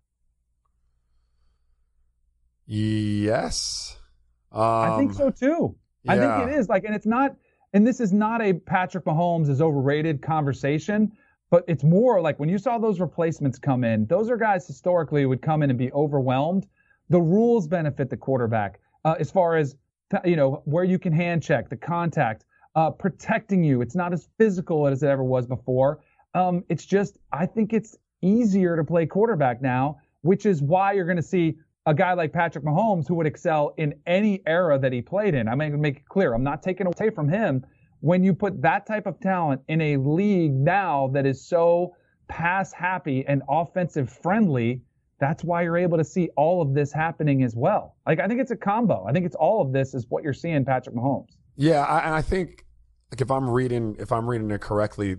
Yes. 2.66 3.98
Um, 4.54 4.62
I 4.62 4.98
think 4.98 5.14
so 5.14 5.30
too. 5.30 5.76
Yeah. 6.04 6.14
I 6.14 6.18
think 6.18 6.50
it 6.50 6.58
is. 6.58 6.70
Like, 6.70 6.86
and 6.86 6.96
it's 6.96 7.06
not, 7.06 7.36
and 7.74 7.86
this 7.86 8.00
is 8.00 8.14
not 8.14 8.42
a 8.42 8.54
Patrick 8.54 9.04
Mahomes 9.04 9.50
is 9.50 9.62
overrated 9.62 10.22
conversation, 10.22 11.12
but 11.50 11.64
it's 11.68 11.84
more 11.84 12.22
like 12.22 12.40
when 12.40 12.50
you 12.50 12.58
saw 12.58 12.78
those 12.78 13.00
replacements 13.00 13.60
come 13.60 13.84
in, 13.84 14.06
those 14.08 14.30
are 14.30 14.38
guys 14.38 14.66
historically 14.66 15.26
would 15.26 15.42
come 15.42 15.64
in 15.64 15.70
and 15.70 15.80
be 15.80 15.92
overwhelmed. 15.94 16.68
The 17.10 17.22
rules 17.22 17.68
benefit 17.68 18.10
the 18.10 18.18
quarterback 18.18 18.80
uh, 19.04 19.16
as 19.20 19.30
far 19.32 19.56
as, 19.56 19.76
you 20.24 20.36
know, 20.36 20.62
where 20.66 20.84
you 20.84 20.98
can 20.98 21.14
hand 21.14 21.44
check, 21.44 21.70
the 21.70 21.76
contact, 21.78 22.46
uh, 22.76 22.90
protecting 22.92 23.64
you. 23.64 23.82
It's 23.82 23.96
not 23.96 24.12
as 24.12 24.28
physical 24.38 24.88
as 24.88 25.04
it 25.04 25.08
ever 25.08 25.24
was 25.24 25.46
before. 25.46 26.02
Um, 26.34 26.64
it's 26.68 26.86
just, 26.86 27.20
I 27.32 27.46
think 27.46 27.74
it's 27.74 27.96
easier 28.22 28.76
to 28.76 28.84
play 28.84 29.06
quarterback 29.06 29.62
now, 29.62 30.00
which 30.22 30.46
is 30.46 30.62
why 30.62 30.94
you're 30.94 31.06
going 31.06 31.16
to 31.18 31.24
see 31.24 31.58
a 31.86 31.94
guy 31.94 32.14
like 32.14 32.34
Patrick 32.34 32.66
Mahomes 32.66 33.08
who 33.08 33.16
would 33.16 33.28
excel 33.28 33.74
in 33.78 33.94
any 34.08 34.42
era 34.48 34.80
that 34.80 34.92
he 34.92 35.02
played 35.02 35.36
in. 35.36 35.48
I'm 35.48 35.60
going 35.60 35.72
to 35.72 35.78
make 35.78 35.98
it 35.98 36.10
clear. 36.10 36.34
I'm 36.34 36.44
not 36.44 36.64
taking 36.64 36.88
away 36.88 37.12
from 37.12 37.30
him. 37.30 37.64
When 38.02 38.24
you 38.24 38.34
put 38.34 38.62
that 38.62 38.86
type 38.86 39.06
of 39.06 39.20
talent 39.20 39.62
in 39.68 39.82
a 39.82 39.98
league 39.98 40.54
now 40.54 41.10
that 41.14 41.26
is 41.26 41.46
so 41.46 41.96
pass 42.28 42.72
happy 42.74 43.26
and 43.28 43.42
offensive 43.50 44.10
friendly, 44.10 44.82
that's 45.20 45.44
why 45.44 45.64
you're 45.64 45.78
able 45.78 45.98
to 45.98 46.04
see 46.04 46.30
all 46.36 46.62
of 46.62 46.74
this 46.74 46.92
happening 46.92 47.44
as 47.44 47.56
well. 47.56 47.96
Like 48.06 48.20
I 48.20 48.28
think 48.28 48.42
it's 48.42 48.52
a 48.52 48.56
combo. 48.56 49.06
I 49.08 49.12
think 49.12 49.26
it's 49.26 49.36
all 49.36 49.62
of 49.62 49.72
this 49.72 49.94
is 49.94 50.06
what 50.10 50.24
you're 50.24 50.34
seeing 50.34 50.66
Patrick 50.66 50.96
Mahomes. 50.96 51.38
Yeah, 51.56 51.84
I, 51.84 52.00
and 52.00 52.14
I 52.14 52.22
think 52.22 52.66
like 53.12 53.22
if 53.22 53.32
I'm 53.32 53.50
reading 53.50 53.96
if 54.00 54.12
I'm 54.12 54.30
reading 54.30 54.52
it 54.52 54.62
correctly, 54.62 55.18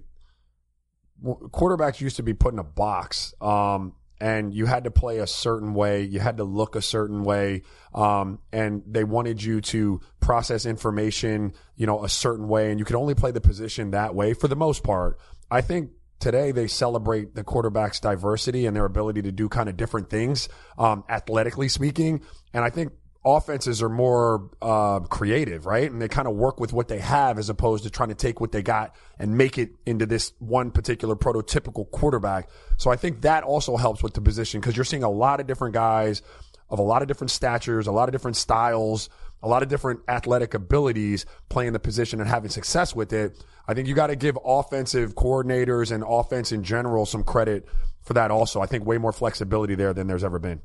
quarterbacks 1.25 2.01
used 2.01 2.17
to 2.17 2.23
be 2.23 2.35
put 2.35 2.53
in 2.53 2.59
a 2.59 2.65
box. 2.65 3.35
Um, 3.41 3.95
and 4.21 4.55
you 4.55 4.67
had 4.67 4.85
to 4.85 4.91
play 4.91 5.19
a 5.19 5.27
certain 5.27 5.75
way, 5.75 6.03
you 6.03 6.21
had 6.21 6.39
to 6.39 6.45
look 6.45 6.77
a 6.77 6.83
certain 6.83 7.23
way, 7.23 7.63
um, 7.95 8.39
and 8.53 8.83
they 8.87 9.05
wanted 9.05 9.43
you 9.43 9.61
to 9.61 10.01
process 10.21 10.67
information, 10.67 11.53
you 11.77 11.87
know, 11.87 12.05
a 12.05 12.09
certain 12.09 12.49
way, 12.49 12.71
and 12.71 12.79
you 12.79 12.85
could 12.85 12.97
only 12.97 13.15
play 13.15 13.31
the 13.31 13.41
position 13.41 13.91
that 13.91 14.15
way 14.15 14.33
for 14.33 14.49
the 14.49 14.57
most 14.57 14.83
part. 14.83 15.19
I 15.51 15.61
think 15.61 15.91
today 16.19 16.51
they 16.51 16.67
celebrate 16.67 17.35
the 17.35 17.45
quarterback's 17.45 18.01
diversity 18.01 18.67
and 18.67 18.75
their 18.75 18.87
ability 18.87 19.23
to 19.23 19.33
do 19.33 19.49
kind 19.49 19.69
of 19.69 19.77
different 19.77 20.09
things, 20.11 20.49
um, 20.79 21.05
athletically 21.09 21.69
speaking, 21.69 22.23
and 22.55 22.65
I 22.65 22.71
think 22.71 22.93
offenses 23.27 23.83
are 23.83 23.89
more 23.89 24.49
uh, 24.63 25.01
creative, 25.01 25.67
right? 25.67 25.91
And 25.91 26.01
they 26.01 26.07
kind 26.09 26.29
of 26.29 26.37
work 26.37 26.61
with 26.61 26.73
what 26.73 26.87
they 26.87 27.01
have 27.01 27.39
as 27.39 27.51
opposed 27.51 27.83
to 27.83 27.91
trying 27.91 28.11
to 28.11 28.15
take 28.15 28.41
what 28.41 28.53
they 28.53 28.63
got 28.63 28.95
and 29.19 29.37
make 29.37 29.59
it 29.59 29.71
into 29.85 30.07
this 30.07 30.33
one 30.39 30.71
particular 30.71 31.17
prototypical 31.17 31.91
quarterback. 31.91 32.49
So 32.77 32.91
I 32.91 32.97
think 32.97 33.23
that 33.23 33.43
also 33.43 33.77
helps 33.77 34.03
with 34.03 34.15
the 34.15 34.21
position 34.21 34.61
because 34.61 34.77
you're 34.77 34.85
seeing 34.85 35.03
a 35.03 35.11
lot 35.11 35.41
of 35.41 35.49
different 35.49 35.75
guys 35.75 36.23
of 36.71 36.79
a 36.79 36.83
lot 36.83 37.03
of 37.03 37.09
different 37.09 37.33
statures, 37.33 37.89
a 37.89 37.93
lot 37.93 38.09
of 38.09 38.13
different 38.13 38.37
styles, 38.37 39.09
a 39.43 39.49
lot 39.49 39.63
of 39.63 39.69
different 39.69 40.01
athletic 40.09 40.55
abilities 40.55 41.27
playing 41.49 41.73
the 41.73 41.81
position 41.81 42.21
and 42.21 42.31
having 42.31 42.51
success 42.51 42.95
with 42.95 43.13
it. 43.13 43.45
I 43.67 43.75
think 43.75 43.89
you 43.89 43.95
got 43.95 44.09
to 44.09 44.17
give 44.17 44.39
offensive 44.45 45.15
coordinators 45.15 45.91
and 45.91 46.05
offense 46.07 46.53
in 46.53 46.63
general 46.63 47.07
some 47.07 47.25
credit 47.25 47.69
for 48.03 48.15
that 48.15 48.31
also. 48.31 48.61
I 48.61 48.67
think 48.67 48.87
way 48.87 48.99
more 48.99 49.13
flexibility 49.13 49.75
there 49.75 49.93
than 49.93 50.07
there's 50.07 50.25
ever 50.25 50.39
been. 50.39 50.63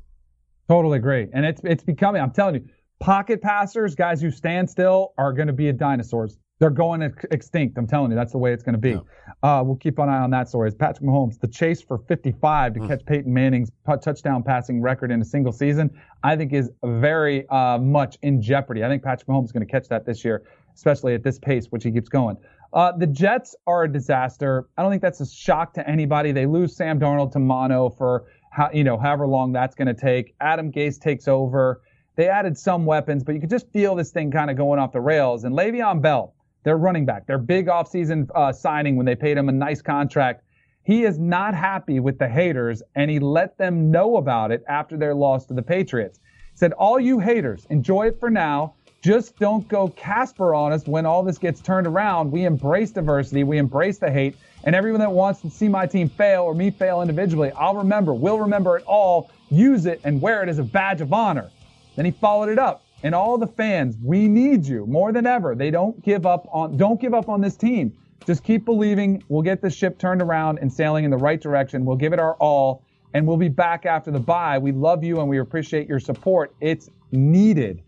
Totally 0.72 0.96
agree. 0.96 1.28
And 1.34 1.44
it's 1.44 1.60
it's 1.64 1.84
becoming, 1.84 2.22
I'm 2.22 2.30
telling 2.30 2.54
you, 2.54 2.64
pocket 2.98 3.42
passers, 3.42 3.94
guys 3.94 4.22
who 4.22 4.30
stand 4.30 4.70
still, 4.70 5.12
are 5.18 5.34
going 5.34 5.48
to 5.48 5.52
be 5.52 5.70
dinosaurs. 5.70 6.38
They're 6.60 6.70
going 6.70 7.02
extinct. 7.30 7.76
I'm 7.76 7.86
telling 7.86 8.10
you, 8.10 8.16
that's 8.16 8.32
the 8.32 8.38
way 8.38 8.54
it's 8.54 8.62
going 8.62 8.72
to 8.72 8.78
be. 8.78 8.92
Yeah. 8.92 9.00
Uh, 9.42 9.62
we'll 9.62 9.76
keep 9.76 9.98
an 9.98 10.08
eye 10.08 10.20
on 10.20 10.30
that 10.30 10.48
story. 10.48 10.68
As 10.68 10.74
Patrick 10.74 11.06
Mahomes, 11.06 11.38
the 11.38 11.48
chase 11.48 11.82
for 11.82 11.98
55 11.98 12.72
to 12.72 12.80
mm. 12.80 12.88
catch 12.88 13.04
Peyton 13.04 13.34
Manning's 13.34 13.70
touchdown 14.02 14.42
passing 14.42 14.80
record 14.80 15.10
in 15.10 15.20
a 15.20 15.26
single 15.26 15.52
season, 15.52 15.90
I 16.22 16.36
think 16.36 16.54
is 16.54 16.70
very 16.82 17.46
uh, 17.50 17.76
much 17.76 18.16
in 18.22 18.40
jeopardy. 18.40 18.82
I 18.82 18.88
think 18.88 19.02
Patrick 19.02 19.28
Mahomes 19.28 19.46
is 19.46 19.52
going 19.52 19.66
to 19.66 19.70
catch 19.70 19.88
that 19.88 20.06
this 20.06 20.24
year, 20.24 20.42
especially 20.74 21.12
at 21.12 21.22
this 21.22 21.38
pace, 21.38 21.66
which 21.66 21.84
he 21.84 21.92
keeps 21.92 22.08
going. 22.08 22.38
Uh, 22.72 22.92
the 22.96 23.06
Jets 23.06 23.54
are 23.66 23.84
a 23.84 23.92
disaster. 23.92 24.68
I 24.78 24.82
don't 24.82 24.90
think 24.90 25.02
that's 25.02 25.20
a 25.20 25.26
shock 25.26 25.74
to 25.74 25.86
anybody. 25.86 26.32
They 26.32 26.46
lose 26.46 26.74
Sam 26.74 26.98
Darnold 26.98 27.32
to 27.32 27.38
mono 27.38 27.90
for 27.90 28.24
how 28.52 28.70
you 28.72 28.84
know 28.84 28.98
however 28.98 29.26
long 29.26 29.52
that's 29.52 29.74
going 29.74 29.88
to 29.88 30.00
take. 30.00 30.34
Adam 30.40 30.70
Gase 30.70 31.00
takes 31.00 31.26
over. 31.26 31.80
They 32.16 32.28
added 32.28 32.58
some 32.58 32.84
weapons, 32.84 33.24
but 33.24 33.34
you 33.34 33.40
could 33.40 33.50
just 33.50 33.72
feel 33.72 33.94
this 33.94 34.10
thing 34.10 34.30
kind 34.30 34.50
of 34.50 34.56
going 34.56 34.78
off 34.78 34.92
the 34.92 35.00
rails. 35.00 35.44
And 35.44 35.54
Le'Veon 35.56 36.02
Bell, 36.02 36.34
their 36.62 36.76
running 36.76 37.06
back, 37.06 37.26
their 37.26 37.38
big 37.38 37.66
offseason 37.66 38.28
uh, 38.34 38.52
signing 38.52 38.96
when 38.96 39.06
they 39.06 39.16
paid 39.16 39.38
him 39.38 39.48
a 39.48 39.52
nice 39.52 39.80
contract, 39.80 40.44
he 40.84 41.04
is 41.04 41.18
not 41.18 41.54
happy 41.54 42.00
with 42.00 42.18
the 42.18 42.28
haters, 42.28 42.82
and 42.94 43.10
he 43.10 43.18
let 43.18 43.56
them 43.56 43.90
know 43.90 44.16
about 44.16 44.50
it 44.50 44.62
after 44.68 44.98
their 44.98 45.14
loss 45.14 45.46
to 45.46 45.54
the 45.54 45.62
Patriots. 45.62 46.20
He 46.50 46.58
said, 46.58 46.72
"All 46.74 47.00
you 47.00 47.18
haters, 47.20 47.66
enjoy 47.70 48.08
it 48.08 48.20
for 48.20 48.28
now." 48.28 48.74
Just 49.02 49.36
don't 49.40 49.66
go 49.66 49.88
Casper 49.88 50.54
on 50.54 50.72
us 50.72 50.86
when 50.86 51.06
all 51.06 51.24
this 51.24 51.36
gets 51.36 51.60
turned 51.60 51.88
around. 51.88 52.30
We 52.30 52.44
embrace 52.44 52.92
diversity. 52.92 53.42
We 53.42 53.58
embrace 53.58 53.98
the 53.98 54.08
hate. 54.08 54.36
And 54.62 54.76
everyone 54.76 55.00
that 55.00 55.10
wants 55.10 55.40
to 55.40 55.50
see 55.50 55.68
my 55.68 55.86
team 55.86 56.08
fail 56.08 56.44
or 56.44 56.54
me 56.54 56.70
fail 56.70 57.02
individually, 57.02 57.50
I'll 57.58 57.74
remember, 57.74 58.14
we'll 58.14 58.38
remember 58.38 58.76
it 58.76 58.84
all, 58.86 59.28
use 59.50 59.86
it, 59.86 60.00
and 60.04 60.22
wear 60.22 60.44
it 60.44 60.48
as 60.48 60.60
a 60.60 60.62
badge 60.62 61.00
of 61.00 61.12
honor. 61.12 61.50
Then 61.96 62.04
he 62.04 62.12
followed 62.12 62.48
it 62.48 62.60
up. 62.60 62.84
And 63.02 63.12
all 63.12 63.36
the 63.38 63.48
fans, 63.48 63.96
we 64.00 64.28
need 64.28 64.64
you 64.64 64.86
more 64.86 65.10
than 65.10 65.26
ever. 65.26 65.56
They 65.56 65.72
don't 65.72 66.00
give 66.04 66.24
up 66.24 66.46
on, 66.52 66.76
don't 66.76 67.00
give 67.00 67.12
up 67.12 67.28
on 67.28 67.40
this 67.40 67.56
team. 67.56 67.92
Just 68.24 68.44
keep 68.44 68.64
believing 68.64 69.24
we'll 69.28 69.42
get 69.42 69.60
the 69.60 69.70
ship 69.70 69.98
turned 69.98 70.22
around 70.22 70.60
and 70.60 70.72
sailing 70.72 71.04
in 71.04 71.10
the 71.10 71.16
right 71.16 71.40
direction. 71.40 71.84
We'll 71.84 71.96
give 71.96 72.12
it 72.12 72.20
our 72.20 72.34
all 72.34 72.84
and 73.14 73.26
we'll 73.26 73.36
be 73.36 73.48
back 73.48 73.84
after 73.84 74.12
the 74.12 74.20
bye. 74.20 74.58
We 74.58 74.70
love 74.70 75.02
you 75.02 75.18
and 75.18 75.28
we 75.28 75.38
appreciate 75.38 75.88
your 75.88 75.98
support. 75.98 76.54
It's 76.60 76.88
needed. 77.10 77.82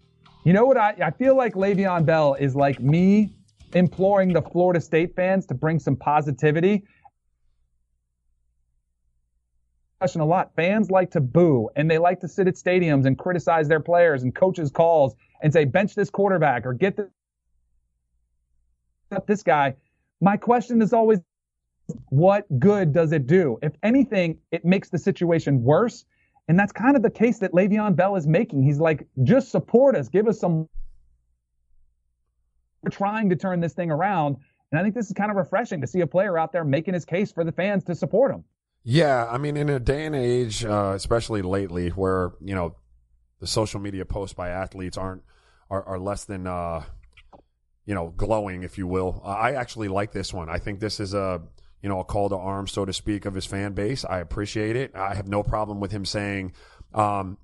You 0.45 0.53
know 0.53 0.67
what? 0.67 0.77
I, 0.77 0.95
I 1.03 1.11
feel 1.11 1.35
like 1.37 1.55
Le'Veon 1.55 2.05
Bell 2.05 2.35
is 2.35 2.55
like 2.55 2.79
me 2.79 3.31
imploring 3.73 4.33
the 4.33 4.43
Florida 4.43 4.81
State 4.81 5.17
fans 5.17 5.47
to 5.47 5.55
bring 5.55 5.79
some 5.79 5.97
positivity. 5.97 6.85
Question 10.01 10.21
a 10.21 10.27
lot. 10.27 10.53
Fans 10.55 10.91
like 10.91 11.11
to 11.13 11.21
boo 11.21 11.71
and 11.77 11.91
they 11.91 11.97
like 11.97 12.21
to 12.21 12.29
sit 12.29 12.47
at 12.47 12.55
stadiums 12.55 13.07
and 13.07 13.19
criticize 13.19 13.69
their 13.69 13.81
players 13.81 14.23
and 14.23 14.35
coaches' 14.35 14.71
calls 14.71 15.15
and 15.43 15.51
say, 15.51 15.65
bench 15.65 15.95
this 15.95 16.11
quarterback 16.11 16.67
or 16.67 16.75
get 16.75 16.97
this 16.97 17.09
this 19.27 19.43
guy. 19.43 19.77
My 20.21 20.37
question 20.37 20.83
is 20.83 20.93
always, 20.93 21.21
what 22.09 22.47
good 22.59 22.93
does 22.93 23.13
it 23.13 23.27
do? 23.27 23.59
If 23.63 23.73
anything, 23.83 24.39
it 24.51 24.65
makes 24.65 24.89
the 24.91 24.99
situation 24.99 25.63
worse. 25.63 26.05
And 26.49 26.59
that's 26.59 26.73
kind 26.73 26.97
of 26.97 27.03
the 27.03 27.11
case 27.11 27.39
that 27.39 27.53
Le'Veon 27.53 27.97
Bell 27.97 28.17
is 28.17 28.27
making. 28.27 28.63
He's 28.63 28.79
like, 28.79 29.07
just 29.23 29.51
support 29.51 29.97
us, 29.97 30.09
give 30.09 30.29
us 30.29 30.39
some. 30.39 30.69
We're 32.83 32.91
trying 32.91 33.31
to 33.31 33.37
turn 33.37 33.61
this 33.61 33.73
thing 33.73 33.91
around. 33.91 34.37
And 34.71 34.79
I 34.79 34.83
think 34.83 34.95
this 34.95 35.07
is 35.07 35.13
kind 35.13 35.31
of 35.31 35.37
refreshing 35.37 35.81
to 35.81 35.87
see 35.87 36.01
a 36.01 36.07
player 36.07 36.37
out 36.37 36.53
there 36.53 36.65
making 36.65 36.95
his 36.95 37.05
case 37.05 37.33
for 37.33 37.45
the 37.45 37.53
fans 37.53 37.85
to 37.85 37.95
support 37.95 38.33
him. 38.33 38.45
Yeah, 38.83 39.27
I 39.31 39.39
mean, 39.39 39.57
in 39.57 39.71
a 39.71 39.81
day 39.81 40.05
and 40.05 40.15
age, 40.15 40.65
uh, 40.65 40.93
especially 40.95 41.41
lately, 41.41 41.89
where 41.89 42.33
you 42.41 42.55
know 42.55 42.77
the 43.41 43.47
social 43.47 43.81
media 43.81 44.05
posts 44.05 44.35
by 44.35 44.51
athletes 44.51 44.99
aren't 44.99 45.23
are, 45.71 45.83
are 45.85 45.99
less 45.99 46.25
than 46.25 46.47
uh, 46.47 46.83
you 47.87 47.95
know 47.95 48.13
glowing, 48.15 48.63
if 48.63 48.77
you 48.77 48.87
will. 48.87 49.23
I 49.25 49.53
actually 49.53 49.89
like 49.89 50.13
this 50.13 50.35
one. 50.35 50.51
I 50.51 50.59
think 50.59 50.81
this 50.81 51.01
is 51.01 51.15
a 51.15 51.41
you 51.85 51.91
know 51.91 52.01
a 52.01 52.05
call 52.05 52.31
to 52.31 52.37
arms, 52.37 52.73
so 52.73 52.87
to 52.87 52.95
speak, 52.95 53.27
of 53.27 53.35
his 53.35 53.45
fan 53.45 53.75
base. 53.75 54.07
I 54.07 54.21
appreciate 54.21 54.75
it. 54.75 54.97
I 54.97 55.15
have 55.15 55.29
no 55.29 55.43
problem 55.43 55.81
with 55.81 55.93
him 55.93 56.07
saying. 56.07 56.55
Um, 56.95 57.37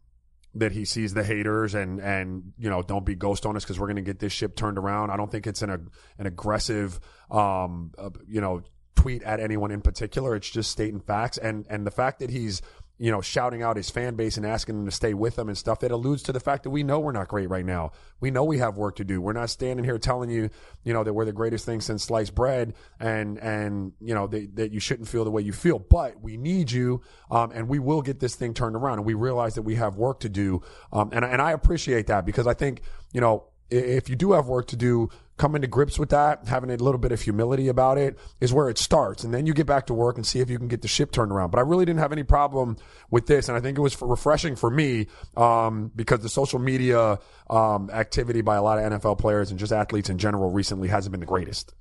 that 0.54 0.72
he 0.72 0.84
sees 0.84 1.14
the 1.14 1.22
haters 1.22 1.74
and 1.76 2.00
and 2.00 2.54
you 2.58 2.68
know 2.68 2.82
don't 2.82 3.04
be 3.04 3.14
ghost 3.14 3.46
on 3.46 3.54
us 3.54 3.62
because 3.62 3.78
we're 3.78 3.86
going 3.86 3.96
to 3.96 4.02
get 4.02 4.18
this 4.18 4.32
ship 4.32 4.56
turned 4.56 4.78
around. 4.78 5.10
I 5.10 5.16
don't 5.16 5.30
think 5.30 5.46
it's 5.46 5.62
an 5.62 5.70
an 5.70 6.26
aggressive 6.26 6.98
um 7.30 7.92
uh, 7.96 8.10
you 8.26 8.40
know 8.40 8.62
tweet 8.96 9.22
at 9.22 9.38
anyone 9.38 9.70
in 9.70 9.80
particular. 9.80 10.34
It's 10.34 10.50
just 10.50 10.70
stating 10.72 11.00
facts 11.00 11.38
and 11.38 11.66
and 11.70 11.86
the 11.86 11.92
fact 11.92 12.18
that 12.18 12.30
he's 12.30 12.62
you 13.00 13.10
know, 13.10 13.22
shouting 13.22 13.62
out 13.62 13.78
his 13.78 13.88
fan 13.88 14.14
base 14.14 14.36
and 14.36 14.44
asking 14.44 14.76
them 14.76 14.84
to 14.84 14.92
stay 14.92 15.14
with 15.14 15.38
him 15.38 15.48
and 15.48 15.56
stuff, 15.56 15.80
that 15.80 15.90
alludes 15.90 16.22
to 16.22 16.32
the 16.32 16.38
fact 16.38 16.64
that 16.64 16.70
we 16.70 16.82
know 16.82 17.00
we're 17.00 17.12
not 17.12 17.28
great 17.28 17.48
right 17.48 17.64
now. 17.64 17.92
We 18.20 18.30
know 18.30 18.44
we 18.44 18.58
have 18.58 18.76
work 18.76 18.96
to 18.96 19.04
do. 19.04 19.22
We're 19.22 19.32
not 19.32 19.48
standing 19.48 19.86
here 19.86 19.96
telling 19.96 20.28
you, 20.28 20.50
you 20.84 20.92
know, 20.92 21.02
that 21.02 21.14
we're 21.14 21.24
the 21.24 21.32
greatest 21.32 21.64
thing 21.64 21.80
since 21.80 22.04
sliced 22.04 22.34
bread 22.34 22.74
and, 23.00 23.38
and, 23.38 23.92
you 24.02 24.14
know, 24.14 24.26
that, 24.26 24.54
that 24.56 24.72
you 24.72 24.80
shouldn't 24.80 25.08
feel 25.08 25.24
the 25.24 25.30
way 25.30 25.40
you 25.40 25.54
feel, 25.54 25.78
but 25.78 26.20
we 26.20 26.36
need 26.36 26.70
you. 26.70 27.00
Um, 27.30 27.52
and 27.54 27.70
we 27.70 27.78
will 27.78 28.02
get 28.02 28.20
this 28.20 28.34
thing 28.34 28.52
turned 28.52 28.76
around 28.76 28.98
and 28.98 29.06
we 29.06 29.14
realize 29.14 29.54
that 29.54 29.62
we 29.62 29.76
have 29.76 29.96
work 29.96 30.20
to 30.20 30.28
do. 30.28 30.60
Um, 30.92 31.08
and, 31.14 31.24
and 31.24 31.40
I 31.40 31.52
appreciate 31.52 32.06
that 32.08 32.26
because 32.26 32.46
I 32.46 32.52
think, 32.52 32.82
you 33.14 33.22
know, 33.22 33.44
if 33.70 34.08
you 34.08 34.16
do 34.16 34.32
have 34.32 34.46
work 34.46 34.66
to 34.68 34.76
do, 34.76 35.10
coming 35.40 35.62
to 35.62 35.66
grips 35.66 35.98
with 35.98 36.10
that, 36.10 36.46
having 36.46 36.70
a 36.70 36.76
little 36.76 36.98
bit 36.98 37.12
of 37.12 37.22
humility 37.22 37.68
about 37.68 37.96
it 37.96 38.18
is 38.42 38.52
where 38.52 38.68
it 38.68 38.76
starts. 38.76 39.24
And 39.24 39.32
then 39.32 39.46
you 39.46 39.54
get 39.54 39.66
back 39.66 39.86
to 39.86 39.94
work 39.94 40.16
and 40.16 40.26
see 40.26 40.40
if 40.40 40.50
you 40.50 40.58
can 40.58 40.68
get 40.68 40.82
the 40.82 40.88
ship 40.88 41.12
turned 41.12 41.32
around. 41.32 41.50
But 41.50 41.58
I 41.58 41.62
really 41.62 41.86
didn't 41.86 42.00
have 42.00 42.12
any 42.12 42.24
problem 42.24 42.76
with 43.10 43.26
this. 43.26 43.48
And 43.48 43.56
I 43.56 43.60
think 43.60 43.78
it 43.78 43.80
was 43.80 44.00
refreshing 44.02 44.54
for 44.54 44.70
me 44.70 45.06
um, 45.38 45.90
because 45.96 46.20
the 46.20 46.28
social 46.28 46.58
media 46.58 47.18
um, 47.48 47.88
activity 47.90 48.42
by 48.42 48.56
a 48.56 48.62
lot 48.62 48.78
of 48.78 48.92
NFL 48.92 49.18
players 49.18 49.50
and 49.50 49.58
just 49.58 49.72
athletes 49.72 50.10
in 50.10 50.18
general 50.18 50.50
recently 50.50 50.88
hasn't 50.88 51.12
been 51.12 51.20
the 51.20 51.26
greatest. 51.26 51.74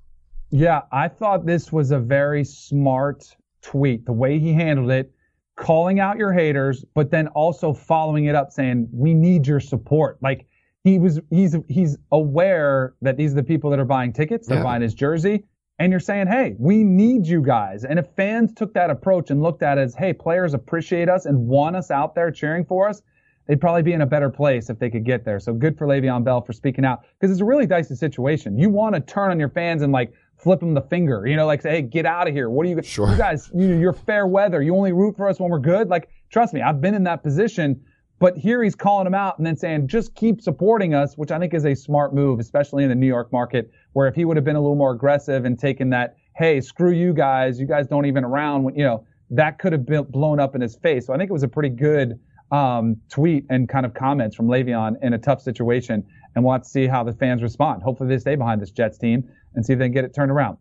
Yeah, 0.51 0.83
I 0.91 1.09
thought 1.09 1.45
this 1.45 1.69
was 1.69 1.91
a 1.91 1.99
very 1.99 2.45
smart 2.45 3.25
tweet. 3.61 4.05
The 4.05 4.13
way 4.13 4.39
he 4.39 4.53
handled 4.53 4.89
it, 4.89 5.11
calling 5.57 5.99
out 5.99 6.17
your 6.17 6.31
haters, 6.31 6.85
but 6.95 7.11
then 7.11 7.27
also 7.27 7.73
following 7.73 8.25
it 8.25 8.35
up 8.35 8.51
saying, 8.51 8.87
we 8.93 9.13
need 9.13 9.45
your 9.45 9.59
support. 9.59 10.17
Like, 10.21 10.47
he 10.83 10.99
was 10.99 11.19
he's 11.29 11.55
he's 11.67 11.97
aware 12.11 12.95
that 13.01 13.17
these 13.17 13.33
are 13.33 13.35
the 13.35 13.43
people 13.43 13.69
that 13.71 13.79
are 13.79 13.85
buying 13.85 14.13
tickets, 14.13 14.47
they're 14.47 14.57
yeah. 14.57 14.63
buying 14.63 14.81
his 14.81 14.93
jersey, 14.93 15.43
and 15.79 15.91
you're 15.91 15.99
saying, 15.99 16.27
hey, 16.27 16.55
we 16.59 16.83
need 16.83 17.25
you 17.25 17.41
guys. 17.41 17.85
And 17.85 17.97
if 17.97 18.07
fans 18.15 18.53
took 18.53 18.73
that 18.73 18.89
approach 18.89 19.31
and 19.31 19.41
looked 19.41 19.63
at 19.63 19.77
it 19.77 19.81
as, 19.81 19.95
hey, 19.95 20.13
players 20.13 20.53
appreciate 20.53 21.09
us 21.09 21.25
and 21.25 21.47
want 21.47 21.75
us 21.77 21.89
out 21.89 22.15
there 22.15 22.31
cheering 22.31 22.65
for 22.65 22.87
us, 22.87 23.01
they'd 23.47 23.61
probably 23.61 23.81
be 23.81 23.93
in 23.93 24.01
a 24.01 24.05
better 24.05 24.29
place 24.29 24.69
if 24.69 24.77
they 24.77 24.89
could 24.89 25.05
get 25.05 25.23
there. 25.23 25.39
So 25.39 25.53
good 25.53 25.77
for 25.77 25.87
Le'Veon 25.87 26.23
Bell 26.23 26.41
for 26.41 26.51
speaking 26.51 26.83
out 26.83 27.03
because 27.17 27.31
it's 27.31 27.41
a 27.41 27.45
really 27.45 27.65
dicey 27.65 27.95
situation. 27.95 28.59
You 28.59 28.69
want 28.69 28.93
to 28.95 29.01
turn 29.01 29.31
on 29.31 29.39
your 29.39 29.49
fans 29.49 29.81
and 29.81 29.93
like 29.93 30.13
flip 30.37 30.59
them 30.59 30.73
the 30.73 30.81
finger, 30.81 31.25
you 31.25 31.37
know, 31.37 31.45
like 31.45 31.61
say, 31.61 31.71
hey, 31.71 31.81
get 31.81 32.05
out 32.05 32.27
of 32.27 32.33
here. 32.33 32.49
What 32.49 32.65
are 32.65 32.69
you, 32.69 32.81
sure. 32.83 33.09
you 33.09 33.17
guys, 33.17 33.49
you, 33.53 33.77
you're 33.77 33.93
fair 33.93 34.27
weather. 34.27 34.61
You 34.61 34.75
only 34.75 34.91
root 34.91 35.15
for 35.15 35.29
us 35.29 35.39
when 35.39 35.49
we're 35.49 35.59
good. 35.59 35.87
Like, 35.89 36.09
trust 36.29 36.53
me, 36.53 36.61
I've 36.61 36.81
been 36.81 36.93
in 36.93 37.03
that 37.05 37.23
position 37.23 37.85
but 38.19 38.37
here 38.37 38.63
he's 38.63 38.75
calling 38.75 39.05
them 39.05 39.13
out 39.13 39.37
and 39.37 39.47
then 39.47 39.55
saying, 39.55 39.87
just 39.87 40.13
keep 40.13 40.41
supporting 40.41 40.93
us, 40.93 41.17
which 41.17 41.31
I 41.31 41.39
think 41.39 41.53
is 41.53 41.65
a 41.65 41.73
smart 41.73 42.13
move, 42.13 42.39
especially 42.39 42.83
in 42.83 42.89
the 42.89 42.95
New 42.95 43.07
York 43.07 43.31
market, 43.31 43.71
where 43.93 44.07
if 44.07 44.15
he 44.15 44.25
would 44.25 44.37
have 44.37 44.43
been 44.43 44.57
a 44.57 44.61
little 44.61 44.75
more 44.75 44.91
aggressive 44.91 45.45
and 45.45 45.57
taken 45.57 45.89
that, 45.91 46.17
hey, 46.35 46.61
screw 46.61 46.91
you 46.91 47.13
guys, 47.13 47.59
you 47.59 47.65
guys 47.65 47.87
don't 47.87 48.05
even 48.05 48.23
around, 48.23 48.63
when, 48.63 48.75
you 48.75 48.83
know, 48.83 49.05
that 49.29 49.59
could 49.59 49.71
have 49.71 49.85
been 49.85 50.03
blown 50.03 50.39
up 50.39 50.55
in 50.55 50.61
his 50.61 50.75
face. 50.75 51.07
So 51.07 51.13
I 51.13 51.17
think 51.17 51.29
it 51.29 51.33
was 51.33 51.43
a 51.43 51.47
pretty 51.47 51.69
good 51.69 52.19
um, 52.51 52.97
tweet 53.09 53.45
and 53.49 53.69
kind 53.69 53.85
of 53.85 53.93
comments 53.93 54.35
from 54.35 54.47
Le'Veon 54.47 54.95
in 55.01 55.13
a 55.13 55.17
tough 55.17 55.41
situation. 55.41 56.05
And 56.35 56.43
we'll 56.43 56.53
have 56.53 56.63
to 56.63 56.69
see 56.69 56.87
how 56.87 57.03
the 57.03 57.13
fans 57.13 57.41
respond. 57.41 57.83
Hopefully 57.83 58.09
they 58.09 58.19
stay 58.19 58.35
behind 58.35 58.61
this 58.61 58.71
Jets 58.71 58.97
team 58.97 59.23
and 59.55 59.65
see 59.65 59.73
if 59.73 59.79
they 59.79 59.85
can 59.85 59.93
get 59.93 60.03
it 60.05 60.13
turned 60.13 60.31
around. 60.31 60.57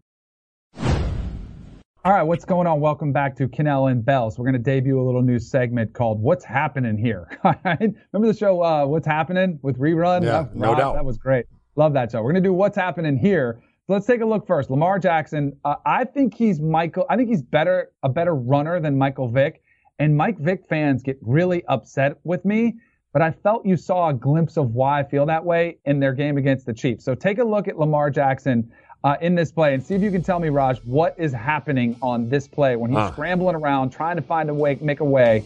All 2.05 2.13
right, 2.13 2.23
what's 2.23 2.45
going 2.45 2.69
on? 2.69 2.81
Welcome 2.81 3.13
back 3.13 3.35
to 3.37 3.49
Kanell 3.49 3.91
and 3.91 4.05
Bell. 4.05 4.31
So 4.31 4.37
we're 4.39 4.53
going 4.53 4.63
to 4.63 4.71
debut 4.71 5.01
a 5.01 5.03
little 5.03 5.21
new 5.21 5.41
segment 5.41 5.93
called 5.93 6.23
"What's 6.23 6.45
Happening 6.45 6.97
Here." 6.97 7.29
All 7.45 7.57
right. 7.65 7.81
Remember 7.81 8.33
the 8.33 8.39
show 8.39 8.63
uh, 8.63 8.87
"What's 8.87 9.07
Happening" 9.07 9.59
with 9.63 9.79
Rerun? 9.79 10.23
Yeah, 10.23 10.43
that, 10.43 10.55
no 10.55 10.77
doubt. 10.77 10.95
That 10.95 11.05
was 11.05 11.19
great. 11.19 11.47
Love 11.75 11.95
that 11.95 12.13
show. 12.13 12.23
We're 12.23 12.31
going 12.31 12.43
to 12.43 12.49
do 12.49 12.53
"What's 12.53 12.77
Happening 12.77 13.19
Here." 13.19 13.61
So 13.89 13.95
let's 13.95 14.07
take 14.07 14.21
a 14.21 14.25
look 14.25 14.47
first. 14.47 14.71
Lamar 14.71 15.01
Jackson. 15.01 15.57
Uh, 15.65 15.75
I 15.85 16.05
think 16.05 16.35
he's 16.35 16.61
Michael. 16.61 17.05
I 17.11 17.17
think 17.17 17.31
he's 17.31 17.43
better, 17.43 17.91
a 18.05 18.09
better 18.09 18.35
runner 18.35 18.79
than 18.79 18.97
Michael 18.97 19.29
Vick. 19.29 19.61
And 19.99 20.17
Mike 20.17 20.39
Vick 20.39 20.69
fans 20.69 21.03
get 21.03 21.19
really 21.21 21.65
upset 21.67 22.19
with 22.23 22.45
me. 22.45 22.77
But 23.13 23.23
I 23.23 23.33
felt 23.33 23.67
you 23.67 23.77
saw 23.77 24.11
a 24.11 24.15
glimpse 24.15 24.57
of 24.57 24.71
why 24.73 25.01
I 25.01 25.03
feel 25.03 25.27
that 25.27 25.45
way 25.45 25.79
in 25.85 25.99
their 25.99 26.13
game 26.13 26.37
against 26.37 26.65
the 26.65 26.75
Chiefs. 26.75 27.05
So 27.05 27.17
take 27.17 27.39
a 27.39 27.45
look 27.45 27.67
at 27.67 27.77
Lamar 27.77 28.11
Jackson 28.11 28.71
uh, 29.05 29.17
in 29.21 29.35
this 29.35 29.53
play 29.53 29.75
and 29.75 29.83
see 29.83 29.95
if 29.95 30.03
you 30.03 30.11
can 30.11 30.23
tell 30.23 30.41
me, 30.41 30.49
Raj, 30.49 30.79
what 30.79 31.15
is 31.19 31.33
happening 31.33 31.97
on 32.03 32.29
this 32.29 32.49
play 32.49 32.77
when 32.77 32.91
he's 32.91 33.13
scrambling 33.13 33.55
around 33.55 33.91
trying 33.91 34.17
to 34.17 34.23
find 34.23 34.51
a 34.51 34.55
way, 34.55 34.79
make 34.81 35.01
a 35.01 35.05
way, 35.05 35.45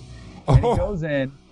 and 0.49 0.65
oh. 0.65 0.73
he 0.73 0.79
goes 0.79 1.03
in. 1.03 1.29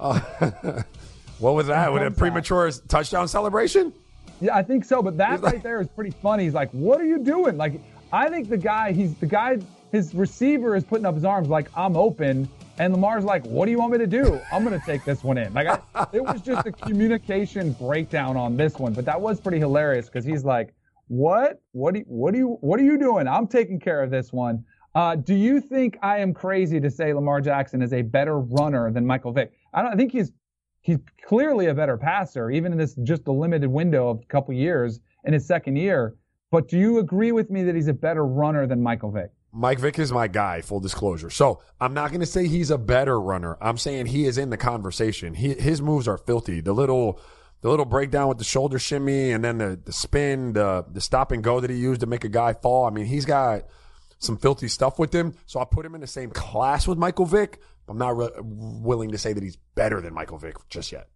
what 1.39 1.55
was 1.55 1.67
that? 1.67 1.93
With 1.93 2.03
a 2.03 2.11
premature 2.11 2.69
out. 2.69 2.81
touchdown 2.89 3.29
celebration? 3.29 3.93
Yeah, 4.41 4.57
I 4.57 4.63
think 4.63 4.85
so. 4.85 5.03
But 5.03 5.19
that 5.19 5.43
right 5.43 5.63
there 5.63 5.81
is 5.81 5.89
pretty 5.89 6.11
funny. 6.11 6.45
He's 6.45 6.55
like, 6.55 6.71
"What 6.71 7.01
are 7.01 7.07
you 7.07 7.19
doing?" 7.19 7.57
Like, 7.57 7.81
I 8.13 8.29
think 8.31 8.49
the 8.49 8.57
guy, 8.57 8.93
he's 8.93 9.15
the 9.17 9.27
guy, 9.27 9.59
his 9.93 10.15
receiver 10.15 10.75
is 10.75 10.85
putting 10.85 11.05
up 11.05 11.15
his 11.15 11.25
arms 11.25 11.49
like, 11.49 11.69
"I'm 11.77 11.97
open." 11.97 12.49
And 12.79 12.95
Lamar's 12.95 13.25
like, 13.25 13.45
"What 13.45 13.67
do 13.67 13.73
you 13.73 13.79
want 13.79 13.93
me 13.93 13.99
to 13.99 14.07
do? 14.07 14.41
I'm 14.51 14.65
going 14.65 14.79
to 14.79 14.87
take 14.87 15.05
this 15.05 15.23
one 15.23 15.37
in." 15.37 15.53
Like, 15.53 15.69
I, 15.95 16.07
it 16.15 16.25
was 16.25 16.41
just 16.41 16.67
a 16.67 16.73
communication 16.87 17.73
breakdown 17.73 18.39
on 18.39 18.57
this 18.57 18.79
one, 18.79 18.95
but 18.95 19.05
that 19.05 19.21
was 19.21 19.39
pretty 19.39 19.59
hilarious 19.59 20.07
because 20.07 20.25
he's 20.25 20.45
like, 20.45 20.73
what? 21.11 21.61
What 21.73 21.93
do 21.93 22.01
you, 22.01 22.07
what 22.07 22.33
do 22.33 22.39
you 22.39 22.57
what 22.61 22.79
are 22.79 22.85
you 22.85 22.97
doing? 22.97 23.27
I'm 23.27 23.49
taking 23.49 23.81
care 23.81 24.01
of 24.01 24.13
this 24.13 24.33
one. 24.33 24.65
Uh, 24.95 25.17
do 25.17 25.35
you 25.35 25.61
think 25.61 25.99
I 26.03 26.19
am 26.19 26.33
crazy 26.33 26.79
to 26.79 26.89
say 26.89 27.13
Lamar 27.13 27.41
Jackson 27.41 27.83
is 27.83 27.93
a 27.93 28.03
better 28.03 28.39
runner 28.39 28.93
than 28.93 29.05
Michael 29.05 29.33
Vick? 29.33 29.51
I 29.75 29.83
don't 29.83 29.93
I 29.93 29.97
think 29.97 30.13
he's 30.13 30.31
he's 30.83 30.99
clearly 31.27 31.67
a 31.67 31.75
better 31.75 31.97
passer, 31.97 32.49
even 32.53 32.71
in 32.71 32.79
this 32.79 32.95
just 33.03 33.27
a 33.27 33.33
limited 33.33 33.69
window 33.69 34.09
of 34.09 34.21
a 34.23 34.27
couple 34.27 34.55
years 34.55 35.01
in 35.25 35.33
his 35.33 35.45
second 35.45 35.75
year. 35.75 36.15
But 36.53 36.69
do 36.69 36.79
you 36.79 37.01
agree 37.01 37.33
with 37.33 37.51
me 37.51 37.65
that 37.65 37.75
he's 37.75 37.89
a 37.89 37.93
better 37.93 38.25
runner 38.25 38.69
than 38.69 38.81
Michael 38.81 39.11
Vick? 39.11 39.33
Mike 39.53 39.81
Vick 39.81 39.99
is 39.99 40.13
my 40.13 40.29
guy, 40.29 40.61
full 40.61 40.79
disclosure. 40.79 41.29
So 41.29 41.61
I'm 41.81 41.93
not 41.93 42.11
going 42.11 42.21
to 42.21 42.27
say 42.27 42.47
he's 42.47 42.71
a 42.71 42.79
better 42.79 43.21
runner. 43.21 43.59
I'm 43.61 43.79
saying 43.79 44.07
he 44.07 44.27
is 44.27 44.39
in 44.39 44.51
the 44.51 44.57
conversation. 44.57 45.35
He, 45.35 45.55
his 45.55 45.83
moves 45.83 46.07
are 46.07 46.19
filthy. 46.19 46.61
The 46.61 46.73
little 46.73 47.21
the 47.63 47.69
little 47.69 47.85
breakdown 47.85 48.29
with 48.29 48.39
the 48.39 48.45
shoulder 48.45 48.79
shimmy 48.79 49.33
and 49.33 49.45
then 49.45 49.59
the, 49.59 49.79
the 49.85 49.93
spin, 49.93 50.55
the, 50.55 50.85
the 50.91 51.01
stop 51.01 51.31
and 51.33 51.43
go 51.43 51.61
that 51.61 51.71
he 51.71 51.77
used 51.77 52.01
to 52.01 52.07
make 52.07 52.25
a 52.25 52.29
guy 52.29 52.55
fall. 52.55 52.87
I 52.87 52.91
mean, 52.91 53.07
he's 53.07 53.25
got 53.25 53.65
some 54.19 54.37
filthy 54.37 54.69
stuff 54.69 54.99
with 54.99 55.15
him. 55.15 55.35
So 55.47 55.61
I 55.61 55.65
put 55.65 55.85
him 55.85 55.95
in 55.95 56.01
the 56.01 56.07
same 56.07 56.31
class 56.31 56.87
with 56.87 56.99
Michael 56.99 57.27
Vick. 57.27 57.61
I'm 57.89 57.99
not 57.99 58.17
re- 58.17 58.31
willing 58.41 59.11
to 59.11 59.19
say 59.19 59.33
that 59.33 59.43
he's 59.43 59.57
better 59.75 60.01
than 60.01 60.15
Michael 60.15 60.39
Vick 60.39 60.57
just 60.69 60.93
yet. 60.93 61.09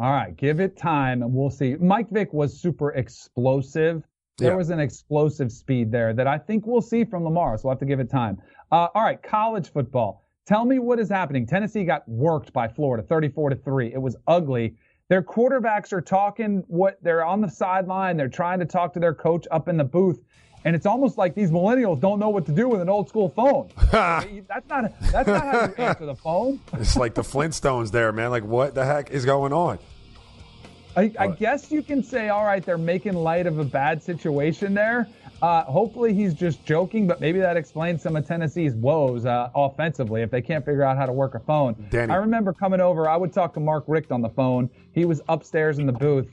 All 0.00 0.12
right, 0.12 0.34
give 0.36 0.60
it 0.60 0.76
time 0.76 1.22
and 1.22 1.32
we'll 1.32 1.50
see. 1.50 1.74
Mike 1.74 2.08
Vick 2.10 2.32
was 2.32 2.58
super 2.58 2.92
explosive. 2.92 4.04
There 4.38 4.52
yeah. 4.52 4.56
was 4.56 4.70
an 4.70 4.78
explosive 4.78 5.50
speed 5.50 5.90
there 5.90 6.14
that 6.14 6.28
I 6.28 6.38
think 6.38 6.66
we'll 6.66 6.80
see 6.80 7.04
from 7.04 7.24
Lamar. 7.24 7.58
So 7.58 7.64
we'll 7.64 7.72
have 7.72 7.80
to 7.80 7.86
give 7.86 7.98
it 7.98 8.08
time. 8.08 8.40
Uh, 8.70 8.86
all 8.94 9.02
right, 9.02 9.20
college 9.20 9.72
football. 9.72 10.24
Tell 10.46 10.64
me 10.64 10.78
what 10.78 10.98
is 10.98 11.10
happening. 11.10 11.46
Tennessee 11.46 11.84
got 11.84 12.08
worked 12.08 12.52
by 12.52 12.68
Florida, 12.68 13.02
34 13.06 13.50
to 13.50 13.56
three. 13.56 13.92
It 13.92 14.00
was 14.00 14.16
ugly. 14.26 14.76
Their 15.08 15.22
quarterbacks 15.22 15.92
are 15.94 16.02
talking 16.02 16.64
what 16.68 17.02
they're 17.02 17.24
on 17.24 17.40
the 17.40 17.48
sideline. 17.48 18.18
They're 18.18 18.28
trying 18.28 18.58
to 18.60 18.66
talk 18.66 18.92
to 18.92 19.00
their 19.00 19.14
coach 19.14 19.46
up 19.50 19.68
in 19.68 19.78
the 19.78 19.84
booth. 19.84 20.22
And 20.64 20.76
it's 20.76 20.84
almost 20.84 21.16
like 21.16 21.34
these 21.34 21.50
millennials 21.50 21.98
don't 21.98 22.18
know 22.18 22.28
what 22.28 22.44
to 22.46 22.52
do 22.52 22.68
with 22.68 22.82
an 22.82 22.90
old 22.90 23.08
school 23.08 23.30
phone. 23.30 23.70
that's 23.90 24.68
not 24.68 24.92
that's 25.10 25.28
not 25.28 25.42
how 25.46 25.66
you 25.66 25.74
answer 25.78 26.04
the 26.04 26.14
phone. 26.14 26.60
it's 26.74 26.96
like 26.96 27.14
the 27.14 27.22
Flintstones 27.22 27.90
there, 27.90 28.12
man. 28.12 28.30
Like 28.30 28.44
what 28.44 28.74
the 28.74 28.84
heck 28.84 29.10
is 29.10 29.24
going 29.24 29.52
on? 29.52 29.78
I, 30.96 31.12
I 31.18 31.28
guess 31.28 31.70
you 31.70 31.82
can 31.82 32.02
say, 32.02 32.28
all 32.28 32.44
right, 32.44 32.64
they're 32.64 32.76
making 32.76 33.14
light 33.14 33.46
of 33.46 33.58
a 33.58 33.64
bad 33.64 34.02
situation 34.02 34.74
there. 34.74 35.06
Uh, 35.40 35.62
hopefully 35.64 36.12
he's 36.12 36.34
just 36.34 36.64
joking, 36.64 37.06
but 37.06 37.20
maybe 37.20 37.38
that 37.38 37.56
explains 37.56 38.02
some 38.02 38.16
of 38.16 38.26
Tennessee's 38.26 38.74
woes 38.74 39.24
uh, 39.24 39.50
offensively 39.54 40.22
if 40.22 40.30
they 40.30 40.42
can't 40.42 40.64
figure 40.64 40.82
out 40.82 40.96
how 40.96 41.06
to 41.06 41.12
work 41.12 41.34
a 41.36 41.40
phone. 41.40 41.74
Danny. 41.90 42.12
I 42.12 42.16
remember 42.16 42.52
coming 42.52 42.80
over, 42.80 43.08
I 43.08 43.16
would 43.16 43.32
talk 43.32 43.54
to 43.54 43.60
Mark 43.60 43.84
Richt 43.86 44.10
on 44.10 44.20
the 44.20 44.30
phone. 44.30 44.68
He 44.92 45.04
was 45.04 45.20
upstairs 45.28 45.78
in 45.78 45.86
the 45.86 45.92
booth, 45.92 46.26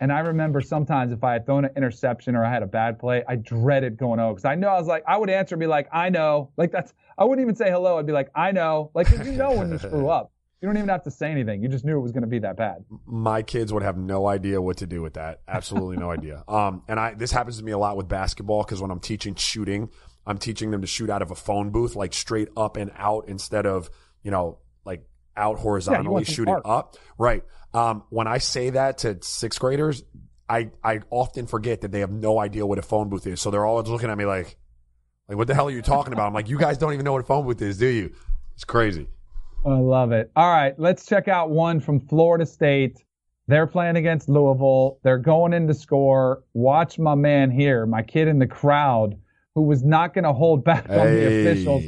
And 0.00 0.12
I 0.12 0.20
remember 0.20 0.60
sometimes 0.60 1.12
if 1.12 1.22
I 1.22 1.32
had 1.32 1.46
thrown 1.46 1.64
an 1.64 1.70
interception 1.76 2.34
or 2.34 2.44
I 2.44 2.50
had 2.50 2.62
a 2.62 2.66
bad 2.66 2.98
play, 2.98 3.22
I 3.28 3.36
dreaded 3.36 3.96
going 3.96 4.18
over 4.20 4.34
because 4.34 4.44
I 4.44 4.54
know 4.56 4.68
I 4.68 4.78
was 4.78 4.88
like, 4.88 5.04
I 5.06 5.16
would 5.16 5.30
answer 5.30 5.54
and 5.54 5.60
be 5.60 5.66
like, 5.66 5.88
I 5.92 6.08
know. 6.08 6.50
Like 6.56 6.72
that's, 6.72 6.92
I 7.18 7.24
wouldn't 7.24 7.44
even 7.44 7.54
say 7.54 7.70
hello. 7.70 7.98
I'd 7.98 8.06
be 8.06 8.12
like, 8.12 8.28
I 8.34 8.52
know. 8.52 8.90
Like, 8.94 9.10
you 9.10 9.32
know 9.32 9.52
when 9.52 9.70
you 9.70 9.78
screw 9.78 10.08
up. 10.08 10.32
You 10.62 10.68
don't 10.68 10.76
even 10.76 10.90
have 10.90 11.02
to 11.02 11.10
say 11.10 11.28
anything. 11.28 11.60
You 11.60 11.68
just 11.68 11.84
knew 11.84 11.98
it 11.98 12.00
was 12.00 12.12
going 12.12 12.22
to 12.22 12.28
be 12.28 12.38
that 12.38 12.56
bad. 12.56 12.84
my 13.04 13.42
kids 13.42 13.72
would 13.72 13.82
have 13.82 13.96
no 13.96 14.28
idea 14.28 14.62
what 14.62 14.76
to 14.76 14.86
do 14.86 15.02
with 15.02 15.14
that. 15.14 15.40
Absolutely 15.48 15.96
no 15.96 16.10
idea. 16.18 16.44
Um, 16.46 16.84
and 16.86 17.00
I 17.00 17.14
this 17.14 17.32
happens 17.32 17.58
to 17.58 17.64
me 17.64 17.72
a 17.72 17.78
lot 17.78 17.96
with 17.96 18.06
basketball 18.08 18.62
because 18.62 18.80
when 18.80 18.92
I'm 18.92 19.00
teaching 19.00 19.34
shooting, 19.34 19.90
I'm 20.24 20.38
teaching 20.38 20.70
them 20.70 20.80
to 20.82 20.86
shoot 20.86 21.10
out 21.10 21.20
of 21.20 21.32
a 21.32 21.34
phone 21.34 21.70
booth, 21.70 21.96
like 21.96 22.14
straight 22.14 22.48
up 22.56 22.76
and 22.76 22.92
out 22.96 23.24
instead 23.26 23.66
of 23.66 23.90
you 24.22 24.30
know 24.30 24.58
like 24.84 25.04
out 25.36 25.58
horizontally 25.58 26.24
some 26.24 26.34
shooting 26.34 26.54
arc. 26.54 26.62
up. 26.64 26.96
Right. 27.18 27.42
Um, 27.74 28.04
when 28.10 28.28
I 28.28 28.38
say 28.38 28.70
that 28.70 28.98
to 28.98 29.18
sixth 29.20 29.58
graders, 29.58 30.04
I 30.48 30.70
I 30.84 31.00
often 31.10 31.48
forget 31.48 31.80
that 31.80 31.90
they 31.90 32.00
have 32.00 32.12
no 32.12 32.38
idea 32.38 32.64
what 32.64 32.78
a 32.78 32.82
phone 32.82 33.08
booth 33.08 33.26
is. 33.26 33.40
So 33.40 33.50
they're 33.50 33.66
always 33.66 33.88
looking 33.88 34.10
at 34.10 34.16
me 34.16 34.26
like, 34.26 34.56
like 35.28 35.36
what 35.38 35.48
the 35.48 35.54
hell 35.54 35.66
are 35.66 35.72
you 35.72 35.82
talking 35.82 36.12
about? 36.12 36.28
I'm 36.28 36.34
like, 36.34 36.48
you 36.48 36.58
guys 36.58 36.78
don't 36.78 36.92
even 36.92 37.04
know 37.04 37.12
what 37.12 37.22
a 37.22 37.24
phone 37.24 37.46
booth 37.46 37.60
is, 37.62 37.78
do 37.78 37.88
you? 37.88 38.12
It's 38.54 38.64
crazy. 38.64 39.08
I 39.64 39.74
love 39.74 40.12
it. 40.12 40.30
All 40.34 40.50
right, 40.50 40.74
let's 40.78 41.06
check 41.06 41.28
out 41.28 41.50
one 41.50 41.78
from 41.78 42.00
Florida 42.00 42.44
State. 42.44 43.04
They're 43.46 43.66
playing 43.66 43.96
against 43.96 44.28
Louisville. 44.28 44.98
They're 45.02 45.18
going 45.18 45.52
in 45.52 45.66
to 45.68 45.74
score. 45.74 46.42
Watch 46.52 46.98
my 46.98 47.14
man 47.14 47.50
here, 47.50 47.86
my 47.86 48.02
kid 48.02 48.26
in 48.28 48.38
the 48.38 48.46
crowd, 48.46 49.16
who 49.54 49.62
was 49.62 49.84
not 49.84 50.14
going 50.14 50.24
to 50.24 50.32
hold 50.32 50.64
back 50.64 50.88
on 50.88 51.06
the 51.06 51.26
officials. 51.26 51.84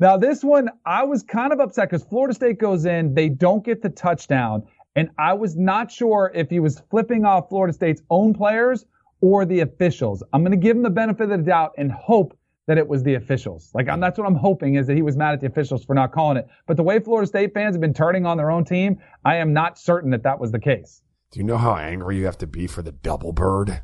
Now, 0.00 0.16
this 0.16 0.42
one, 0.42 0.68
I 0.84 1.04
was 1.04 1.22
kind 1.22 1.52
of 1.52 1.60
upset 1.60 1.88
because 1.88 2.04
Florida 2.04 2.34
State 2.34 2.58
goes 2.58 2.84
in, 2.84 3.14
they 3.14 3.28
don't 3.28 3.64
get 3.64 3.80
the 3.80 3.90
touchdown. 3.90 4.64
And 4.96 5.08
I 5.18 5.32
was 5.32 5.56
not 5.56 5.90
sure 5.90 6.30
if 6.34 6.50
he 6.50 6.60
was 6.60 6.82
flipping 6.90 7.24
off 7.24 7.48
Florida 7.48 7.72
State's 7.72 8.02
own 8.10 8.34
players 8.34 8.84
or 9.20 9.44
the 9.44 9.60
officials. 9.60 10.22
I'm 10.32 10.42
going 10.42 10.52
to 10.52 10.58
give 10.58 10.76
him 10.76 10.82
the 10.82 10.90
benefit 10.90 11.24
of 11.24 11.30
the 11.30 11.38
doubt 11.38 11.72
and 11.78 11.90
hope 11.90 12.36
that 12.66 12.78
it 12.78 12.88
was 12.88 13.02
the 13.02 13.14
officials. 13.14 13.70
Like, 13.74 13.88
I'm, 13.88 14.00
that's 14.00 14.18
what 14.18 14.26
I'm 14.26 14.34
hoping 14.34 14.76
is 14.76 14.86
that 14.86 14.96
he 14.96 15.02
was 15.02 15.16
mad 15.16 15.34
at 15.34 15.40
the 15.40 15.46
officials 15.46 15.84
for 15.84 15.94
not 15.94 16.12
calling 16.12 16.36
it. 16.36 16.48
But 16.66 16.76
the 16.76 16.82
way 16.82 16.98
Florida 16.98 17.26
State 17.26 17.52
fans 17.52 17.74
have 17.74 17.80
been 17.80 17.94
turning 17.94 18.26
on 18.26 18.36
their 18.36 18.50
own 18.50 18.64
team, 18.64 18.98
I 19.24 19.36
am 19.36 19.52
not 19.52 19.78
certain 19.78 20.10
that 20.10 20.22
that 20.22 20.38
was 20.38 20.52
the 20.52 20.58
case. 20.58 21.02
Do 21.30 21.40
you 21.40 21.44
know 21.44 21.58
how 21.58 21.76
angry 21.76 22.16
you 22.16 22.26
have 22.26 22.38
to 22.38 22.46
be 22.46 22.66
for 22.66 22.82
the 22.82 22.92
double 22.92 23.32
bird? 23.32 23.82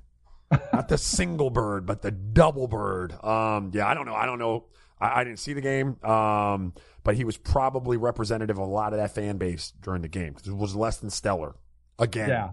Not 0.72 0.88
the 0.88 0.98
single 0.98 1.50
bird, 1.50 1.86
but 1.86 2.02
the 2.02 2.10
double 2.10 2.66
bird. 2.66 3.12
Um, 3.24 3.70
yeah, 3.72 3.86
I 3.86 3.94
don't 3.94 4.06
know. 4.06 4.14
I 4.14 4.26
don't 4.26 4.38
know. 4.38 4.66
I, 5.00 5.20
I 5.20 5.24
didn't 5.24 5.38
see 5.38 5.52
the 5.52 5.60
game. 5.60 6.02
Um, 6.04 6.74
but 7.04 7.16
he 7.16 7.24
was 7.24 7.36
probably 7.36 7.96
representative 7.96 8.58
of 8.58 8.66
a 8.66 8.70
lot 8.70 8.92
of 8.92 8.98
that 8.98 9.14
fan 9.14 9.36
base 9.36 9.72
during 9.80 10.02
the 10.02 10.08
game 10.08 10.36
it 10.44 10.56
was 10.56 10.74
less 10.74 10.98
than 10.98 11.10
stellar. 11.10 11.54
Again. 11.98 12.28
Yeah. 12.28 12.50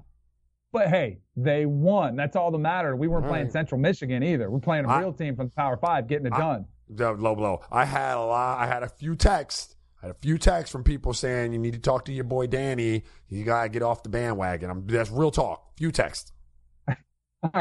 But 0.74 0.90
hey, 0.90 1.20
they 1.36 1.66
won. 1.66 2.16
That's 2.16 2.36
all 2.36 2.52
that 2.52 2.58
mattered. 2.58 2.98
We 2.98 3.08
weren't 3.08 3.26
All 3.26 3.32
playing 3.32 3.46
right. 3.46 3.54
Central 3.54 3.80
Michigan 3.80 4.22
either. 4.24 4.50
We're 4.52 4.60
playing 4.60 4.86
a 4.86 4.90
I- 4.90 5.00
real 5.00 5.14
team 5.14 5.36
from 5.36 5.48
the 5.48 5.52
Power 5.52 5.78
Five, 5.78 6.08
getting 6.08 6.28
it 6.28 6.34
I- 6.34 6.40
done. 6.40 6.66
Low 7.20 7.36
blow. 7.36 7.62
I 7.72 7.86
had 7.86 8.16
a 8.18 8.22
lot. 8.24 8.60
I 8.60 8.66
had 8.68 8.82
a 8.84 8.88
few 8.90 9.16
texts. 9.16 9.76
I 10.02 10.08
had 10.08 10.16
a 10.16 10.20
few 10.20 10.38
texts 10.38 10.72
from 10.72 10.84
people 10.84 11.14
saying 11.14 11.52
you 11.54 11.60
need 11.60 11.74
to 11.74 11.80
talk 11.80 12.06
to 12.06 12.14
your 12.14 12.24
boy 12.24 12.48
Danny. 12.48 13.04
You 13.30 13.44
gotta 13.44 13.68
get 13.70 13.82
off 13.82 14.04
the 14.04 14.10
bandwagon. 14.10 14.70
I'm, 14.70 14.88
that's 14.88 15.10
real 15.12 15.32
talk. 15.32 15.76
Few 15.78 15.92
texts. 15.92 16.32
All 16.88 16.94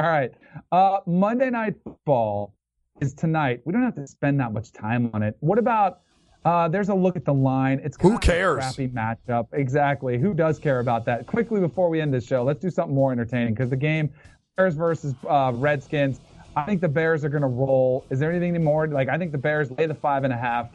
right. 0.02 0.30
Uh, 0.70 0.98
Monday 1.06 1.50
Night 1.50 1.74
Football 1.82 2.54
is 3.00 3.14
tonight. 3.14 3.60
We 3.64 3.72
don't 3.72 3.82
have 3.82 3.94
to 3.96 4.06
spend 4.06 4.40
that 4.40 4.52
much 4.52 4.72
time 4.72 5.10
on 5.12 5.22
it. 5.22 5.36
What 5.40 5.58
about? 5.58 6.00
Uh, 6.46 6.68
there's 6.68 6.90
a 6.90 6.94
look 6.94 7.16
at 7.16 7.24
the 7.24 7.34
line. 7.34 7.80
It's 7.82 7.96
Who 8.00 8.20
cares? 8.20 8.58
A 8.58 8.60
crappy 8.60 8.88
matchup. 8.88 9.48
Exactly. 9.52 10.16
Who 10.16 10.32
does 10.32 10.60
care 10.60 10.78
about 10.78 11.04
that? 11.06 11.26
Quickly 11.26 11.58
before 11.58 11.88
we 11.88 12.00
end 12.00 12.14
this 12.14 12.24
show, 12.24 12.44
let's 12.44 12.60
do 12.60 12.70
something 12.70 12.94
more 12.94 13.10
entertaining 13.10 13.52
because 13.52 13.68
the 13.68 13.76
game 13.76 14.12
Bears 14.56 14.76
versus 14.76 15.12
uh, 15.28 15.50
Redskins. 15.56 16.20
I 16.54 16.62
think 16.62 16.80
the 16.80 16.88
Bears 16.88 17.24
are 17.24 17.28
going 17.28 17.42
to 17.42 17.48
roll. 17.48 18.06
Is 18.10 18.20
there 18.20 18.30
anything 18.30 18.62
more? 18.62 18.86
Like 18.86 19.08
I 19.08 19.18
think 19.18 19.32
the 19.32 19.38
Bears 19.38 19.72
lay 19.72 19.86
the 19.86 19.94
five 19.94 20.22
and 20.22 20.32
a 20.32 20.36
half, 20.36 20.70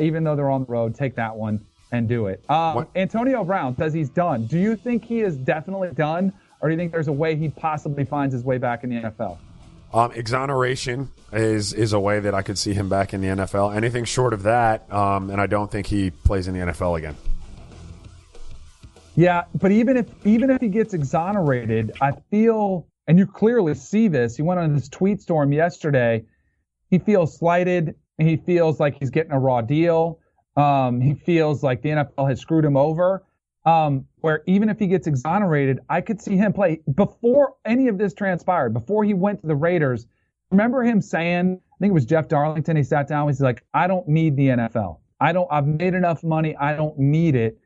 even 0.00 0.22
though 0.22 0.36
they're 0.36 0.48
on 0.48 0.64
the 0.64 0.70
road. 0.70 0.94
Take 0.94 1.16
that 1.16 1.34
one 1.34 1.60
and 1.90 2.08
do 2.08 2.28
it. 2.28 2.48
Um, 2.48 2.86
Antonio 2.94 3.42
Brown 3.42 3.76
says 3.76 3.92
he's 3.92 4.10
done. 4.10 4.46
Do 4.46 4.60
you 4.60 4.76
think 4.76 5.04
he 5.04 5.22
is 5.22 5.36
definitely 5.36 5.90
done, 5.90 6.32
or 6.60 6.68
do 6.68 6.72
you 6.72 6.78
think 6.78 6.92
there's 6.92 7.08
a 7.08 7.12
way 7.12 7.34
he 7.34 7.48
possibly 7.48 8.04
finds 8.04 8.32
his 8.32 8.44
way 8.44 8.58
back 8.58 8.84
in 8.84 8.90
the 8.90 8.96
NFL? 8.96 9.38
Um, 9.92 10.12
exoneration 10.12 11.10
is 11.32 11.72
is 11.72 11.92
a 11.92 12.00
way 12.00 12.20
that 12.20 12.34
I 12.34 12.42
could 12.42 12.58
see 12.58 12.74
him 12.74 12.88
back 12.88 13.14
in 13.14 13.20
the 13.20 13.28
NFL. 13.28 13.74
Anything 13.74 14.04
short 14.04 14.32
of 14.32 14.42
that, 14.42 14.90
um, 14.92 15.30
and 15.30 15.40
I 15.40 15.46
don't 15.46 15.70
think 15.70 15.86
he 15.86 16.10
plays 16.10 16.48
in 16.48 16.54
the 16.54 16.60
NFL 16.72 16.98
again. 16.98 17.16
Yeah, 19.14 19.44
but 19.54 19.72
even 19.72 19.96
if 19.96 20.26
even 20.26 20.50
if 20.50 20.60
he 20.60 20.68
gets 20.68 20.92
exonerated, 20.92 21.92
I 22.00 22.12
feel, 22.30 22.86
and 23.06 23.18
you 23.18 23.26
clearly 23.26 23.74
see 23.74 24.08
this. 24.08 24.36
He 24.36 24.42
went 24.42 24.60
on 24.60 24.74
this 24.74 24.88
tweet 24.88 25.22
storm 25.22 25.52
yesterday. 25.52 26.24
He 26.90 26.98
feels 26.98 27.36
slighted. 27.36 27.94
He 28.18 28.36
feels 28.36 28.78
like 28.78 28.96
he's 28.98 29.10
getting 29.10 29.32
a 29.32 29.38
raw 29.38 29.62
deal. 29.62 30.20
Um, 30.56 31.00
he 31.00 31.14
feels 31.14 31.62
like 31.62 31.82
the 31.82 31.90
NFL 31.90 32.28
has 32.28 32.40
screwed 32.40 32.64
him 32.64 32.76
over. 32.76 33.24
Um, 33.66 34.06
where 34.20 34.44
even 34.46 34.68
if 34.68 34.78
he 34.78 34.86
gets 34.86 35.08
exonerated, 35.08 35.80
I 35.90 36.00
could 36.00 36.20
see 36.20 36.36
him 36.36 36.52
play 36.52 36.82
before 36.94 37.54
any 37.64 37.88
of 37.88 37.98
this 37.98 38.14
transpired. 38.14 38.72
Before 38.72 39.02
he 39.02 39.12
went 39.12 39.40
to 39.40 39.48
the 39.48 39.56
Raiders, 39.56 40.06
remember 40.52 40.84
him 40.84 41.00
saying, 41.00 41.60
I 41.60 41.76
think 41.80 41.90
it 41.90 41.94
was 41.94 42.06
Jeff 42.06 42.28
Darlington. 42.28 42.76
He 42.76 42.84
sat 42.84 43.08
down. 43.08 43.26
He's 43.26 43.40
like, 43.40 43.64
I 43.74 43.88
don't 43.88 44.06
need 44.06 44.36
the 44.36 44.48
NFL. 44.48 45.00
I 45.20 45.32
don't. 45.32 45.48
I've 45.50 45.66
made 45.66 45.94
enough 45.94 46.22
money. 46.22 46.56
I 46.56 46.76
don't 46.76 46.96
need 46.98 47.34
it. 47.34 47.58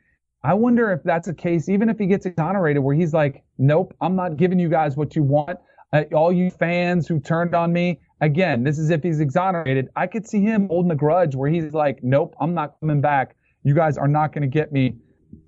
I 0.42 0.54
wonder 0.54 0.90
if 0.90 1.02
that's 1.02 1.28
a 1.28 1.34
case, 1.34 1.68
even 1.68 1.90
if 1.90 1.98
he 1.98 2.06
gets 2.06 2.24
exonerated, 2.24 2.82
where 2.82 2.94
he's 2.94 3.12
like, 3.12 3.44
nope, 3.58 3.94
I'm 4.00 4.16
not 4.16 4.38
giving 4.38 4.58
you 4.58 4.70
guys 4.70 4.96
what 4.96 5.14
you 5.14 5.22
want. 5.22 5.58
Uh, 5.92 6.04
all 6.14 6.32
you 6.32 6.50
fans 6.50 7.06
who 7.06 7.20
turned 7.20 7.54
on 7.54 7.72
me, 7.72 8.00
again, 8.22 8.64
this 8.64 8.78
is 8.78 8.90
if 8.90 9.02
he's 9.02 9.20
exonerated. 9.20 9.88
I 9.96 10.06
could 10.06 10.26
see 10.26 10.40
him 10.40 10.68
holding 10.68 10.92
a 10.92 10.96
grudge 10.96 11.36
where 11.36 11.50
he's 11.50 11.74
like, 11.74 12.02
nope, 12.02 12.34
I'm 12.40 12.54
not 12.54 12.80
coming 12.80 13.02
back. 13.02 13.36
You 13.64 13.74
guys 13.74 13.98
are 13.98 14.08
not 14.08 14.32
going 14.32 14.42
to 14.42 14.48
get 14.48 14.72
me 14.72 14.96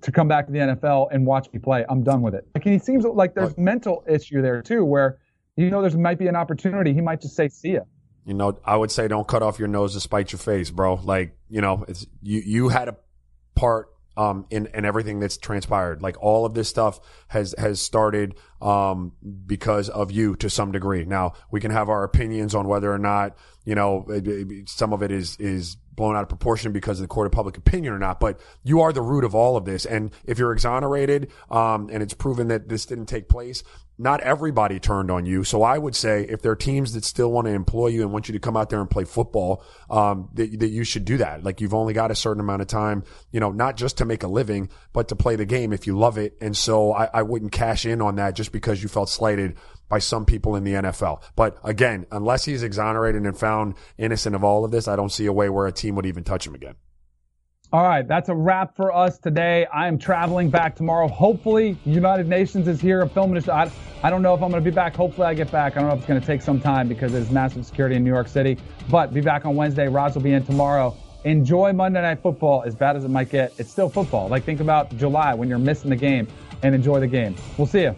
to 0.03 0.11
come 0.11 0.27
back 0.27 0.45
to 0.47 0.51
the 0.51 0.59
NFL 0.59 1.09
and 1.11 1.25
watch 1.25 1.47
me 1.51 1.59
play. 1.59 1.85
I'm 1.89 2.03
done 2.03 2.21
with 2.21 2.35
it. 2.35 2.47
Like, 2.53 2.63
he 2.63 2.77
seems 2.79 3.05
like 3.05 3.33
there's 3.33 3.57
mental 3.57 4.03
issue 4.07 4.41
there 4.41 4.61
too, 4.61 4.85
where 4.85 5.17
you 5.55 5.69
know 5.69 5.81
there's 5.81 5.95
might 5.97 6.19
be 6.19 6.27
an 6.27 6.35
opportunity. 6.35 6.93
He 6.93 7.01
might 7.01 7.21
just 7.21 7.35
say, 7.35 7.47
see 7.49 7.73
ya. 7.73 7.81
You 8.25 8.33
know, 8.33 8.57
I 8.63 8.77
would 8.77 8.89
say 8.91 9.07
don't 9.07 9.27
cut 9.27 9.43
off 9.43 9.59
your 9.59 9.67
nose 9.67 9.93
to 9.93 9.99
spite 9.99 10.31
your 10.31 10.39
face, 10.39 10.69
bro. 10.71 10.95
Like, 10.95 11.35
you 11.49 11.61
know, 11.61 11.83
it's 11.87 12.05
you 12.21 12.41
you 12.45 12.69
had 12.69 12.87
a 12.87 12.95
part 13.55 13.87
um 14.15 14.45
in 14.49 14.67
in 14.67 14.85
everything 14.85 15.19
that's 15.19 15.37
transpired. 15.37 16.01
Like 16.01 16.21
all 16.21 16.45
of 16.45 16.53
this 16.53 16.69
stuff 16.69 16.99
has 17.29 17.53
has 17.57 17.81
started 17.81 18.35
um 18.61 19.11
because 19.45 19.89
of 19.89 20.11
you 20.11 20.35
to 20.37 20.49
some 20.49 20.71
degree. 20.71 21.03
Now, 21.03 21.33
we 21.51 21.59
can 21.59 21.71
have 21.71 21.89
our 21.89 22.03
opinions 22.03 22.55
on 22.55 22.67
whether 22.67 22.91
or 22.93 22.99
not, 22.99 23.35
you 23.65 23.75
know, 23.75 24.05
it- 24.09 24.27
it- 24.27 24.69
some 24.69 24.93
of 24.93 25.01
it 25.03 25.11
is 25.11 25.35
is 25.39 25.77
blown 25.95 26.15
out 26.15 26.23
of 26.23 26.29
proportion 26.29 26.71
because 26.71 26.99
of 26.99 27.03
the 27.03 27.07
court 27.07 27.27
of 27.27 27.31
public 27.31 27.57
opinion 27.57 27.93
or 27.93 27.99
not, 27.99 28.19
but 28.19 28.39
you 28.63 28.81
are 28.81 28.91
the 28.91 29.01
root 29.01 29.23
of 29.23 29.35
all 29.35 29.57
of 29.57 29.65
this. 29.65 29.85
And 29.85 30.11
if 30.25 30.39
you're 30.39 30.51
exonerated, 30.51 31.31
um, 31.51 31.89
and 31.91 32.01
it's 32.01 32.13
proven 32.13 32.47
that 32.47 32.69
this 32.69 32.85
didn't 32.85 33.05
take 33.05 33.29
place, 33.29 33.63
not 33.97 34.21
everybody 34.21 34.79
turned 34.79 35.11
on 35.11 35.25
you. 35.25 35.43
So 35.43 35.61
I 35.61 35.77
would 35.77 35.95
say 35.95 36.23
if 36.23 36.41
there 36.41 36.51
are 36.51 36.55
teams 36.55 36.93
that 36.93 37.05
still 37.05 37.31
want 37.31 37.45
to 37.45 37.53
employ 37.53 37.87
you 37.87 38.01
and 38.01 38.11
want 38.11 38.27
you 38.27 38.33
to 38.33 38.39
come 38.39 38.57
out 38.57 38.69
there 38.69 38.81
and 38.81 38.89
play 38.89 39.03
football, 39.03 39.63
um, 39.89 40.29
that, 40.33 40.59
that 40.59 40.69
you 40.69 40.83
should 40.83 41.05
do 41.05 41.17
that. 41.17 41.43
Like 41.43 41.61
you've 41.61 41.75
only 41.75 41.93
got 41.93 42.09
a 42.09 42.15
certain 42.15 42.39
amount 42.39 42.63
of 42.63 42.67
time, 42.67 43.03
you 43.31 43.39
know, 43.39 43.51
not 43.51 43.77
just 43.77 43.99
to 43.99 44.05
make 44.05 44.23
a 44.23 44.27
living, 44.27 44.69
but 44.93 45.09
to 45.09 45.15
play 45.15 45.35
the 45.35 45.45
game 45.45 45.71
if 45.73 45.85
you 45.85 45.97
love 45.97 46.17
it. 46.17 46.35
And 46.41 46.57
so 46.57 46.91
I, 46.91 47.09
I 47.13 47.21
wouldn't 47.21 47.51
cash 47.51 47.85
in 47.85 48.01
on 48.01 48.15
that 48.15 48.35
just 48.35 48.51
because 48.51 48.81
you 48.81 48.89
felt 48.89 49.09
slighted 49.09 49.57
by 49.93 49.99
some 49.99 50.25
people 50.25 50.55
in 50.55 50.63
the 50.63 50.73
NFL. 50.73 51.21
But 51.35 51.55
again, 51.63 52.07
unless 52.11 52.45
he's 52.45 52.63
exonerated 52.63 53.21
and 53.21 53.37
found 53.37 53.75
innocent 53.99 54.35
of 54.35 54.43
all 54.43 54.65
of 54.65 54.71
this, 54.71 54.87
I 54.87 54.95
don't 54.95 55.11
see 55.11 55.27
a 55.27 55.31
way 55.31 55.49
where 55.49 55.67
a 55.67 55.71
team 55.71 55.93
would 55.93 56.07
even 56.07 56.23
touch 56.23 56.47
him 56.47 56.55
again. 56.55 56.73
All 57.71 57.83
right, 57.83 58.07
that's 58.07 58.27
a 58.27 58.33
wrap 58.33 58.75
for 58.75 58.91
us 58.91 59.19
today. 59.19 59.67
I 59.67 59.87
am 59.87 59.99
traveling 59.99 60.49
back 60.49 60.75
tomorrow. 60.75 61.07
Hopefully, 61.07 61.77
United 61.85 62.27
Nations 62.27 62.67
is 62.67 62.81
here. 62.81 63.01
I'm 63.01 63.09
filming 63.09 63.35
this. 63.35 63.47
I, 63.47 63.69
I 64.01 64.09
don't 64.09 64.23
know 64.23 64.33
if 64.33 64.41
I'm 64.41 64.49
going 64.49 64.63
to 64.63 64.67
be 64.67 64.73
back. 64.73 64.95
Hopefully, 64.95 65.27
I 65.27 65.35
get 65.35 65.51
back. 65.51 65.77
I 65.77 65.81
don't 65.81 65.89
know 65.89 65.93
if 65.93 65.99
it's 65.99 66.07
going 66.07 66.19
to 66.19 66.25
take 66.25 66.41
some 66.41 66.59
time 66.59 66.87
because 66.87 67.11
there's 67.11 67.29
massive 67.29 67.63
security 67.63 67.95
in 67.95 68.03
New 68.03 68.11
York 68.11 68.27
City. 68.27 68.57
But 68.89 69.13
be 69.13 69.21
back 69.21 69.45
on 69.45 69.55
Wednesday. 69.55 69.87
Roz 69.89 70.15
will 70.15 70.23
be 70.23 70.33
in 70.33 70.43
tomorrow. 70.43 70.97
Enjoy 71.23 71.71
Monday 71.71 72.01
Night 72.01 72.19
Football 72.23 72.63
as 72.65 72.73
bad 72.73 72.95
as 72.95 73.05
it 73.05 73.09
might 73.09 73.29
get. 73.29 73.53
It's 73.59 73.69
still 73.69 73.89
football. 73.89 74.27
Like, 74.27 74.43
think 74.43 74.59
about 74.59 74.95
July 74.97 75.35
when 75.35 75.49
you're 75.49 75.59
missing 75.59 75.91
the 75.91 75.95
game 75.95 76.27
and 76.63 76.73
enjoy 76.73 76.99
the 76.99 77.07
game. 77.07 77.35
We'll 77.59 77.67
see 77.67 77.83
you. 77.83 77.95